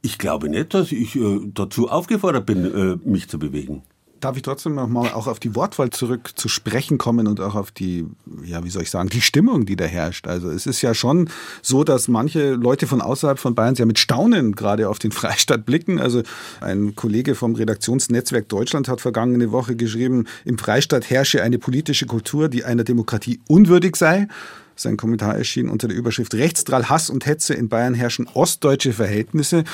Ich 0.00 0.16
glaube 0.16 0.48
nicht, 0.48 0.72
dass 0.72 0.90
ich 0.90 1.16
äh, 1.16 1.40
dazu 1.52 1.90
aufgefordert 1.90 2.46
bin, 2.46 2.64
äh, 2.64 3.08
mich 3.08 3.28
zu 3.28 3.38
bewegen. 3.38 3.82
Darf 4.20 4.36
ich 4.36 4.42
trotzdem 4.42 4.74
noch 4.74 4.88
mal 4.88 5.12
auch 5.12 5.28
auf 5.28 5.38
die 5.38 5.54
Wortwahl 5.54 5.90
zurück 5.90 6.30
zu 6.34 6.48
sprechen 6.48 6.98
kommen 6.98 7.28
und 7.28 7.40
auch 7.40 7.54
auf 7.54 7.70
die, 7.70 8.04
ja, 8.44 8.64
wie 8.64 8.70
soll 8.70 8.82
ich 8.82 8.90
sagen, 8.90 9.08
die 9.08 9.20
Stimmung, 9.20 9.64
die 9.64 9.76
da 9.76 9.84
herrscht. 9.84 10.26
Also 10.26 10.50
es 10.50 10.66
ist 10.66 10.82
ja 10.82 10.92
schon 10.92 11.30
so, 11.62 11.84
dass 11.84 12.08
manche 12.08 12.54
Leute 12.54 12.88
von 12.88 13.00
außerhalb 13.00 13.38
von 13.38 13.54
Bayern 13.54 13.76
sehr 13.76 13.86
mit 13.86 13.98
Staunen 13.98 14.56
gerade 14.56 14.88
auf 14.88 14.98
den 14.98 15.12
Freistaat 15.18 15.64
blicken. 15.66 16.00
Also 16.00 16.22
ein 16.60 16.96
Kollege 16.96 17.36
vom 17.36 17.54
Redaktionsnetzwerk 17.54 18.48
Deutschland 18.48 18.88
hat 18.88 19.00
vergangene 19.00 19.52
Woche 19.52 19.76
geschrieben, 19.76 20.26
im 20.44 20.58
Freistaat 20.58 21.08
herrsche 21.08 21.42
eine 21.42 21.58
politische 21.58 22.06
Kultur, 22.06 22.48
die 22.48 22.64
einer 22.64 22.84
Demokratie 22.84 23.40
unwürdig 23.46 23.94
sei. 23.94 24.26
Sein 24.74 24.96
Kommentar 24.96 25.36
erschien 25.36 25.68
unter 25.68 25.86
der 25.86 25.96
Überschrift 25.96 26.34
Rechtsdrall, 26.34 26.88
Hass 26.88 27.10
und 27.10 27.26
Hetze 27.26 27.54
in 27.54 27.68
Bayern 27.68 27.94
herrschen 27.94 28.28
ostdeutsche 28.32 28.92
Verhältnisse. 28.92 29.64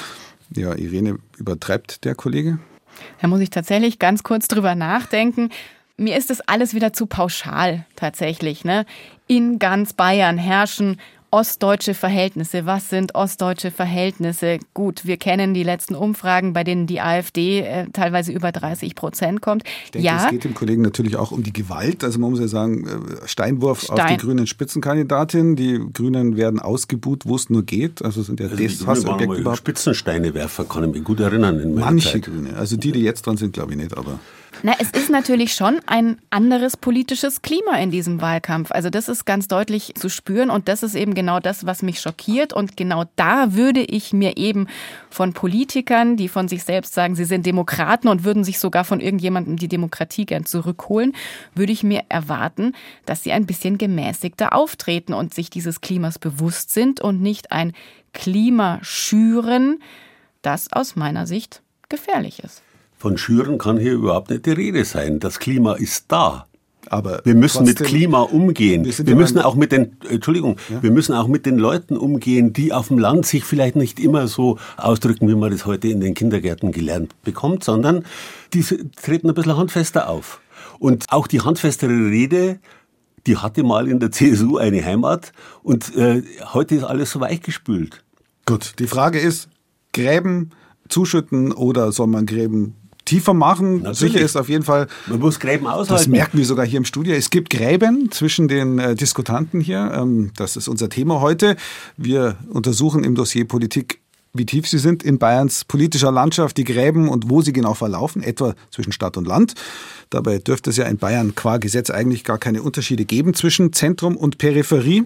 Ja, 0.54 0.74
Irene 0.74 1.18
übertreibt 1.38 2.04
der 2.04 2.14
Kollege. 2.14 2.58
Da 3.20 3.28
muss 3.28 3.40
ich 3.40 3.50
tatsächlich 3.50 3.98
ganz 3.98 4.22
kurz 4.22 4.48
drüber 4.48 4.74
nachdenken. 4.74 5.50
Mir 5.96 6.16
ist 6.16 6.30
das 6.30 6.40
alles 6.40 6.74
wieder 6.74 6.92
zu 6.92 7.06
pauschal 7.06 7.86
tatsächlich. 7.96 8.64
Ne? 8.64 8.84
In 9.26 9.58
ganz 9.58 9.92
Bayern 9.92 10.38
herrschen 10.38 11.00
ostdeutsche 11.34 11.94
Verhältnisse. 11.94 12.64
Was 12.64 12.90
sind 12.90 13.16
ostdeutsche 13.16 13.72
Verhältnisse? 13.72 14.60
Gut, 14.72 15.04
wir 15.04 15.16
kennen 15.16 15.52
die 15.52 15.64
letzten 15.64 15.96
Umfragen, 15.96 16.52
bei 16.52 16.62
denen 16.62 16.86
die 16.86 17.00
AfD 17.00 17.62
äh, 17.62 17.86
teilweise 17.92 18.30
über 18.30 18.52
30 18.52 18.94
Prozent 18.94 19.42
kommt. 19.42 19.64
Ich 19.84 19.90
denke, 19.90 20.06
ja. 20.06 20.24
es 20.24 20.30
geht 20.30 20.44
dem 20.44 20.54
Kollegen 20.54 20.82
natürlich 20.82 21.16
auch 21.16 21.32
um 21.32 21.42
die 21.42 21.52
Gewalt. 21.52 22.04
Also 22.04 22.20
man 22.20 22.30
muss 22.30 22.38
ja 22.38 22.46
sagen, 22.46 22.86
äh, 22.86 23.26
Steinwurf 23.26 23.82
Stein. 23.82 23.98
auf 23.98 24.06
die 24.06 24.16
grünen 24.16 24.46
Spitzenkandidatin. 24.46 25.56
Die 25.56 25.80
Grünen 25.92 26.36
werden 26.36 26.60
ausgebuht, 26.60 27.26
wo 27.26 27.34
es 27.34 27.50
nur 27.50 27.64
geht. 27.64 28.04
Also 28.04 28.22
sind 28.22 28.38
ja 28.38 28.46
also 28.46 28.62
das 28.62 28.86
Hassobjekt 28.86 29.34
überhaupt. 29.34 29.58
Spitzensteinewerfer, 29.58 30.64
kann 30.66 30.84
ich 30.84 30.92
mich 30.92 31.02
gut 31.02 31.18
erinnern. 31.18 31.58
In 31.58 31.74
Manche 31.74 32.12
Zeit. 32.12 32.26
Grüne. 32.26 32.54
Also 32.56 32.76
die, 32.76 32.92
die 32.92 33.02
jetzt 33.02 33.26
dran 33.26 33.36
sind, 33.36 33.54
glaube 33.54 33.72
ich 33.72 33.78
nicht, 33.78 33.98
aber... 33.98 34.20
Na, 34.66 34.72
es 34.78 34.88
ist 34.92 35.10
natürlich 35.10 35.52
schon 35.52 35.78
ein 35.84 36.16
anderes 36.30 36.78
politisches 36.78 37.42
Klima 37.42 37.76
in 37.76 37.90
diesem 37.90 38.22
Wahlkampf. 38.22 38.70
Also 38.70 38.88
das 38.88 39.10
ist 39.10 39.26
ganz 39.26 39.46
deutlich 39.46 39.92
zu 39.94 40.08
spüren 40.08 40.48
und 40.48 40.68
das 40.68 40.82
ist 40.82 40.94
eben 40.94 41.12
genau 41.12 41.38
das, 41.38 41.66
was 41.66 41.82
mich 41.82 42.00
schockiert. 42.00 42.54
Und 42.54 42.74
genau 42.74 43.04
da 43.14 43.52
würde 43.52 43.80
ich 43.80 44.14
mir 44.14 44.38
eben 44.38 44.68
von 45.10 45.34
Politikern, 45.34 46.16
die 46.16 46.28
von 46.28 46.48
sich 46.48 46.64
selbst 46.64 46.94
sagen, 46.94 47.14
sie 47.14 47.26
sind 47.26 47.44
Demokraten 47.44 48.08
und 48.08 48.24
würden 48.24 48.42
sich 48.42 48.58
sogar 48.58 48.84
von 48.84 49.00
irgendjemandem 49.00 49.58
die 49.58 49.68
Demokratie 49.68 50.24
gern 50.24 50.46
zurückholen, 50.46 51.14
würde 51.54 51.72
ich 51.72 51.82
mir 51.82 52.04
erwarten, 52.08 52.72
dass 53.04 53.22
sie 53.22 53.32
ein 53.32 53.44
bisschen 53.44 53.76
gemäßigter 53.76 54.54
auftreten 54.54 55.12
und 55.12 55.34
sich 55.34 55.50
dieses 55.50 55.82
Klimas 55.82 56.18
bewusst 56.18 56.70
sind 56.70 57.02
und 57.02 57.20
nicht 57.20 57.52
ein 57.52 57.74
Klima 58.14 58.78
schüren, 58.80 59.82
das 60.40 60.72
aus 60.72 60.96
meiner 60.96 61.26
Sicht 61.26 61.60
gefährlich 61.90 62.42
ist. 62.42 62.62
Von 63.04 63.18
Schüren 63.18 63.58
kann 63.58 63.76
hier 63.76 63.92
überhaupt 63.92 64.30
nicht 64.30 64.46
die 64.46 64.52
Rede 64.52 64.82
sein. 64.86 65.20
Das 65.20 65.38
Klima 65.38 65.74
ist 65.74 66.06
da. 66.08 66.46
Aber 66.86 67.20
wir 67.24 67.34
müssen 67.34 67.66
trotzdem, 67.66 67.82
mit 67.82 67.86
Klima 67.86 68.22
umgehen. 68.22 68.86
Wir, 68.86 69.06
wir 69.06 69.14
müssen 69.14 69.40
auch 69.40 69.56
mit 69.56 69.72
den, 69.72 69.98
Entschuldigung, 70.08 70.56
ja? 70.70 70.82
wir 70.82 70.90
müssen 70.90 71.14
auch 71.14 71.28
mit 71.28 71.44
den 71.44 71.58
Leuten 71.58 71.98
umgehen, 71.98 72.54
die 72.54 72.72
auf 72.72 72.88
dem 72.88 72.98
Land 72.98 73.26
sich 73.26 73.44
vielleicht 73.44 73.76
nicht 73.76 74.00
immer 74.00 74.26
so 74.26 74.58
ausdrücken, 74.78 75.28
wie 75.28 75.34
man 75.34 75.50
das 75.50 75.66
heute 75.66 75.88
in 75.88 76.00
den 76.00 76.14
Kindergärten 76.14 76.72
gelernt 76.72 77.14
bekommt, 77.24 77.62
sondern 77.62 78.06
die 78.54 78.62
treten 78.62 79.28
ein 79.28 79.34
bisschen 79.34 79.58
handfester 79.58 80.08
auf. 80.08 80.40
Und 80.78 81.04
auch 81.10 81.26
die 81.26 81.42
handfestere 81.42 81.92
Rede, 81.92 82.58
die 83.26 83.36
hatte 83.36 83.64
mal 83.64 83.86
in 83.86 84.00
der 84.00 84.12
CSU 84.12 84.56
eine 84.56 84.82
Heimat 84.82 85.32
und 85.62 85.94
äh, 85.94 86.22
heute 86.54 86.76
ist 86.76 86.84
alles 86.84 87.10
so 87.10 87.20
weichgespült. 87.20 88.02
Gut, 88.46 88.76
die 88.78 88.86
Frage 88.86 89.18
ist, 89.18 89.50
Gräben 89.92 90.52
zuschütten 90.88 91.52
oder 91.52 91.92
soll 91.92 92.06
man 92.06 92.26
Gräben 92.26 92.76
tiefer 93.04 93.34
machen. 93.34 93.82
Natürlich. 93.82 94.12
Sicher 94.12 94.24
ist 94.24 94.36
auf 94.36 94.48
jeden 94.48 94.64
Fall. 94.64 94.86
Man 95.06 95.20
muss 95.20 95.38
Gräben 95.40 95.66
aushalten. 95.66 95.92
Das 95.92 96.06
merken 96.06 96.38
wir 96.38 96.44
sogar 96.44 96.66
hier 96.66 96.78
im 96.78 96.84
Studio. 96.84 97.14
Es 97.14 97.30
gibt 97.30 97.50
Gräben 97.50 98.10
zwischen 98.10 98.48
den 98.48 98.78
äh, 98.78 98.94
Diskutanten 98.94 99.60
hier. 99.60 99.92
Ähm, 99.94 100.30
das 100.36 100.56
ist 100.56 100.68
unser 100.68 100.88
Thema 100.88 101.20
heute. 101.20 101.56
Wir 101.96 102.36
untersuchen 102.48 103.04
im 103.04 103.14
Dossier 103.14 103.46
Politik 103.46 104.00
wie 104.34 104.46
tief 104.46 104.68
sie 104.68 104.78
sind 104.78 105.02
in 105.04 105.18
Bayerns 105.18 105.64
politischer 105.64 106.10
Landschaft, 106.10 106.56
die 106.56 106.64
Gräben 106.64 107.08
und 107.08 107.30
wo 107.30 107.40
sie 107.40 107.52
genau 107.52 107.74
verlaufen, 107.74 108.22
etwa 108.22 108.54
zwischen 108.70 108.92
Stadt 108.92 109.16
und 109.16 109.26
Land. 109.26 109.54
Dabei 110.10 110.38
dürfte 110.38 110.70
es 110.70 110.76
ja 110.76 110.86
in 110.86 110.98
Bayern 110.98 111.36
qua 111.36 111.58
Gesetz 111.58 111.88
eigentlich 111.88 112.24
gar 112.24 112.38
keine 112.38 112.62
Unterschiede 112.62 113.04
geben 113.04 113.34
zwischen 113.34 113.72
Zentrum 113.72 114.16
und 114.16 114.38
Peripherie. 114.38 115.04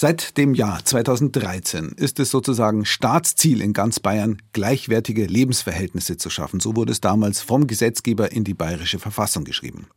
Seit 0.00 0.36
dem 0.36 0.54
Jahr 0.54 0.84
2013 0.84 1.88
ist 1.96 2.20
es 2.20 2.30
sozusagen 2.30 2.84
Staatsziel 2.84 3.60
in 3.60 3.72
ganz 3.72 3.98
Bayern, 3.98 4.40
gleichwertige 4.52 5.26
Lebensverhältnisse 5.26 6.16
zu 6.16 6.30
schaffen. 6.30 6.60
So 6.60 6.76
wurde 6.76 6.92
es 6.92 7.00
damals 7.00 7.40
vom 7.40 7.66
Gesetzgeber 7.66 8.30
in 8.30 8.44
die 8.44 8.54
bayerische 8.54 9.00
Verfassung 9.00 9.42
geschrieben. 9.42 9.88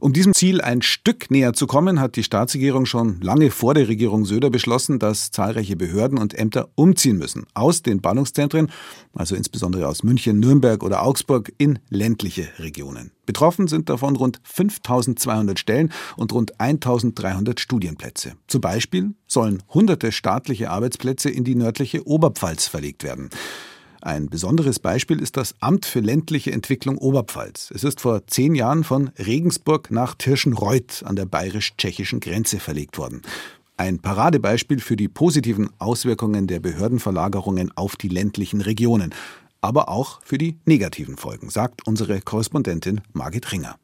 Um 0.00 0.12
diesem 0.12 0.34
Ziel 0.34 0.60
ein 0.60 0.82
Stück 0.82 1.30
näher 1.30 1.52
zu 1.52 1.66
kommen, 1.66 2.00
hat 2.00 2.16
die 2.16 2.22
Staatsregierung 2.22 2.86
schon 2.86 3.20
lange 3.20 3.50
vor 3.50 3.74
der 3.74 3.88
Regierung 3.88 4.24
Söder 4.24 4.50
beschlossen, 4.50 4.98
dass 4.98 5.30
zahlreiche 5.30 5.76
Behörden 5.76 6.18
und 6.18 6.34
Ämter 6.34 6.68
umziehen 6.74 7.18
müssen 7.18 7.46
aus 7.54 7.82
den 7.82 8.00
Ballungszentren, 8.00 8.70
also 9.14 9.34
insbesondere 9.34 9.88
aus 9.88 10.02
München, 10.02 10.40
Nürnberg 10.40 10.82
oder 10.82 11.02
Augsburg, 11.02 11.52
in 11.58 11.78
ländliche 11.90 12.48
Regionen. 12.58 13.12
Betroffen 13.26 13.68
sind 13.68 13.90
davon 13.90 14.16
rund 14.16 14.40
5200 14.44 15.58
Stellen 15.58 15.92
und 16.16 16.32
rund 16.32 16.58
1300 16.60 17.60
Studienplätze. 17.60 18.32
Zum 18.46 18.60
Beispiel 18.62 19.14
sollen 19.26 19.62
hunderte 19.68 20.12
staatliche 20.12 20.70
Arbeitsplätze 20.70 21.28
in 21.28 21.44
die 21.44 21.54
nördliche 21.54 22.06
Oberpfalz 22.06 22.68
verlegt 22.68 23.04
werden. 23.04 23.28
Ein 24.00 24.28
besonderes 24.28 24.78
Beispiel 24.78 25.20
ist 25.20 25.36
das 25.36 25.54
Amt 25.60 25.84
für 25.84 26.00
ländliche 26.00 26.52
Entwicklung 26.52 26.98
Oberpfalz. 26.98 27.72
Es 27.74 27.82
ist 27.82 28.00
vor 28.00 28.26
zehn 28.26 28.54
Jahren 28.54 28.84
von 28.84 29.10
Regensburg 29.18 29.90
nach 29.90 30.14
Tirschenreuth 30.14 31.02
an 31.04 31.16
der 31.16 31.26
bayerisch-tschechischen 31.26 32.20
Grenze 32.20 32.60
verlegt 32.60 32.96
worden. 32.96 33.22
Ein 33.76 33.98
Paradebeispiel 33.98 34.80
für 34.80 34.96
die 34.96 35.08
positiven 35.08 35.70
Auswirkungen 35.78 36.46
der 36.46 36.60
Behördenverlagerungen 36.60 37.76
auf 37.76 37.96
die 37.96 38.08
ländlichen 38.08 38.60
Regionen, 38.60 39.14
aber 39.60 39.88
auch 39.88 40.20
für 40.22 40.38
die 40.38 40.56
negativen 40.64 41.16
Folgen, 41.16 41.50
sagt 41.50 41.86
unsere 41.86 42.20
Korrespondentin 42.20 43.00
Margit 43.12 43.50
Ringer. 43.50 43.76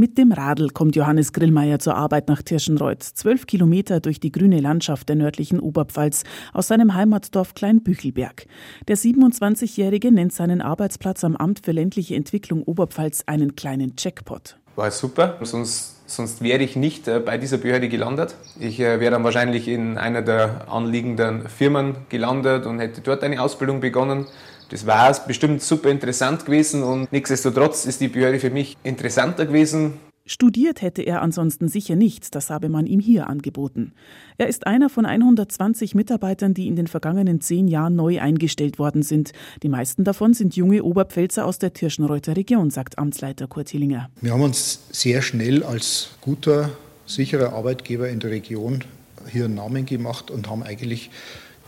Mit 0.00 0.16
dem 0.16 0.30
Radl 0.30 0.68
kommt 0.68 0.94
Johannes 0.94 1.32
Grillmeier 1.32 1.80
zur 1.80 1.96
Arbeit 1.96 2.28
nach 2.28 2.40
Tirschenreuth, 2.40 3.02
zwölf 3.02 3.48
Kilometer 3.48 3.98
durch 3.98 4.20
die 4.20 4.30
grüne 4.30 4.60
Landschaft 4.60 5.08
der 5.08 5.16
nördlichen 5.16 5.58
Oberpfalz 5.58 6.22
aus 6.52 6.68
seinem 6.68 6.94
Heimatdorf 6.94 7.54
Kleinbüchelberg. 7.54 8.46
Der 8.86 8.96
27-Jährige 8.96 10.12
nennt 10.12 10.32
seinen 10.32 10.60
Arbeitsplatz 10.62 11.24
am 11.24 11.34
Amt 11.34 11.62
für 11.64 11.72
ländliche 11.72 12.14
Entwicklung 12.14 12.62
Oberpfalz 12.62 13.24
einen 13.26 13.56
kleinen 13.56 13.94
Jackpot. 13.98 14.56
War 14.76 14.92
super, 14.92 15.36
sonst, 15.42 16.08
sonst 16.08 16.42
wäre 16.42 16.62
ich 16.62 16.76
nicht 16.76 17.08
äh, 17.08 17.18
bei 17.18 17.36
dieser 17.36 17.58
Behörde 17.58 17.88
gelandet. 17.88 18.36
Ich 18.60 18.78
äh, 18.78 19.00
wäre 19.00 19.10
dann 19.10 19.24
wahrscheinlich 19.24 19.66
in 19.66 19.98
einer 19.98 20.22
der 20.22 20.70
anliegenden 20.70 21.48
Firmen 21.48 21.96
gelandet 22.08 22.66
und 22.66 22.78
hätte 22.78 23.00
dort 23.00 23.24
eine 23.24 23.42
Ausbildung 23.42 23.80
begonnen. 23.80 24.26
Das 24.70 24.86
war 24.86 25.14
bestimmt 25.26 25.62
super 25.62 25.90
interessant 25.90 26.44
gewesen 26.44 26.82
und 26.82 27.10
nichtsdestotrotz 27.12 27.86
ist 27.86 28.00
die 28.00 28.08
Behörde 28.08 28.38
für 28.38 28.50
mich 28.50 28.76
interessanter 28.82 29.46
gewesen. 29.46 29.94
Studiert 30.30 30.82
hätte 30.82 31.00
er 31.00 31.22
ansonsten 31.22 31.68
sicher 31.68 31.96
nicht, 31.96 32.34
das 32.34 32.50
habe 32.50 32.68
man 32.68 32.84
ihm 32.84 33.00
hier 33.00 33.28
angeboten. 33.28 33.94
Er 34.36 34.46
ist 34.46 34.66
einer 34.66 34.90
von 34.90 35.06
120 35.06 35.94
Mitarbeitern, 35.94 36.52
die 36.52 36.66
in 36.66 36.76
den 36.76 36.86
vergangenen 36.86 37.40
zehn 37.40 37.66
Jahren 37.66 37.96
neu 37.96 38.20
eingestellt 38.20 38.78
worden 38.78 39.02
sind. 39.02 39.32
Die 39.62 39.70
meisten 39.70 40.04
davon 40.04 40.34
sind 40.34 40.54
junge 40.54 40.82
Oberpfälzer 40.84 41.46
aus 41.46 41.58
der 41.58 41.72
Tirschenreuther 41.72 42.36
Region, 42.36 42.68
sagt 42.68 42.98
Amtsleiter 42.98 43.46
Kurt 43.46 43.70
Hillinger. 43.70 44.10
Wir 44.20 44.32
haben 44.32 44.42
uns 44.42 44.82
sehr 44.92 45.22
schnell 45.22 45.62
als 45.62 46.10
guter, 46.20 46.72
sicherer 47.06 47.54
Arbeitgeber 47.54 48.10
in 48.10 48.20
der 48.20 48.30
Region 48.30 48.84
hier 49.32 49.46
einen 49.46 49.54
Namen 49.54 49.86
gemacht 49.86 50.30
und 50.30 50.50
haben 50.50 50.62
eigentlich 50.62 51.10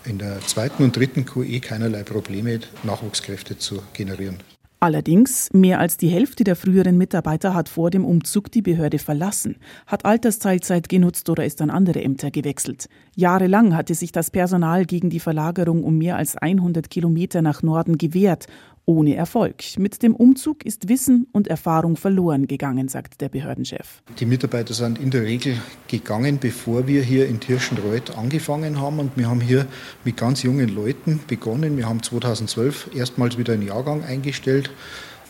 in 0.04 0.18
der 0.18 0.40
zweiten 0.40 0.82
und 0.82 0.96
dritten 0.96 1.24
QE 1.24 1.60
keinerlei 1.60 2.02
Probleme, 2.02 2.60
Nachwuchskräfte 2.82 3.58
zu 3.58 3.82
generieren. 3.92 4.38
Allerdings, 4.82 5.50
mehr 5.52 5.78
als 5.78 5.98
die 5.98 6.08
Hälfte 6.08 6.42
der 6.42 6.56
früheren 6.56 6.96
Mitarbeiter 6.96 7.52
hat 7.52 7.68
vor 7.68 7.90
dem 7.90 8.06
Umzug 8.06 8.50
die 8.50 8.62
Behörde 8.62 8.98
verlassen, 8.98 9.56
hat 9.86 10.06
Altersteilzeit 10.06 10.88
genutzt 10.88 11.28
oder 11.28 11.44
ist 11.44 11.60
an 11.60 11.68
andere 11.68 12.02
Ämter 12.02 12.30
gewechselt. 12.30 12.88
Jahrelang 13.14 13.76
hatte 13.76 13.94
sich 13.94 14.10
das 14.10 14.30
Personal 14.30 14.86
gegen 14.86 15.10
die 15.10 15.20
Verlagerung 15.20 15.84
um 15.84 15.98
mehr 15.98 16.16
als 16.16 16.34
100 16.34 16.88
Kilometer 16.88 17.42
nach 17.42 17.62
Norden 17.62 17.98
gewehrt 17.98 18.46
ohne 18.90 19.14
Erfolg. 19.14 19.62
Mit 19.78 20.02
dem 20.02 20.16
Umzug 20.16 20.66
ist 20.66 20.88
Wissen 20.88 21.28
und 21.30 21.46
Erfahrung 21.46 21.96
verloren 21.96 22.48
gegangen, 22.48 22.88
sagt 22.88 23.20
der 23.20 23.28
Behördenchef. 23.28 24.02
Die 24.18 24.26
Mitarbeiter 24.26 24.74
sind 24.74 24.98
in 24.98 25.12
der 25.12 25.22
Regel 25.22 25.56
gegangen, 25.86 26.38
bevor 26.40 26.88
wir 26.88 27.00
hier 27.04 27.28
in 27.28 27.38
Tirschenreuth 27.38 28.18
angefangen 28.18 28.80
haben. 28.80 28.98
Und 28.98 29.16
wir 29.16 29.28
haben 29.28 29.40
hier 29.40 29.66
mit 30.04 30.16
ganz 30.16 30.42
jungen 30.42 30.68
Leuten 30.68 31.20
begonnen. 31.28 31.76
Wir 31.76 31.88
haben 31.88 32.02
2012 32.02 32.90
erstmals 32.92 33.38
wieder 33.38 33.52
einen 33.52 33.64
Jahrgang 33.64 34.02
eingestellt. 34.02 34.72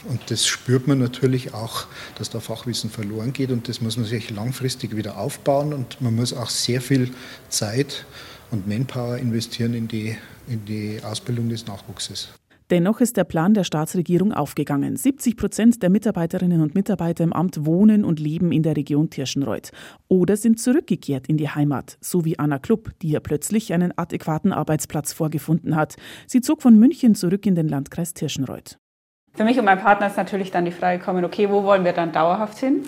Und 0.08 0.30
das 0.30 0.46
spürt 0.46 0.88
man 0.88 0.98
natürlich 0.98 1.52
auch, 1.52 1.84
dass 2.16 2.30
da 2.30 2.40
Fachwissen 2.40 2.88
verloren 2.88 3.34
geht. 3.34 3.50
Und 3.50 3.68
das 3.68 3.82
muss 3.82 3.98
man 3.98 4.06
sich 4.06 4.30
langfristig 4.30 4.96
wieder 4.96 5.18
aufbauen. 5.18 5.74
Und 5.74 6.00
man 6.00 6.16
muss 6.16 6.32
auch 6.32 6.48
sehr 6.48 6.80
viel 6.80 7.12
Zeit 7.50 8.06
und 8.50 8.66
Manpower 8.66 9.18
investieren 9.18 9.74
in 9.74 9.86
die, 9.86 10.16
in 10.48 10.64
die 10.64 10.98
Ausbildung 11.04 11.50
des 11.50 11.66
Nachwuchses. 11.66 12.30
Dennoch 12.70 13.00
ist 13.00 13.16
der 13.16 13.24
Plan 13.24 13.52
der 13.52 13.64
Staatsregierung 13.64 14.32
aufgegangen. 14.32 14.94
70 14.94 15.36
Prozent 15.36 15.82
der 15.82 15.90
Mitarbeiterinnen 15.90 16.62
und 16.62 16.76
Mitarbeiter 16.76 17.24
im 17.24 17.32
Amt 17.32 17.66
wohnen 17.66 18.04
und 18.04 18.20
leben 18.20 18.52
in 18.52 18.62
der 18.62 18.76
Region 18.76 19.10
Tirschenreuth 19.10 19.72
oder 20.06 20.36
sind 20.36 20.60
zurückgekehrt 20.60 21.26
in 21.26 21.36
die 21.36 21.48
Heimat, 21.48 21.98
so 22.00 22.24
wie 22.24 22.38
Anna 22.38 22.60
Klupp, 22.60 22.90
die 23.02 23.08
hier 23.08 23.18
plötzlich 23.18 23.72
einen 23.72 23.96
adäquaten 23.98 24.52
Arbeitsplatz 24.52 25.12
vorgefunden 25.12 25.74
hat. 25.74 25.96
Sie 26.28 26.40
zog 26.40 26.62
von 26.62 26.78
München 26.78 27.16
zurück 27.16 27.44
in 27.44 27.56
den 27.56 27.66
Landkreis 27.66 28.14
Tirschenreuth. 28.14 28.78
Für 29.34 29.42
mich 29.42 29.58
und 29.58 29.64
meinen 29.64 29.80
Partner 29.80 30.06
ist 30.06 30.16
natürlich 30.16 30.52
dann 30.52 30.64
die 30.64 30.70
Frage 30.70 30.98
gekommen, 30.98 31.24
okay, 31.24 31.50
wo 31.50 31.64
wollen 31.64 31.84
wir 31.84 31.92
dann 31.92 32.12
dauerhaft 32.12 32.58
hin? 32.58 32.84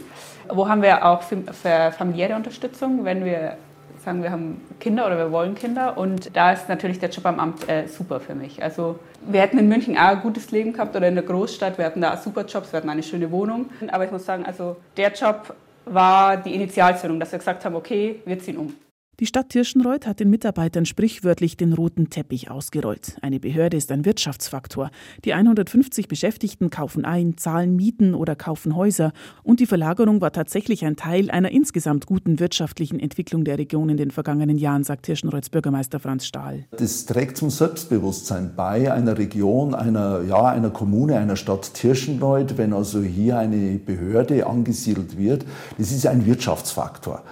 Wo 0.49 0.69
haben 0.69 0.83
wir 0.83 1.05
auch 1.05 1.23
für 1.23 1.93
familiäre 1.93 2.37
Unterstützung, 2.37 3.05
wenn 3.05 3.25
wir 3.25 3.57
sagen, 4.05 4.23
wir 4.23 4.31
haben 4.31 4.61
Kinder 4.81 5.07
oder 5.07 5.17
wir 5.19 5.33
wollen 5.33 5.55
Kinder. 5.55 5.97
Und 5.97 6.35
da 6.37 6.53
ist 6.53 6.69
natürlich 6.69 6.99
der 6.99 7.11
Job 7.11 7.27
am 7.27 7.39
Amt 7.39 7.69
äh, 7.69 7.87
super 7.87 8.21
für 8.21 8.35
mich. 8.35 8.63
Also 8.63 8.99
wir 9.27 9.41
hätten 9.41 9.59
in 9.59 9.69
München 9.69 9.97
auch 9.97 10.09
ein 10.09 10.21
gutes 10.21 10.51
Leben 10.51 10.73
gehabt 10.73 10.95
oder 10.97 11.09
in 11.09 11.15
der 11.15 11.25
Großstadt. 11.25 11.79
Wir 11.79 11.85
hatten 11.85 12.01
da 12.01 12.17
super 12.17 12.45
Jobs, 12.45 12.73
wir 12.73 12.79
hatten 12.79 12.91
eine 12.91 13.03
schöne 13.03 13.31
Wohnung. 13.31 13.71
Aber 13.91 14.05
ich 14.05 14.11
muss 14.11 14.25
sagen, 14.25 14.45
also 14.45 14.77
der 14.97 15.13
Job 15.13 15.55
war 15.85 16.37
die 16.37 16.55
Initialzündung, 16.55 17.19
dass 17.21 17.33
wir 17.33 17.39
gesagt 17.39 17.65
haben, 17.65 17.75
okay, 17.75 18.21
wir 18.25 18.39
ziehen 18.39 18.57
um. 18.57 18.75
Die 19.21 19.27
Stadt 19.27 19.51
Tirschenreuth 19.51 20.07
hat 20.07 20.21
den 20.21 20.31
Mitarbeitern 20.31 20.87
sprichwörtlich 20.87 21.59
den 21.59 21.75
roten 21.75 22.09
Teppich 22.09 22.51
ausgerollt. 22.51 23.19
Eine 23.21 23.41
Behörde 23.41 23.77
ist 23.77 23.93
ein 23.93 24.07
Wirtschaftsfaktor. 24.07 24.91
Die 25.27 25.35
150 25.35 26.09
Beschäftigten 26.09 26.71
kaufen 26.71 27.05
ein, 27.05 27.37
zahlen 27.37 27.77
Mieten 27.77 28.15
oder 28.15 28.37
kaufen 28.37 28.75
Häuser. 28.75 29.13
Und 29.43 29.61
die 29.61 29.67
Verlagerung 29.67 30.23
war 30.23 30.33
tatsächlich 30.33 30.87
ein 30.87 30.97
Teil 30.97 31.31
einer 31.31 31.51
insgesamt 31.51 32.07
guten 32.07 32.41
wirtschaftlichen 32.41 32.99
Entwicklung 32.99 33.45
der 33.45 33.59
Region 33.59 33.91
in 33.91 33.99
den 33.99 34.11
vergangenen 34.11 34.57
Jahren, 34.57 34.83
sagt 34.83 35.05
Tirschenreuths 35.05 35.51
Bürgermeister 35.51 36.01
Franz 36.01 36.25
Stahl. 36.25 36.65
Das 36.71 37.05
trägt 37.05 37.37
zum 37.37 37.51
Selbstbewusstsein 37.51 38.53
bei 38.57 38.91
einer 38.91 39.19
Region, 39.19 39.75
einer, 39.75 40.23
ja, 40.23 40.47
einer 40.47 40.71
Kommune, 40.71 41.19
einer 41.19 41.37
Stadt 41.37 41.75
Tirschenreuth, 41.75 42.57
wenn 42.57 42.73
also 42.73 43.03
hier 43.03 43.39
eine 43.39 43.79
Behörde 43.79 44.47
angesiedelt 44.47 45.19
wird. 45.19 45.45
Das 45.77 45.93
ist 45.93 46.07
ein 46.07 46.25
Wirtschaftsfaktor. 46.25 47.23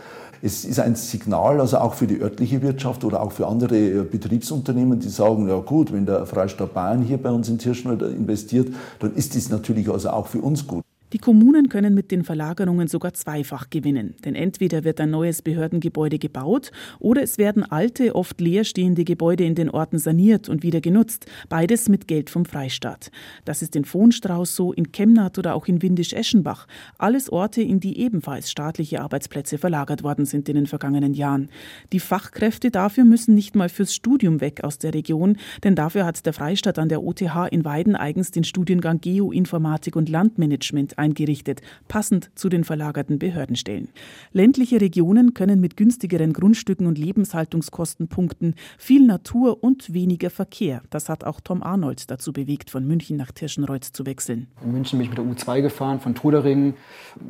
Es 0.42 0.64
ist 0.64 0.80
ein 0.80 0.94
Signal, 0.94 1.60
also 1.60 1.78
auch 1.78 1.94
für 1.94 2.06
die 2.06 2.20
örtliche 2.20 2.62
Wirtschaft 2.62 3.04
oder 3.04 3.20
auch 3.20 3.32
für 3.32 3.46
andere 3.46 3.76
äh, 3.76 4.02
Betriebsunternehmen, 4.02 4.98
die 4.98 5.08
sagen, 5.08 5.48
ja 5.48 5.58
gut, 5.58 5.92
wenn 5.92 6.06
der 6.06 6.24
Freistaat 6.24 6.72
Bayern 6.72 7.02
hier 7.02 7.18
bei 7.18 7.30
uns 7.30 7.48
in 7.48 7.58
Tirschenwald 7.58 8.02
investiert, 8.02 8.68
dann 9.00 9.14
ist 9.14 9.34
dies 9.34 9.50
natürlich 9.50 9.90
also 9.90 10.10
auch 10.10 10.26
für 10.26 10.40
uns 10.40 10.66
gut. 10.66 10.82
Die 11.12 11.18
Kommunen 11.18 11.68
können 11.68 11.92
mit 11.92 12.12
den 12.12 12.22
Verlagerungen 12.22 12.86
sogar 12.86 13.14
zweifach 13.14 13.68
gewinnen, 13.68 14.14
denn 14.24 14.36
entweder 14.36 14.84
wird 14.84 15.00
ein 15.00 15.10
neues 15.10 15.42
Behördengebäude 15.42 16.20
gebaut 16.20 16.70
oder 17.00 17.22
es 17.22 17.36
werden 17.36 17.64
alte, 17.64 18.14
oft 18.14 18.40
leerstehende 18.40 19.02
Gebäude 19.02 19.44
in 19.44 19.56
den 19.56 19.70
Orten 19.70 19.98
saniert 19.98 20.48
und 20.48 20.62
wieder 20.62 20.80
genutzt, 20.80 21.26
beides 21.48 21.88
mit 21.88 22.06
Geld 22.06 22.30
vom 22.30 22.44
Freistaat. 22.44 23.10
Das 23.44 23.60
ist 23.60 23.74
in 23.74 23.84
Vohnstrauß 23.84 24.54
so, 24.54 24.72
in 24.72 24.92
Chemnat 24.92 25.36
oder 25.36 25.56
auch 25.56 25.66
in 25.66 25.82
Windisch-Eschenbach, 25.82 26.68
alles 26.96 27.28
Orte, 27.28 27.60
in 27.60 27.80
die 27.80 27.98
ebenfalls 27.98 28.48
staatliche 28.48 29.00
Arbeitsplätze 29.00 29.58
verlagert 29.58 30.04
worden 30.04 30.26
sind 30.26 30.48
in 30.48 30.54
den 30.54 30.66
vergangenen 30.66 31.14
Jahren. 31.14 31.48
Die 31.92 31.98
Fachkräfte 31.98 32.70
dafür 32.70 33.04
müssen 33.04 33.34
nicht 33.34 33.56
mal 33.56 33.68
fürs 33.68 33.96
Studium 33.96 34.40
weg 34.40 34.62
aus 34.62 34.78
der 34.78 34.94
Region, 34.94 35.38
denn 35.64 35.74
dafür 35.74 36.04
hat 36.04 36.24
der 36.24 36.32
Freistaat 36.32 36.78
an 36.78 36.88
der 36.88 37.02
OTH 37.02 37.48
in 37.50 37.64
Weiden 37.64 37.96
eigens 37.96 38.30
den 38.30 38.44
Studiengang 38.44 39.00
Geoinformatik 39.00 39.96
und 39.96 40.08
Landmanagement 40.08 40.99
eingerichtet, 41.00 41.62
passend 41.88 42.30
zu 42.36 42.48
den 42.48 42.62
verlagerten 42.62 43.18
Behördenstellen. 43.18 43.88
Ländliche 44.32 44.80
Regionen 44.80 45.34
können 45.34 45.60
mit 45.60 45.76
günstigeren 45.76 46.32
Grundstücken 46.32 46.86
und 46.86 46.98
Lebenshaltungskosten 46.98 48.06
punkten, 48.08 48.54
viel 48.78 49.06
Natur 49.06 49.64
und 49.64 49.92
weniger 49.92 50.30
Verkehr. 50.30 50.82
Das 50.90 51.08
hat 51.08 51.24
auch 51.24 51.40
Tom 51.40 51.62
Arnold 51.62 52.10
dazu 52.10 52.32
bewegt, 52.32 52.70
von 52.70 52.86
München 52.86 53.16
nach 53.16 53.32
Tirschenreuth 53.32 53.84
zu 53.84 54.06
wechseln. 54.06 54.46
In 54.62 54.72
München 54.72 54.98
bin 54.98 55.10
ich 55.10 55.16
mit 55.16 55.18
der 55.18 55.24
U2 55.24 55.62
gefahren, 55.62 55.98
von 55.98 56.14
Trudering 56.14 56.74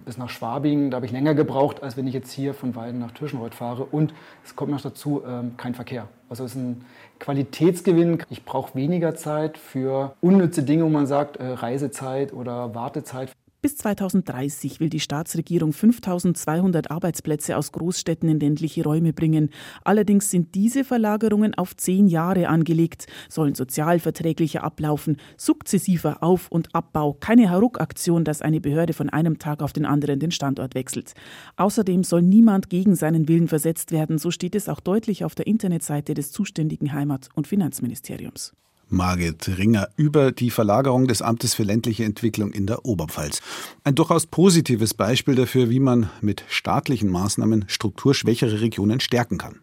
bis 0.04 0.18
nach 0.18 0.28
Schwabing. 0.28 0.90
Da 0.90 0.96
habe 0.96 1.06
ich 1.06 1.12
länger 1.12 1.34
gebraucht, 1.34 1.82
als 1.82 1.96
wenn 1.96 2.06
ich 2.06 2.14
jetzt 2.14 2.32
hier 2.32 2.52
von 2.52 2.74
Weiden 2.74 3.00
nach 3.00 3.12
Tirschenreuth 3.12 3.54
fahre. 3.54 3.84
Und 3.84 4.12
es 4.44 4.56
kommt 4.56 4.70
noch 4.70 4.80
dazu, 4.80 5.22
ähm, 5.26 5.56
kein 5.56 5.74
Verkehr. 5.74 6.08
Also 6.28 6.44
es 6.44 6.52
ist 6.52 6.58
ein 6.58 6.84
Qualitätsgewinn. 7.18 8.22
Ich 8.30 8.44
brauche 8.44 8.76
weniger 8.76 9.16
Zeit 9.16 9.58
für 9.58 10.14
unnütze 10.20 10.62
Dinge, 10.62 10.84
wo 10.84 10.88
man 10.88 11.06
sagt, 11.06 11.36
äh, 11.36 11.44
Reisezeit 11.44 12.32
oder 12.32 12.74
Wartezeit. 12.74 13.32
Bis 13.62 13.76
2030 13.76 14.80
will 14.80 14.88
die 14.88 15.00
Staatsregierung 15.00 15.74
5200 15.74 16.90
Arbeitsplätze 16.90 17.58
aus 17.58 17.72
Großstädten 17.72 18.26
in 18.30 18.40
ländliche 18.40 18.82
Räume 18.82 19.12
bringen. 19.12 19.50
Allerdings 19.84 20.30
sind 20.30 20.54
diese 20.54 20.82
Verlagerungen 20.82 21.54
auf 21.54 21.76
zehn 21.76 22.08
Jahre 22.08 22.48
angelegt, 22.48 23.06
sollen 23.28 23.54
sozialverträglicher 23.54 24.64
ablaufen, 24.64 25.18
sukzessiver 25.36 26.22
Auf- 26.22 26.48
und 26.48 26.74
Abbau, 26.74 27.12
keine 27.12 27.50
Hauruck-Aktion, 27.50 28.24
dass 28.24 28.40
eine 28.40 28.62
Behörde 28.62 28.94
von 28.94 29.10
einem 29.10 29.38
Tag 29.38 29.62
auf 29.62 29.74
den 29.74 29.84
anderen 29.84 30.20
den 30.20 30.30
Standort 30.30 30.74
wechselt. 30.74 31.12
Außerdem 31.56 32.02
soll 32.02 32.22
niemand 32.22 32.70
gegen 32.70 32.94
seinen 32.94 33.28
Willen 33.28 33.48
versetzt 33.48 33.92
werden, 33.92 34.16
so 34.16 34.30
steht 34.30 34.54
es 34.54 34.70
auch 34.70 34.80
deutlich 34.80 35.22
auf 35.22 35.34
der 35.34 35.46
Internetseite 35.46 36.14
des 36.14 36.32
zuständigen 36.32 36.94
Heimat- 36.94 37.28
und 37.34 37.46
Finanzministeriums. 37.46 38.54
Margit 38.90 39.48
Ringer 39.58 39.88
über 39.96 40.32
die 40.32 40.50
Verlagerung 40.50 41.06
des 41.06 41.22
Amtes 41.22 41.54
für 41.54 41.62
ländliche 41.62 42.04
Entwicklung 42.04 42.52
in 42.52 42.66
der 42.66 42.84
Oberpfalz. 42.84 43.40
Ein 43.84 43.94
durchaus 43.94 44.26
positives 44.26 44.94
Beispiel 44.94 45.34
dafür, 45.34 45.70
wie 45.70 45.80
man 45.80 46.10
mit 46.20 46.44
staatlichen 46.48 47.08
Maßnahmen 47.10 47.64
strukturschwächere 47.68 48.60
Regionen 48.60 49.00
stärken 49.00 49.38
kann. 49.38 49.60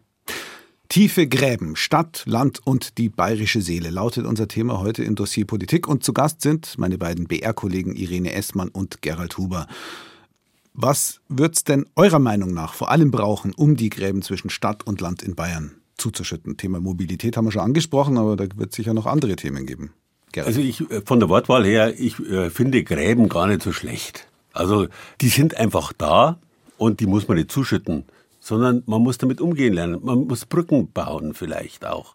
Tiefe 0.88 1.26
Gräben, 1.26 1.76
Stadt, 1.76 2.22
Land 2.26 2.66
und 2.66 2.96
die 2.96 3.10
bayerische 3.10 3.60
Seele 3.60 3.90
lautet 3.90 4.24
unser 4.24 4.48
Thema 4.48 4.80
heute 4.80 5.04
in 5.04 5.14
Dossier 5.14 5.46
Politik 5.46 5.86
und 5.86 6.02
zu 6.02 6.14
Gast 6.14 6.40
sind 6.40 6.78
meine 6.78 6.96
beiden 6.96 7.26
BR-Kollegen 7.26 7.94
Irene 7.94 8.32
Essmann 8.32 8.70
und 8.70 9.02
Gerald 9.02 9.36
Huber. 9.36 9.66
Was 10.72 11.20
wird's 11.28 11.64
denn 11.64 11.86
eurer 11.94 12.20
Meinung 12.20 12.54
nach 12.54 12.72
vor 12.72 12.90
allem 12.90 13.10
brauchen, 13.10 13.52
um 13.52 13.76
die 13.76 13.90
Gräben 13.90 14.22
zwischen 14.22 14.48
Stadt 14.48 14.86
und 14.86 15.00
Land 15.00 15.22
in 15.22 15.34
Bayern 15.34 15.77
zuzuschütten. 15.98 16.56
Thema 16.56 16.80
Mobilität 16.80 17.36
haben 17.36 17.44
wir 17.44 17.52
schon 17.52 17.62
angesprochen, 17.62 18.16
aber 18.16 18.36
da 18.36 18.46
wird 18.56 18.70
es 18.70 18.76
sicher 18.76 18.94
noch 18.94 19.06
andere 19.06 19.36
Themen 19.36 19.66
geben. 19.66 19.92
Gerrit. 20.32 20.48
Also 20.48 20.60
ich 20.60 20.90
äh, 20.90 21.02
von 21.04 21.20
der 21.20 21.28
Wortwahl 21.28 21.64
her, 21.64 21.94
ich 21.98 22.18
äh, 22.20 22.50
finde 22.50 22.82
Gräben 22.82 23.28
gar 23.28 23.46
nicht 23.46 23.62
so 23.62 23.72
schlecht. 23.72 24.28
Also 24.52 24.88
die 25.20 25.28
sind 25.28 25.56
einfach 25.56 25.92
da 25.92 26.38
und 26.76 27.00
die 27.00 27.06
muss 27.06 27.28
man 27.28 27.36
nicht 27.36 27.50
zuschütten, 27.50 28.04
sondern 28.40 28.82
man 28.86 29.02
muss 29.02 29.18
damit 29.18 29.40
umgehen 29.40 29.74
lernen. 29.74 30.00
Man 30.02 30.26
muss 30.26 30.46
Brücken 30.46 30.90
bauen 30.92 31.34
vielleicht 31.34 31.86
auch. 31.86 32.14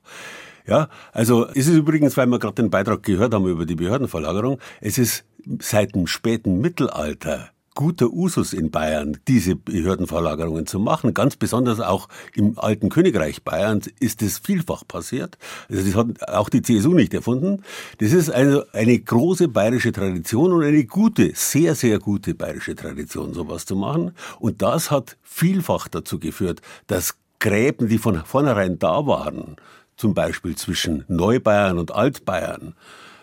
Ja, 0.65 0.89
also 1.11 1.47
es 1.47 1.67
ist 1.67 1.75
übrigens, 1.75 2.15
weil 2.15 2.27
wir 2.27 2.39
gerade 2.39 2.55
den 2.55 2.69
Beitrag 2.69 3.03
gehört 3.03 3.33
haben 3.33 3.47
über 3.47 3.65
die 3.65 3.75
Behördenverlagerung, 3.75 4.59
es 4.79 4.97
ist 4.97 5.25
seit 5.59 5.93
dem 5.93 6.07
späten 6.07 6.61
Mittelalter 6.61 7.49
guter 7.75 8.11
Usus 8.11 8.53
in 8.53 8.71
Bayern, 8.71 9.17
diese 9.27 9.55
Behördenverlagerungen 9.55 10.65
zu 10.65 10.79
machen. 10.79 11.13
Ganz 11.13 11.35
besonders 11.35 11.79
auch 11.79 12.07
im 12.35 12.57
alten 12.57 12.89
Königreich 12.89 13.43
Bayern 13.43 13.81
ist 13.99 14.21
es 14.21 14.37
vielfach 14.37 14.87
passiert. 14.87 15.37
Also 15.69 15.83
das 15.83 15.95
hat 15.95 16.29
auch 16.29 16.49
die 16.49 16.61
CSU 16.61 16.93
nicht 16.93 17.13
erfunden. 17.13 17.63
Das 17.99 18.11
ist 18.11 18.29
also 18.29 18.63
eine 18.73 18.97
große 18.99 19.47
bayerische 19.47 19.91
Tradition 19.91 20.51
und 20.51 20.63
eine 20.63 20.85
gute, 20.85 21.31
sehr, 21.35 21.75
sehr 21.75 21.99
gute 21.99 22.35
bayerische 22.35 22.75
Tradition, 22.75 23.33
sowas 23.33 23.65
zu 23.65 23.75
machen. 23.75 24.11
Und 24.39 24.61
das 24.61 24.91
hat 24.91 25.17
vielfach 25.21 25.87
dazu 25.87 26.19
geführt, 26.19 26.61
dass 26.87 27.15
Gräben, 27.39 27.89
die 27.89 27.97
von 27.97 28.23
vornherein 28.23 28.79
da 28.79 29.05
waren, 29.05 29.57
zum 29.97 30.13
Beispiel 30.13 30.55
zwischen 30.55 31.03
Neubayern 31.07 31.77
und 31.77 31.93
Altbayern, 31.93 32.75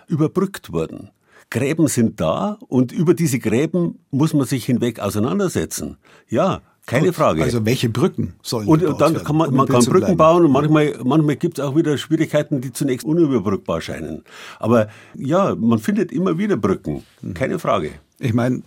überbrückt 0.08 0.72
wurden. 0.72 1.10
Gräben 1.50 1.88
sind 1.88 2.20
da 2.20 2.58
und 2.68 2.92
über 2.92 3.14
diese 3.14 3.38
Gräben 3.40 3.98
muss 4.10 4.32
man 4.34 4.46
sich 4.46 4.64
hinweg 4.64 5.00
auseinandersetzen. 5.00 5.96
Ja, 6.28 6.62
keine 6.86 7.06
Gut, 7.08 7.16
Frage. 7.16 7.42
Also 7.42 7.66
welche 7.66 7.88
Brücken 7.88 8.34
sollen 8.42 8.66
Und 8.68 8.82
dann 8.82 9.14
werden, 9.14 9.24
kann 9.24 9.36
man, 9.36 9.50
um 9.50 9.56
man 9.56 9.66
kann 9.66 9.84
Brücken 9.84 9.98
bleiben. 10.00 10.16
bauen 10.16 10.44
und 10.44 10.52
manchmal, 10.52 10.94
manchmal 11.04 11.36
gibt 11.36 11.58
es 11.58 11.64
auch 11.64 11.76
wieder 11.76 11.98
Schwierigkeiten, 11.98 12.60
die 12.60 12.72
zunächst 12.72 13.04
unüberbrückbar 13.06 13.80
scheinen. 13.80 14.24
Aber 14.58 14.88
ja, 15.14 15.54
man 15.54 15.78
findet 15.78 16.10
immer 16.12 16.38
wieder 16.38 16.56
Brücken, 16.56 17.04
keine 17.34 17.58
Frage. 17.58 17.92
Ich 18.22 18.34
meine, 18.34 18.62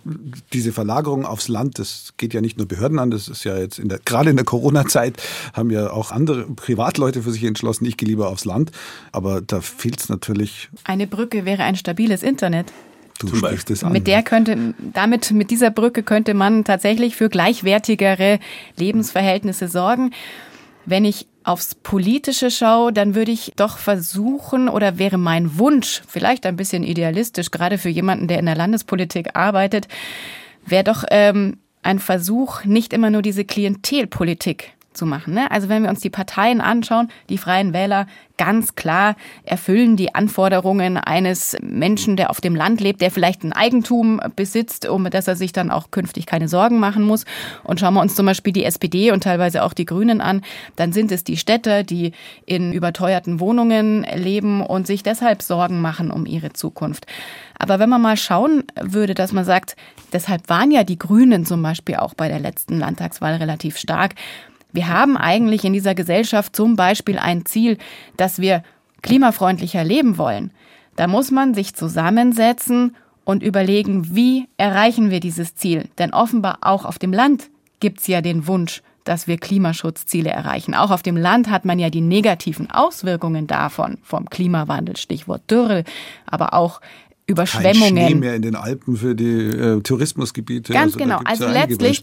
diese 0.52 0.72
Verlagerung 0.72 1.24
aufs 1.24 1.46
Land, 1.46 1.78
das 1.78 2.14
geht 2.16 2.34
ja 2.34 2.40
nicht 2.40 2.58
nur 2.58 2.66
Behörden 2.66 2.98
an, 2.98 3.12
das 3.12 3.28
ist 3.28 3.44
ja 3.44 3.56
jetzt 3.56 3.78
in 3.78 3.88
der, 3.88 4.00
gerade 4.04 4.30
in 4.30 4.36
der 4.36 4.44
Corona-Zeit 4.44 5.22
haben 5.52 5.70
ja 5.70 5.90
auch 5.90 6.10
andere 6.10 6.42
Privatleute 6.42 7.22
für 7.22 7.30
sich 7.30 7.44
entschlossen, 7.44 7.86
ich 7.86 7.96
gehe 7.96 8.08
lieber 8.08 8.28
aufs 8.28 8.44
Land. 8.44 8.72
Aber 9.12 9.40
da 9.40 9.60
fehlt 9.60 10.00
es 10.00 10.08
natürlich. 10.08 10.68
Eine 10.82 11.06
Brücke 11.06 11.44
wäre 11.44 11.62
ein 11.62 11.76
stabiles 11.76 12.24
Internet. 12.24 12.72
Du 13.20 13.28
Zum 13.28 13.38
sprichst 13.38 13.70
es 13.70 13.84
an. 13.84 13.92
Mit 13.92 14.08
der 14.08 14.22
könnte, 14.22 14.74
damit, 14.92 15.30
mit 15.30 15.50
dieser 15.50 15.70
Brücke 15.70 16.02
könnte 16.02 16.34
man 16.34 16.64
tatsächlich 16.64 17.14
für 17.14 17.28
gleichwertigere 17.28 18.40
Lebensverhältnisse 18.76 19.68
sorgen. 19.68 20.10
Wenn 20.86 21.04
ich 21.04 21.26
aufs 21.44 21.74
Politische 21.74 22.50
schaue, 22.50 22.92
dann 22.92 23.14
würde 23.14 23.32
ich 23.32 23.52
doch 23.56 23.78
versuchen 23.78 24.68
oder 24.68 24.98
wäre 24.98 25.18
mein 25.18 25.58
Wunsch, 25.58 26.02
vielleicht 26.08 26.46
ein 26.46 26.56
bisschen 26.56 26.82
idealistisch, 26.82 27.50
gerade 27.50 27.78
für 27.78 27.90
jemanden, 27.90 28.28
der 28.28 28.38
in 28.38 28.46
der 28.46 28.56
Landespolitik 28.56 29.36
arbeitet, 29.36 29.88
wäre 30.64 30.84
doch 30.84 31.04
ähm, 31.10 31.58
ein 31.82 31.98
Versuch, 31.98 32.64
nicht 32.64 32.92
immer 32.92 33.10
nur 33.10 33.22
diese 33.22 33.44
Klientelpolitik 33.44 34.72
zu 34.94 35.06
machen. 35.06 35.34
Ne? 35.34 35.50
Also 35.50 35.68
wenn 35.68 35.82
wir 35.82 35.90
uns 35.90 36.00
die 36.00 36.10
Parteien 36.10 36.60
anschauen, 36.60 37.08
die 37.28 37.38
Freien 37.38 37.72
Wähler 37.72 38.06
ganz 38.36 38.74
klar 38.74 39.14
erfüllen 39.44 39.96
die 39.96 40.14
Anforderungen 40.14 40.96
eines 40.96 41.56
Menschen, 41.62 42.16
der 42.16 42.30
auf 42.30 42.40
dem 42.40 42.56
Land 42.56 42.80
lebt, 42.80 43.00
der 43.00 43.10
vielleicht 43.10 43.44
ein 43.44 43.52
Eigentum 43.52 44.20
besitzt, 44.34 44.88
um 44.88 45.04
dass 45.04 45.28
er 45.28 45.36
sich 45.36 45.52
dann 45.52 45.70
auch 45.70 45.90
künftig 45.90 46.26
keine 46.26 46.48
Sorgen 46.48 46.80
machen 46.80 47.04
muss. 47.04 47.24
Und 47.62 47.78
schauen 47.78 47.94
wir 47.94 48.00
uns 48.00 48.14
zum 48.14 48.26
Beispiel 48.26 48.52
die 48.52 48.64
SPD 48.64 49.12
und 49.12 49.22
teilweise 49.22 49.62
auch 49.62 49.72
die 49.72 49.84
Grünen 49.84 50.20
an, 50.20 50.42
dann 50.76 50.92
sind 50.92 51.12
es 51.12 51.22
die 51.24 51.36
Städter, 51.36 51.82
die 51.84 52.12
in 52.46 52.72
überteuerten 52.72 53.38
Wohnungen 53.38 54.04
leben 54.14 54.62
und 54.62 54.86
sich 54.86 55.02
deshalb 55.02 55.42
Sorgen 55.42 55.80
machen 55.80 56.10
um 56.10 56.26
ihre 56.26 56.52
Zukunft. 56.52 57.06
Aber 57.58 57.78
wenn 57.78 57.88
man 57.88 58.02
mal 58.02 58.16
schauen 58.16 58.64
würde, 58.80 59.14
dass 59.14 59.32
man 59.32 59.44
sagt, 59.44 59.76
deshalb 60.12 60.48
waren 60.48 60.70
ja 60.70 60.82
die 60.84 60.98
Grünen 60.98 61.46
zum 61.46 61.62
Beispiel 61.62 61.96
auch 61.96 62.14
bei 62.14 62.28
der 62.28 62.40
letzten 62.40 62.78
Landtagswahl 62.78 63.36
relativ 63.36 63.78
stark, 63.78 64.14
wir 64.74 64.88
haben 64.88 65.16
eigentlich 65.16 65.64
in 65.64 65.72
dieser 65.72 65.94
Gesellschaft 65.94 66.54
zum 66.54 66.74
Beispiel 66.74 67.18
ein 67.18 67.46
Ziel, 67.46 67.78
dass 68.16 68.40
wir 68.40 68.62
klimafreundlicher 69.02 69.84
leben 69.84 70.18
wollen. 70.18 70.50
Da 70.96 71.06
muss 71.06 71.30
man 71.30 71.54
sich 71.54 71.74
zusammensetzen 71.74 72.96
und 73.24 73.42
überlegen, 73.42 74.14
wie 74.16 74.48
erreichen 74.56 75.10
wir 75.10 75.20
dieses 75.20 75.54
Ziel. 75.54 75.88
Denn 75.98 76.12
offenbar 76.12 76.58
auch 76.62 76.84
auf 76.84 76.98
dem 76.98 77.12
Land 77.12 77.50
gibt 77.78 78.00
es 78.00 78.08
ja 78.08 78.20
den 78.20 78.48
Wunsch, 78.48 78.82
dass 79.04 79.28
wir 79.28 79.38
Klimaschutzziele 79.38 80.30
erreichen. 80.30 80.74
Auch 80.74 80.90
auf 80.90 81.02
dem 81.02 81.16
Land 81.16 81.50
hat 81.50 81.64
man 81.64 81.78
ja 81.78 81.90
die 81.90 82.00
negativen 82.00 82.70
Auswirkungen 82.70 83.46
davon, 83.46 83.98
vom 84.02 84.28
Klimawandel, 84.28 84.96
Stichwort 84.96 85.48
Dürre, 85.50 85.84
aber 86.26 86.54
auch 86.54 86.80
Überschwemmungen. 87.26 87.94
Kein 87.96 88.08
Schnee 88.08 88.14
mehr 88.16 88.34
in 88.34 88.42
den 88.42 88.54
Alpen 88.54 88.96
für 88.96 89.14
die 89.14 89.46
äh, 89.46 89.80
Tourismusgebiete. 89.80 90.74
Ganz 90.74 90.94
also, 90.94 90.98
genau. 90.98 91.20
Also 91.24 91.44
ja 91.44 91.52
letztlich 91.52 92.02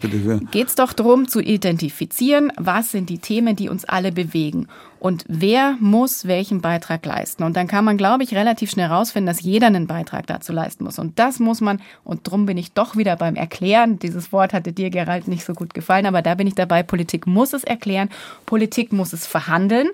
geht 0.52 0.68
es 0.68 0.76
doch 0.76 0.94
darum 0.94 1.28
zu 1.28 1.40
identifizieren, 1.42 2.52
was 2.58 2.92
sind 2.92 3.08
die 3.10 3.20
Themen, 3.20 3.56
die 3.56 3.70
uns 3.70 3.86
alle 3.86 4.12
bewegen 4.12 4.68
und 5.00 5.24
wer 5.28 5.78
muss 5.80 6.26
welchen 6.26 6.62
Beitrag 6.62 7.06
leisten. 7.06 7.44
Und 7.44 7.56
dann 7.56 7.68
kann 7.68 7.86
man, 7.86 7.98
glaube 7.98 8.24
ich, 8.24 8.34
relativ 8.34 8.72
schnell 8.72 8.90
herausfinden, 8.90 9.28
dass 9.28 9.42
jeder 9.42 9.68
einen 9.68 9.86
Beitrag 9.86 10.26
dazu 10.26 10.54
leisten 10.54 10.86
muss. 10.86 10.98
Und 10.98 11.20
das 11.20 11.38
muss 11.38 11.62
man, 11.62 11.82
und 12.04 12.26
darum 12.26 12.48
bin 12.48 12.58
ich 12.58 12.74
doch 12.74 12.96
wieder 12.96 13.16
beim 13.16 13.36
Erklären. 13.36 14.00
Dieses 14.00 14.32
Wort 14.32 14.54
hatte 14.54 14.74
dir, 14.74 14.90
Gerald, 14.90 15.28
nicht 15.28 15.46
so 15.46 15.54
gut 15.54 15.76
gefallen, 15.76 16.08
aber 16.08 16.24
da 16.24 16.34
bin 16.34 16.48
ich 16.48 16.56
dabei. 16.56 16.82
Politik 16.82 17.28
muss 17.28 17.54
es 17.54 17.64
erklären, 17.64 18.10
Politik 18.48 18.92
muss 18.92 19.14
es 19.14 19.28
verhandeln 19.28 19.90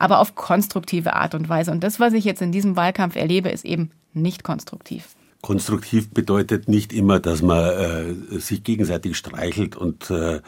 aber 0.00 0.20
auf 0.20 0.36
konstruktive 0.36 1.14
Art 1.14 1.34
und 1.34 1.48
Weise. 1.48 1.72
Und 1.72 1.82
das, 1.82 1.98
was 1.98 2.12
ich 2.12 2.24
jetzt 2.24 2.40
in 2.40 2.52
diesem 2.52 2.76
Wahlkampf 2.76 3.16
erlebe, 3.16 3.48
ist 3.48 3.64
eben 3.64 3.90
nicht 4.22 4.44
konstruktiv. 4.44 5.16
Konstruktiv 5.40 6.10
bedeutet 6.10 6.68
nicht 6.68 6.92
immer, 6.92 7.20
dass 7.20 7.42
man 7.42 7.64
äh, 7.64 8.38
sich 8.40 8.64
gegenseitig 8.64 9.16
streichelt 9.16 9.76
und 9.76 10.10
äh, 10.10 10.40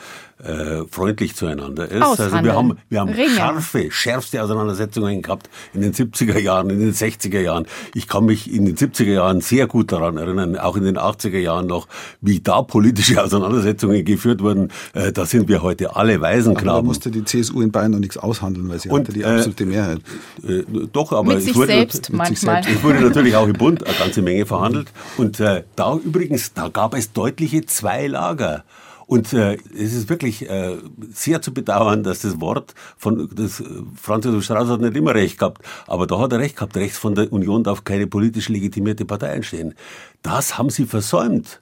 äh, 0.43 0.85
freundlich 0.91 1.37
zueinander 1.37 1.89
ist. 1.89 2.03
Aushandeln. 2.03 2.33
Also 2.33 2.45
wir 2.45 2.55
haben, 2.55 2.79
wir 2.89 3.01
haben 3.01 3.15
scharfe, 3.37 3.91
schärfste 3.91 4.43
Auseinandersetzungen 4.43 5.23
gehabt 5.23 5.51
in 5.75 5.83
den 5.83 5.93
70er 5.93 6.39
Jahren, 6.39 6.71
in 6.71 6.81
den 6.81 6.93
60er 6.93 7.41
Jahren. 7.41 7.67
Ich 7.95 8.09
kann 8.09 8.25
mich 8.25 8.53
in 8.53 8.65
den 8.65 8.77
70er 8.77 9.13
Jahren 9.13 9.41
sehr 9.41 9.67
gut 9.67 9.93
daran 9.93 10.17
erinnern, 10.17 10.57
auch 10.57 10.77
in 10.77 10.85
den 10.85 10.99
80er 10.99 11.39
Jahren 11.39 11.67
noch, 11.67 11.89
wie 12.21 12.41
da 12.41 12.63
politische 12.63 13.23
Auseinandersetzungen 13.23 14.05
geführt 14.05 14.43
wurden. 14.43 14.73
Äh, 14.95 15.13
da 15.13 15.27
sind 15.27 15.49
wir 15.49 15.63
heute 15.63 15.95
alle 15.95 16.21
Waisenknaben. 16.21 16.69
Aber 16.71 16.79
da 16.81 16.85
musste 16.85 17.11
die 17.11 17.25
CSU 17.25 17.61
in 17.61 17.71
Bayern 17.71 17.93
noch 17.93 17.99
nichts 17.99 18.17
aushandeln, 18.17 18.69
weil 18.69 18.81
sie 18.81 18.89
und, 18.89 19.01
hatte 19.01 19.13
die 19.13 19.23
äh, 19.23 19.27
absolute 19.27 19.67
Mehrheit. 19.67 19.99
Äh, 20.47 20.63
doch, 20.93 21.13
aber 21.13 21.29
mit 21.29 21.39
es 21.39 21.45
sich 21.45 21.55
wurde, 21.55 21.67
selbst 21.67 22.13
manchmal. 22.13 22.63
Selbst. 22.63 22.79
Es 22.79 22.83
wurde 22.83 23.01
natürlich 23.01 23.37
auch 23.37 23.47
im 23.47 23.53
Bund 23.53 23.87
eine 23.87 23.97
ganze 23.97 24.23
Menge 24.23 24.47
verhandelt. 24.47 24.80
Und 25.17 25.41
äh, 25.41 25.65
da 25.77 25.97
übrigens, 25.97 26.53
da 26.53 26.69
gab 26.69 26.95
es 26.95 27.13
deutliche 27.13 27.67
zwei 27.67 28.07
Lager. 28.07 28.65
Und 29.11 29.33
äh, 29.33 29.55
es 29.75 29.93
ist 29.93 30.09
wirklich 30.09 30.49
äh, 30.49 30.77
sehr 31.13 31.43
zu 31.43 31.53
bedauern, 31.53 32.05
dass 32.05 32.21
das 32.21 32.41
Wort 32.41 32.75
von 32.97 33.29
das, 33.35 33.59
äh, 33.59 33.65
Franz 34.01 34.25
Josef 34.25 34.45
Strauß 34.45 34.69
hat 34.69 34.81
nicht 34.81 34.97
immer 34.97 35.17
recht 35.17 35.37
gehabt, 35.37 35.63
aber 35.89 36.07
da 36.07 36.21
hat 36.21 36.33
er 36.33 36.39
recht 36.39 36.55
gehabt. 36.55 36.77
Rechts 36.77 36.97
von 36.97 37.17
der 37.17 37.33
Union 37.33 37.65
darf 37.65 37.83
keine 37.83 38.07
politisch 38.07 38.49
legitimierte 38.49 39.05
Partei 39.05 39.31
entstehen. 39.31 39.75
Das 40.23 40.59
haben 40.59 40.71
sie 40.71 40.87
versäumt. 40.87 41.61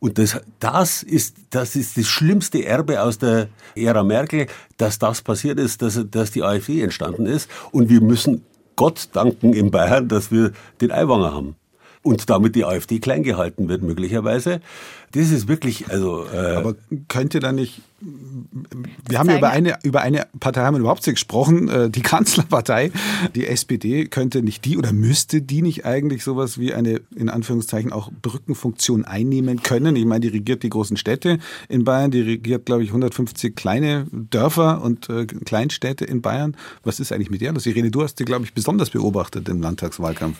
Und 0.00 0.18
das, 0.18 0.40
das, 0.58 1.04
ist, 1.04 1.36
das 1.50 1.76
ist 1.76 1.96
das 1.96 2.06
schlimmste 2.06 2.64
Erbe 2.64 3.00
aus 3.00 3.18
der 3.18 3.48
Ära 3.76 4.02
Merkel, 4.02 4.48
dass 4.76 4.98
das 4.98 5.22
passiert 5.22 5.60
ist, 5.60 5.82
dass, 5.82 6.00
dass 6.10 6.32
die 6.32 6.42
AfD 6.42 6.82
entstanden 6.82 7.26
ist. 7.26 7.48
Und 7.70 7.90
wir 7.90 8.00
müssen 8.00 8.44
Gott 8.74 9.08
danken 9.12 9.52
in 9.54 9.70
Bayern, 9.70 10.08
dass 10.08 10.32
wir 10.32 10.52
den 10.80 10.90
Aiwanger 10.90 11.32
haben. 11.32 11.56
Und 12.02 12.30
damit 12.30 12.54
die 12.54 12.64
AfD 12.64 13.00
klein 13.00 13.22
gehalten 13.22 13.68
wird, 13.68 13.82
möglicherweise. 13.82 14.60
Das 15.12 15.30
ist 15.30 15.48
wirklich, 15.48 15.88
also. 15.88 16.26
Äh 16.26 16.56
Aber 16.56 16.74
könnte 17.08 17.40
da 17.40 17.52
nicht. 17.52 17.80
Wir 19.08 19.18
haben 19.18 19.30
über 19.30 19.50
eine, 19.50 19.78
über 19.82 20.02
eine 20.02 20.26
Partei 20.38 20.60
haben 20.60 20.74
wir 20.74 20.80
überhaupt 20.80 21.04
nicht 21.04 21.16
gesprochen, 21.16 21.68
äh, 21.68 21.90
die 21.90 22.02
Kanzlerpartei, 22.02 22.92
die 23.34 23.46
SPD, 23.46 24.06
könnte 24.06 24.42
nicht 24.42 24.64
die 24.64 24.76
oder 24.76 24.92
müsste 24.92 25.42
die 25.42 25.62
nicht 25.62 25.84
eigentlich 25.84 26.22
sowas 26.22 26.58
wie 26.58 26.74
eine, 26.74 27.00
in 27.16 27.28
Anführungszeichen, 27.28 27.92
auch 27.92 28.12
Brückenfunktion 28.22 29.04
einnehmen 29.04 29.62
können? 29.62 29.96
Ich 29.96 30.04
meine, 30.04 30.20
die 30.20 30.28
regiert 30.28 30.62
die 30.62 30.68
großen 30.68 30.96
Städte 30.96 31.38
in 31.68 31.84
Bayern, 31.84 32.10
die 32.10 32.20
regiert, 32.20 32.66
glaube 32.66 32.84
ich, 32.84 32.90
150 32.90 33.56
kleine 33.56 34.06
Dörfer 34.12 34.82
und 34.82 35.08
äh, 35.08 35.26
Kleinstädte 35.26 36.04
in 36.04 36.22
Bayern. 36.22 36.56
Was 36.84 37.00
ist 37.00 37.12
eigentlich 37.12 37.30
mit 37.30 37.40
der 37.40 37.52
los? 37.52 37.66
Irene, 37.66 37.90
du 37.90 38.02
hast 38.02 38.16
die, 38.16 38.24
glaube 38.24 38.44
ich, 38.44 38.54
besonders 38.54 38.90
beobachtet 38.90 39.48
im 39.48 39.62
Landtagswahlkampf. 39.62 40.38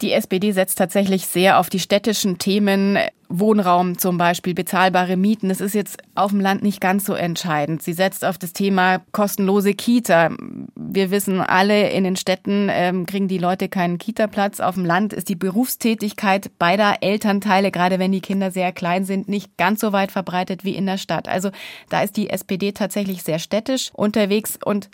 Die 0.00 0.12
SPD 0.12 0.52
setzt 0.52 0.78
tatsächlich 0.78 1.26
sehr 1.26 1.58
auf 1.58 1.70
die 1.70 1.80
städtischen 1.80 2.38
Themen, 2.38 2.98
Wohnraum 3.28 3.98
zum 3.98 4.16
Beispiel, 4.16 4.54
bezahlbare 4.54 5.16
Mieten. 5.16 5.48
Das 5.48 5.60
ist 5.60 5.74
jetzt 5.74 5.98
auf 6.14 6.30
dem 6.30 6.40
Land 6.40 6.62
nicht 6.62 6.80
ganz 6.80 7.04
so 7.04 7.14
entscheidend. 7.14 7.82
Sie 7.82 7.92
setzt 7.92 8.24
auf 8.24 8.38
das 8.38 8.52
Thema 8.52 9.00
kostenlose 9.10 9.74
Kita. 9.74 10.30
Wir 10.76 11.10
wissen 11.10 11.40
alle, 11.40 11.90
in 11.90 12.04
den 12.04 12.16
Städten 12.16 12.68
ähm, 12.70 13.06
kriegen 13.06 13.26
die 13.26 13.38
Leute 13.38 13.68
keinen 13.68 13.98
Kita-Platz. 13.98 14.60
Auf 14.60 14.76
dem 14.76 14.84
Land 14.84 15.12
ist 15.12 15.28
die 15.28 15.34
Berufstätigkeit 15.34 16.50
beider 16.58 16.98
Elternteile, 17.00 17.70
gerade 17.72 17.98
wenn 17.98 18.12
die 18.12 18.20
Kinder 18.20 18.50
sehr 18.52 18.72
klein 18.72 19.04
sind, 19.04 19.28
nicht 19.28 19.56
ganz 19.56 19.80
so 19.80 19.92
weit 19.92 20.12
verbreitet 20.12 20.64
wie 20.64 20.76
in 20.76 20.86
der 20.86 20.98
Stadt. 20.98 21.28
Also 21.28 21.50
da 21.90 22.02
ist 22.02 22.16
die 22.16 22.30
SPD 22.30 22.72
tatsächlich 22.72 23.24
sehr 23.24 23.40
städtisch 23.40 23.90
unterwegs 23.94 24.58
und 24.64 24.88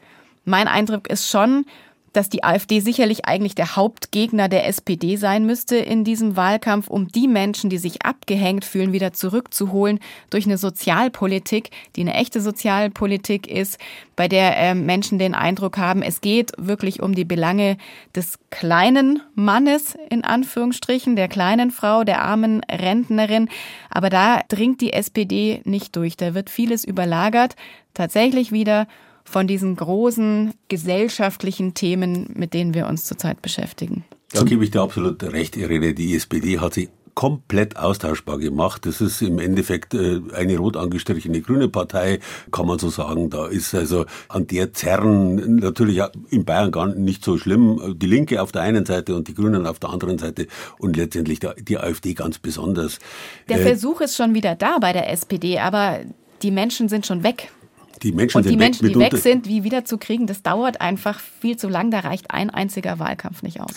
mein 0.45 0.69
Eindruck 0.69 1.09
ist 1.09 1.29
schon, 1.29 1.65
dass 2.15 2.31
die 2.31 2.45
AfD 2.45 2.81
sicherlich 2.81 3.27
eigentlich 3.27 3.55
der 3.55 3.77
Hauptgegner 3.77 4.49
der 4.49 4.67
SPD 4.67 5.17
sein 5.17 5.45
müsste 5.45 5.77
in 5.77 6.05
diesem 6.05 6.37
Wahlkampf, 6.37 6.89
um 6.89 7.09
die 7.09 7.29
Menschen, 7.29 7.69
die 7.69 7.79
sich 7.79 8.07
abgehängt 8.07 8.65
fühlen, 8.65 8.93
wieder 8.93 9.12
zurückzuholen 9.12 9.99
durch 10.31 10.47
eine 10.47 10.57
Sozialpolitik, 10.57 11.71
die 11.97 12.01
eine 12.01 12.15
echte 12.15 12.41
Sozialpolitik 12.41 13.47
ist, 13.47 13.79
bei 14.17 14.29
der 14.29 14.57
äh, 14.57 14.75
Menschen 14.75 15.19
den 15.19 15.35
Eindruck 15.35 15.77
haben, 15.77 16.03
es 16.03 16.21
geht 16.21 16.53
wirklich 16.57 17.03
um 17.03 17.17
die 17.17 17.25
Belange 17.25 17.77
des 18.15 18.39
kleinen 18.51 19.21
Mannes, 19.35 19.97
in 20.09 20.23
Anführungsstrichen, 20.23 21.17
der 21.17 21.27
kleinen 21.27 21.73
Frau, 21.73 22.05
der 22.05 22.23
armen 22.23 22.62
Rentnerin. 22.71 23.49
Aber 23.91 24.09
da 24.09 24.41
dringt 24.49 24.81
die 24.81 24.93
SPD 24.93 25.61
nicht 25.65 25.97
durch. 25.97 26.17
Da 26.17 26.35
wird 26.35 26.49
vieles 26.49 26.85
überlagert. 26.85 27.57
Tatsächlich 27.93 28.53
wieder 28.53 28.87
von 29.25 29.47
diesen 29.47 29.77
großen 29.77 30.53
gesellschaftlichen 30.68 31.75
Themen, 31.75 32.29
mit 32.35 32.55
denen 32.55 32.75
wir 32.75 32.87
uns 32.87 33.05
zurzeit 33.05 33.43
beschäftigen. 33.43 34.05
Da 34.33 34.43
gebe 34.43 34.64
ich 34.64 34.70
dir 34.70 34.83
absolut 34.83 35.22
recht, 35.22 35.57
Irene. 35.57 35.95
Die 35.95 36.14
SPD 36.14 36.59
hat 36.59 36.75
sich 36.75 36.89
komplett 37.14 37.77
austauschbar 37.77 38.39
gemacht. 38.39 38.87
Das 38.87 39.01
ist 39.01 39.22
im 39.22 39.39
Endeffekt 39.39 39.95
äh, 39.95 40.20
eine 40.35 40.59
rot 40.59 40.77
angestrichene 40.77 41.41
grüne 41.41 41.68
Partei, 41.68 42.18
kann 42.51 42.66
man 42.66 42.79
so 42.79 42.91
sagen. 42.91 43.31
Da 43.31 43.47
ist 43.47 43.75
also 43.75 44.05
an 44.29 44.47
der 44.47 44.72
Zerren 44.72 45.57
natürlich 45.57 46.01
in 46.31 46.45
Bayern 46.45 46.72
gar 46.72 46.87
nicht 46.87 47.25
so 47.25 47.39
schlimm. 47.39 47.97
Die 47.97 48.07
Linke 48.07 48.43
auf 48.43 48.53
der 48.53 48.62
einen 48.62 48.85
Seite 48.85 49.14
und 49.14 49.29
die 49.29 49.35
Grünen 49.35 49.66
auf 49.66 49.79
der 49.79 49.91
anderen 49.91 50.18
Seite 50.18 50.47
und 50.79 50.97
letztendlich 50.97 51.41
die 51.61 51.79
AfD 51.79 52.14
ganz 52.14 52.39
besonders. 52.39 52.99
Der 53.49 53.61
äh, 53.61 53.62
Versuch 53.62 54.01
ist 54.01 54.16
schon 54.16 54.35
wieder 54.35 54.55
da 54.55 54.79
bei 54.79 54.93
der 54.93 55.11
SPD, 55.11 55.59
aber 55.59 56.01
die 56.43 56.51
Menschen 56.51 56.89
sind 56.89 57.07
schon 57.07 57.22
weg. 57.22 57.51
Die 58.03 58.12
Menschen 58.12 58.38
und 58.38 58.49
die 58.49 58.57
Menschen, 58.57 58.86
weg, 58.86 58.92
die 58.92 58.99
weg 58.99 59.16
sind, 59.16 59.47
wie 59.47 59.64
wiederzukriegen, 59.64 60.26
das 60.26 60.42
dauert 60.42 60.80
einfach 60.80 61.20
viel 61.20 61.57
zu 61.57 61.68
lang. 61.68 61.90
Da 61.90 62.01
reicht 62.01 62.30
ein 62.30 62.51
einziger 62.51 62.99
Wahlkampf 62.99 63.42
nicht 63.42 63.61
aus. 63.61 63.74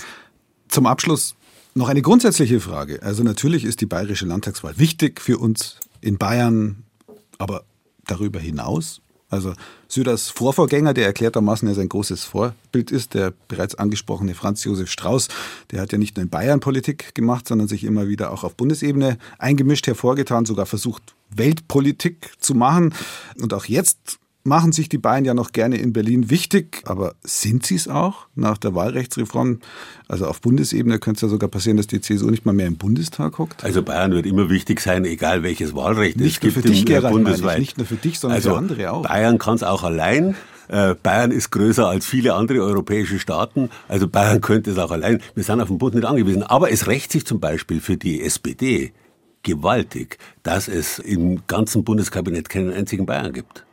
Zum 0.68 0.86
Abschluss 0.86 1.36
noch 1.74 1.89
eine 1.89 2.01
grundsätzliche 2.01 2.59
Frage. 2.59 3.01
Also 3.03 3.24
natürlich 3.24 3.63
ist 3.63 3.82
die 3.82 3.86
bayerische 3.86 4.26
Landtagswahl 4.26 4.78
wichtig 4.80 5.22
für 5.22 5.38
uns 5.38 5.80
in 6.01 6.18
Bayern, 6.18 6.84
aber 7.38 7.63
darüber 8.05 8.39
hinaus 8.39 9.01
also 9.30 9.54
Söders 9.88 10.30
Vorvorgänger, 10.30 10.94
der 10.94 11.06
erklärtermaßen 11.06 11.68
ja 11.68 11.74
sein 11.74 11.90
großes 11.90 12.24
Vorbild 12.24 12.92
ist, 12.92 13.14
der 13.14 13.34
bereits 13.48 13.76
angesprochene 13.76 14.36
Franz 14.36 14.64
Josef 14.64 14.90
Strauß, 14.90 15.28
der 15.72 15.82
hat 15.82 15.92
ja 15.92 15.98
nicht 15.98 16.16
nur 16.16 16.24
in 16.24 16.30
Bayern 16.30 16.60
Politik 16.60 17.14
gemacht, 17.14 17.48
sondern 17.48 17.68
sich 17.68 17.84
immer 17.84 18.08
wieder 18.08 18.32
auch 18.32 18.44
auf 18.44 18.56
Bundesebene 18.56 19.18
eingemischt, 19.38 19.88
hervorgetan, 19.88 20.46
sogar 20.46 20.66
versucht, 20.66 21.16
Weltpolitik 21.30 22.32
zu 22.40 22.56
machen. 22.56 22.94
Und 23.40 23.54
auch 23.54 23.66
jetzt 23.66 24.20
machen 24.48 24.72
sich 24.72 24.89
die 24.89 24.98
Bayern 24.98 25.26
ja 25.26 25.34
noch 25.34 25.52
gerne 25.52 25.78
in 25.78 25.93
Berlin 25.93 26.30
wichtig, 26.30 26.82
aber 26.86 27.14
sind 27.24 27.66
sie 27.66 27.76
es 27.76 27.88
auch 27.88 28.28
nach 28.34 28.58
der 28.58 28.74
Wahlrechtsreform? 28.74 29.60
Also 30.08 30.26
auf 30.26 30.41
Bundesebene 30.41 30.98
könnte 30.98 31.18
es 31.18 31.22
ja 31.24 31.28
sogar 31.28 31.50
passieren, 31.50 31.78
dass 31.78 31.88
die 31.88 32.02
CSU 32.02 32.30
nicht 32.30 32.45
mal 32.45 32.54
mehr 32.54 32.68
im 32.68 32.78
Bundestag 32.78 33.38
hockt. 33.38 33.64
Also 33.64 33.84
Bayern 33.84 34.12
wird 34.12 34.26
immer 34.26 34.50
wichtig 34.50 34.80
sein, 34.80 35.06
egal 35.06 35.43
welches 35.43 35.76
Wahlrecht 35.76 36.18
nicht 36.18 36.36
es 36.36 36.39
gibt 36.39 36.54
für 36.54 36.62
dich, 36.62 36.80
im, 36.80 36.86
Gerald, 36.86 37.14
bundesweit. 37.14 37.60
Nicht 37.60 37.78
nur 37.78 37.86
für 37.86 37.95
dich, 37.95 38.20
sondern 38.20 38.38
also 38.38 38.52
für 38.52 38.58
andere 38.58 38.91
auch. 38.91 39.04
Bayern 39.04 39.38
kann 39.38 39.56
es 39.56 39.64
auch 39.64 39.84
allein. 39.84 40.36
Äh, 40.70 40.95
Bayern 40.95 41.32
ist 41.32 41.52
größer 41.52 41.88
als 41.88 42.06
viele 42.06 42.34
andere 42.34 42.62
europäische 42.62 43.20
Staaten. 43.20 43.70
Also 43.88 44.08
Bayern 44.08 44.41
könnte 44.41 44.72
es 44.72 44.78
auch 44.78 44.91
allein. 44.91 45.22
Wir 45.36 45.43
sind 45.43 45.62
auf 45.62 45.68
den 45.68 45.78
Bund 45.78 45.95
nicht 45.95 46.06
angewiesen. 46.06 46.43
Aber 46.43 46.72
es 46.72 46.88
rächt 46.88 47.12
sich 47.12 47.26
zum 47.26 47.39
Beispiel 47.39 47.82
für 47.82 47.98
die 47.98 48.22
SPD 48.22 48.93
gewaltig, 49.43 50.18
dass 50.43 50.68
es 50.68 51.00
im 51.00 51.41
ganzen 51.48 51.84
Bundeskabinett 51.84 52.50
keinen 52.50 52.72
einzigen 52.74 53.06
Bayern 53.06 53.32
gibt. 53.32 53.66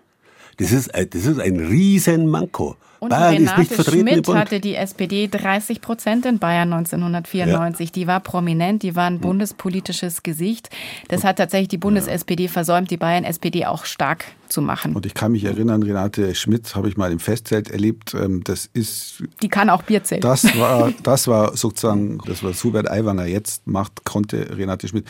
Das 0.56 0.72
ist, 0.72 0.90
das 0.94 1.26
ist 1.26 1.40
ein 1.40 1.58
Riesenmanko. 1.58 2.76
Und 3.04 3.10
Bayern 3.10 3.34
Renate 3.34 3.52
ist 3.52 3.58
nicht 3.58 3.72
vertreten 3.74 4.08
Schmidt 4.08 4.28
hatte 4.28 4.60
die 4.60 4.76
SPD 4.76 5.28
30 5.28 5.82
Prozent 5.82 6.24
in 6.24 6.38
Bayern 6.38 6.72
1994. 6.72 7.88
Ja. 7.88 7.92
Die 7.92 8.06
war 8.06 8.20
prominent, 8.20 8.82
die 8.82 8.96
war 8.96 9.04
ein 9.04 9.20
bundespolitisches 9.20 10.22
Gesicht. 10.22 10.70
Das 11.08 11.22
hat 11.22 11.36
tatsächlich 11.36 11.68
die 11.68 11.76
Bundes-SPD 11.76 12.48
versäumt, 12.48 12.90
die 12.90 12.96
Bayern-SPD 12.96 13.66
auch 13.66 13.84
stark 13.84 14.24
zu 14.48 14.62
machen. 14.62 14.94
Und 14.94 15.04
ich 15.04 15.12
kann 15.12 15.32
mich 15.32 15.44
erinnern, 15.44 15.82
Renate 15.82 16.34
Schmidt 16.34 16.74
habe 16.74 16.88
ich 16.88 16.96
mal 16.96 17.12
im 17.12 17.18
Festzelt 17.18 17.70
erlebt. 17.70 18.14
Ähm, 18.14 18.42
das 18.42 18.70
ist. 18.72 19.22
Die 19.42 19.48
kann 19.48 19.68
auch 19.68 19.82
Bierzelt. 19.82 20.24
Das 20.24 20.58
war, 20.58 20.90
das 21.02 21.28
war 21.28 21.54
sozusagen, 21.58 22.18
das 22.26 22.42
was 22.42 22.64
Hubert 22.64 22.90
Aiwanger 22.90 23.26
jetzt 23.26 23.66
macht, 23.66 24.06
konnte 24.06 24.56
Renate 24.56 24.88
Schmidt. 24.88 25.04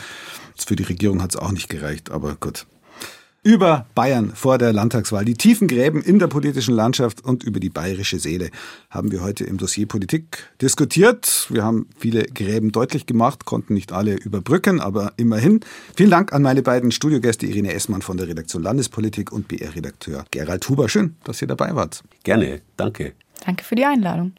Für 0.57 0.75
die 0.75 0.83
Regierung 0.83 1.21
hat 1.21 1.29
es 1.29 1.37
auch 1.37 1.51
nicht 1.53 1.69
gereicht, 1.69 2.11
aber 2.11 2.35
gut 2.35 2.65
über 3.45 3.85
Bayern 3.93 4.31
vor 4.33 4.57
der 4.57 4.73
Landtagswahl. 4.73 5.23
Die 5.23 5.35
tiefen 5.35 5.67
Gräben 5.67 6.01
in 6.01 6.17
der 6.17 6.25
politischen 6.25 6.73
Landschaft 6.73 7.23
und 7.23 7.43
über 7.43 7.59
die 7.59 7.69
bayerische 7.69 8.17
Seele 8.17 8.49
haben 8.89 9.11
wir 9.11 9.21
heute 9.21 9.43
im 9.43 9.57
Dossier 9.57 9.87
Politik 9.87 10.49
diskutiert. 10.63 11.45
Wir 11.51 11.63
haben 11.63 11.87
viele 11.95 12.23
Gräben 12.23 12.71
deutlich 12.71 13.05
gemacht, 13.05 13.45
konnten 13.45 13.75
nicht 13.75 13.91
alle 13.91 14.15
überbrücken, 14.15 14.81
aber 14.81 15.13
immerhin. 15.17 15.59
Vielen 15.95 16.09
Dank 16.09 16.33
an 16.33 16.41
meine 16.41 16.63
beiden 16.63 16.91
Studiogäste 16.91 17.45
Irene 17.45 17.71
Essmann 17.71 18.01
von 18.01 18.17
der 18.17 18.27
Redaktion 18.27 18.63
Landespolitik 18.63 19.31
und 19.31 19.47
BR-Redakteur 19.47 20.25
Gerald 20.31 20.67
Huber. 20.67 20.89
Schön, 20.89 21.15
dass 21.23 21.39
ihr 21.39 21.47
dabei 21.47 21.75
wart. 21.75 22.03
Gerne, 22.23 22.61
danke. 22.77 23.13
Danke 23.45 23.63
für 23.63 23.75
die 23.75 23.85
Einladung. 23.85 24.33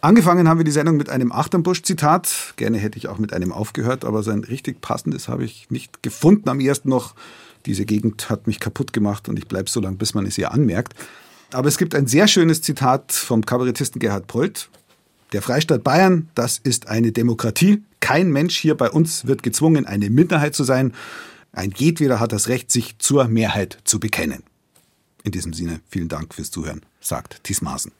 Angefangen 0.00 0.48
haben 0.48 0.56
wir 0.56 0.64
die 0.64 0.70
Sendung 0.70 0.96
mit 0.96 1.10
einem 1.10 1.30
Achternbusch-Zitat. 1.30 2.54
Gerne 2.56 2.78
hätte 2.78 2.96
ich 2.96 3.08
auch 3.08 3.18
mit 3.18 3.34
einem 3.34 3.52
aufgehört, 3.52 4.06
aber 4.06 4.22
so 4.22 4.30
ein 4.30 4.44
richtig 4.44 4.80
passendes 4.80 5.28
habe 5.28 5.44
ich 5.44 5.68
nicht 5.70 6.02
gefunden. 6.02 6.48
Am 6.48 6.60
ersten 6.60 6.88
noch 6.88 7.14
diese 7.68 7.84
Gegend 7.84 8.30
hat 8.30 8.46
mich 8.46 8.58
kaputt 8.58 8.92
gemacht 8.92 9.28
und 9.28 9.38
ich 9.38 9.46
bleibe 9.46 9.70
so 9.70 9.80
lange, 9.80 9.96
bis 9.96 10.14
man 10.14 10.26
es 10.26 10.38
ihr 10.38 10.52
anmerkt. 10.52 10.94
Aber 11.52 11.68
es 11.68 11.78
gibt 11.78 11.94
ein 11.94 12.06
sehr 12.06 12.26
schönes 12.26 12.62
Zitat 12.62 13.12
vom 13.12 13.44
Kabarettisten 13.44 14.00
Gerhard 14.00 14.26
Polt. 14.26 14.68
Der 15.32 15.42
Freistaat 15.42 15.84
Bayern, 15.84 16.28
das 16.34 16.58
ist 16.58 16.88
eine 16.88 17.12
Demokratie. 17.12 17.82
Kein 18.00 18.30
Mensch 18.30 18.56
hier 18.56 18.74
bei 18.74 18.90
uns 18.90 19.26
wird 19.26 19.42
gezwungen, 19.42 19.86
eine 19.86 20.08
Minderheit 20.08 20.54
zu 20.54 20.64
sein. 20.64 20.94
Ein 21.52 21.72
jedweder 21.76 22.20
hat 22.20 22.32
das 22.32 22.48
Recht, 22.48 22.72
sich 22.72 22.98
zur 22.98 23.28
Mehrheit 23.28 23.78
zu 23.84 24.00
bekennen. 24.00 24.42
In 25.24 25.32
diesem 25.32 25.52
Sinne, 25.52 25.80
vielen 25.88 26.08
Dank 26.08 26.34
fürs 26.34 26.50
Zuhören, 26.50 26.82
sagt 27.00 27.44
Thies 27.44 27.60
Maaßen. 27.60 27.92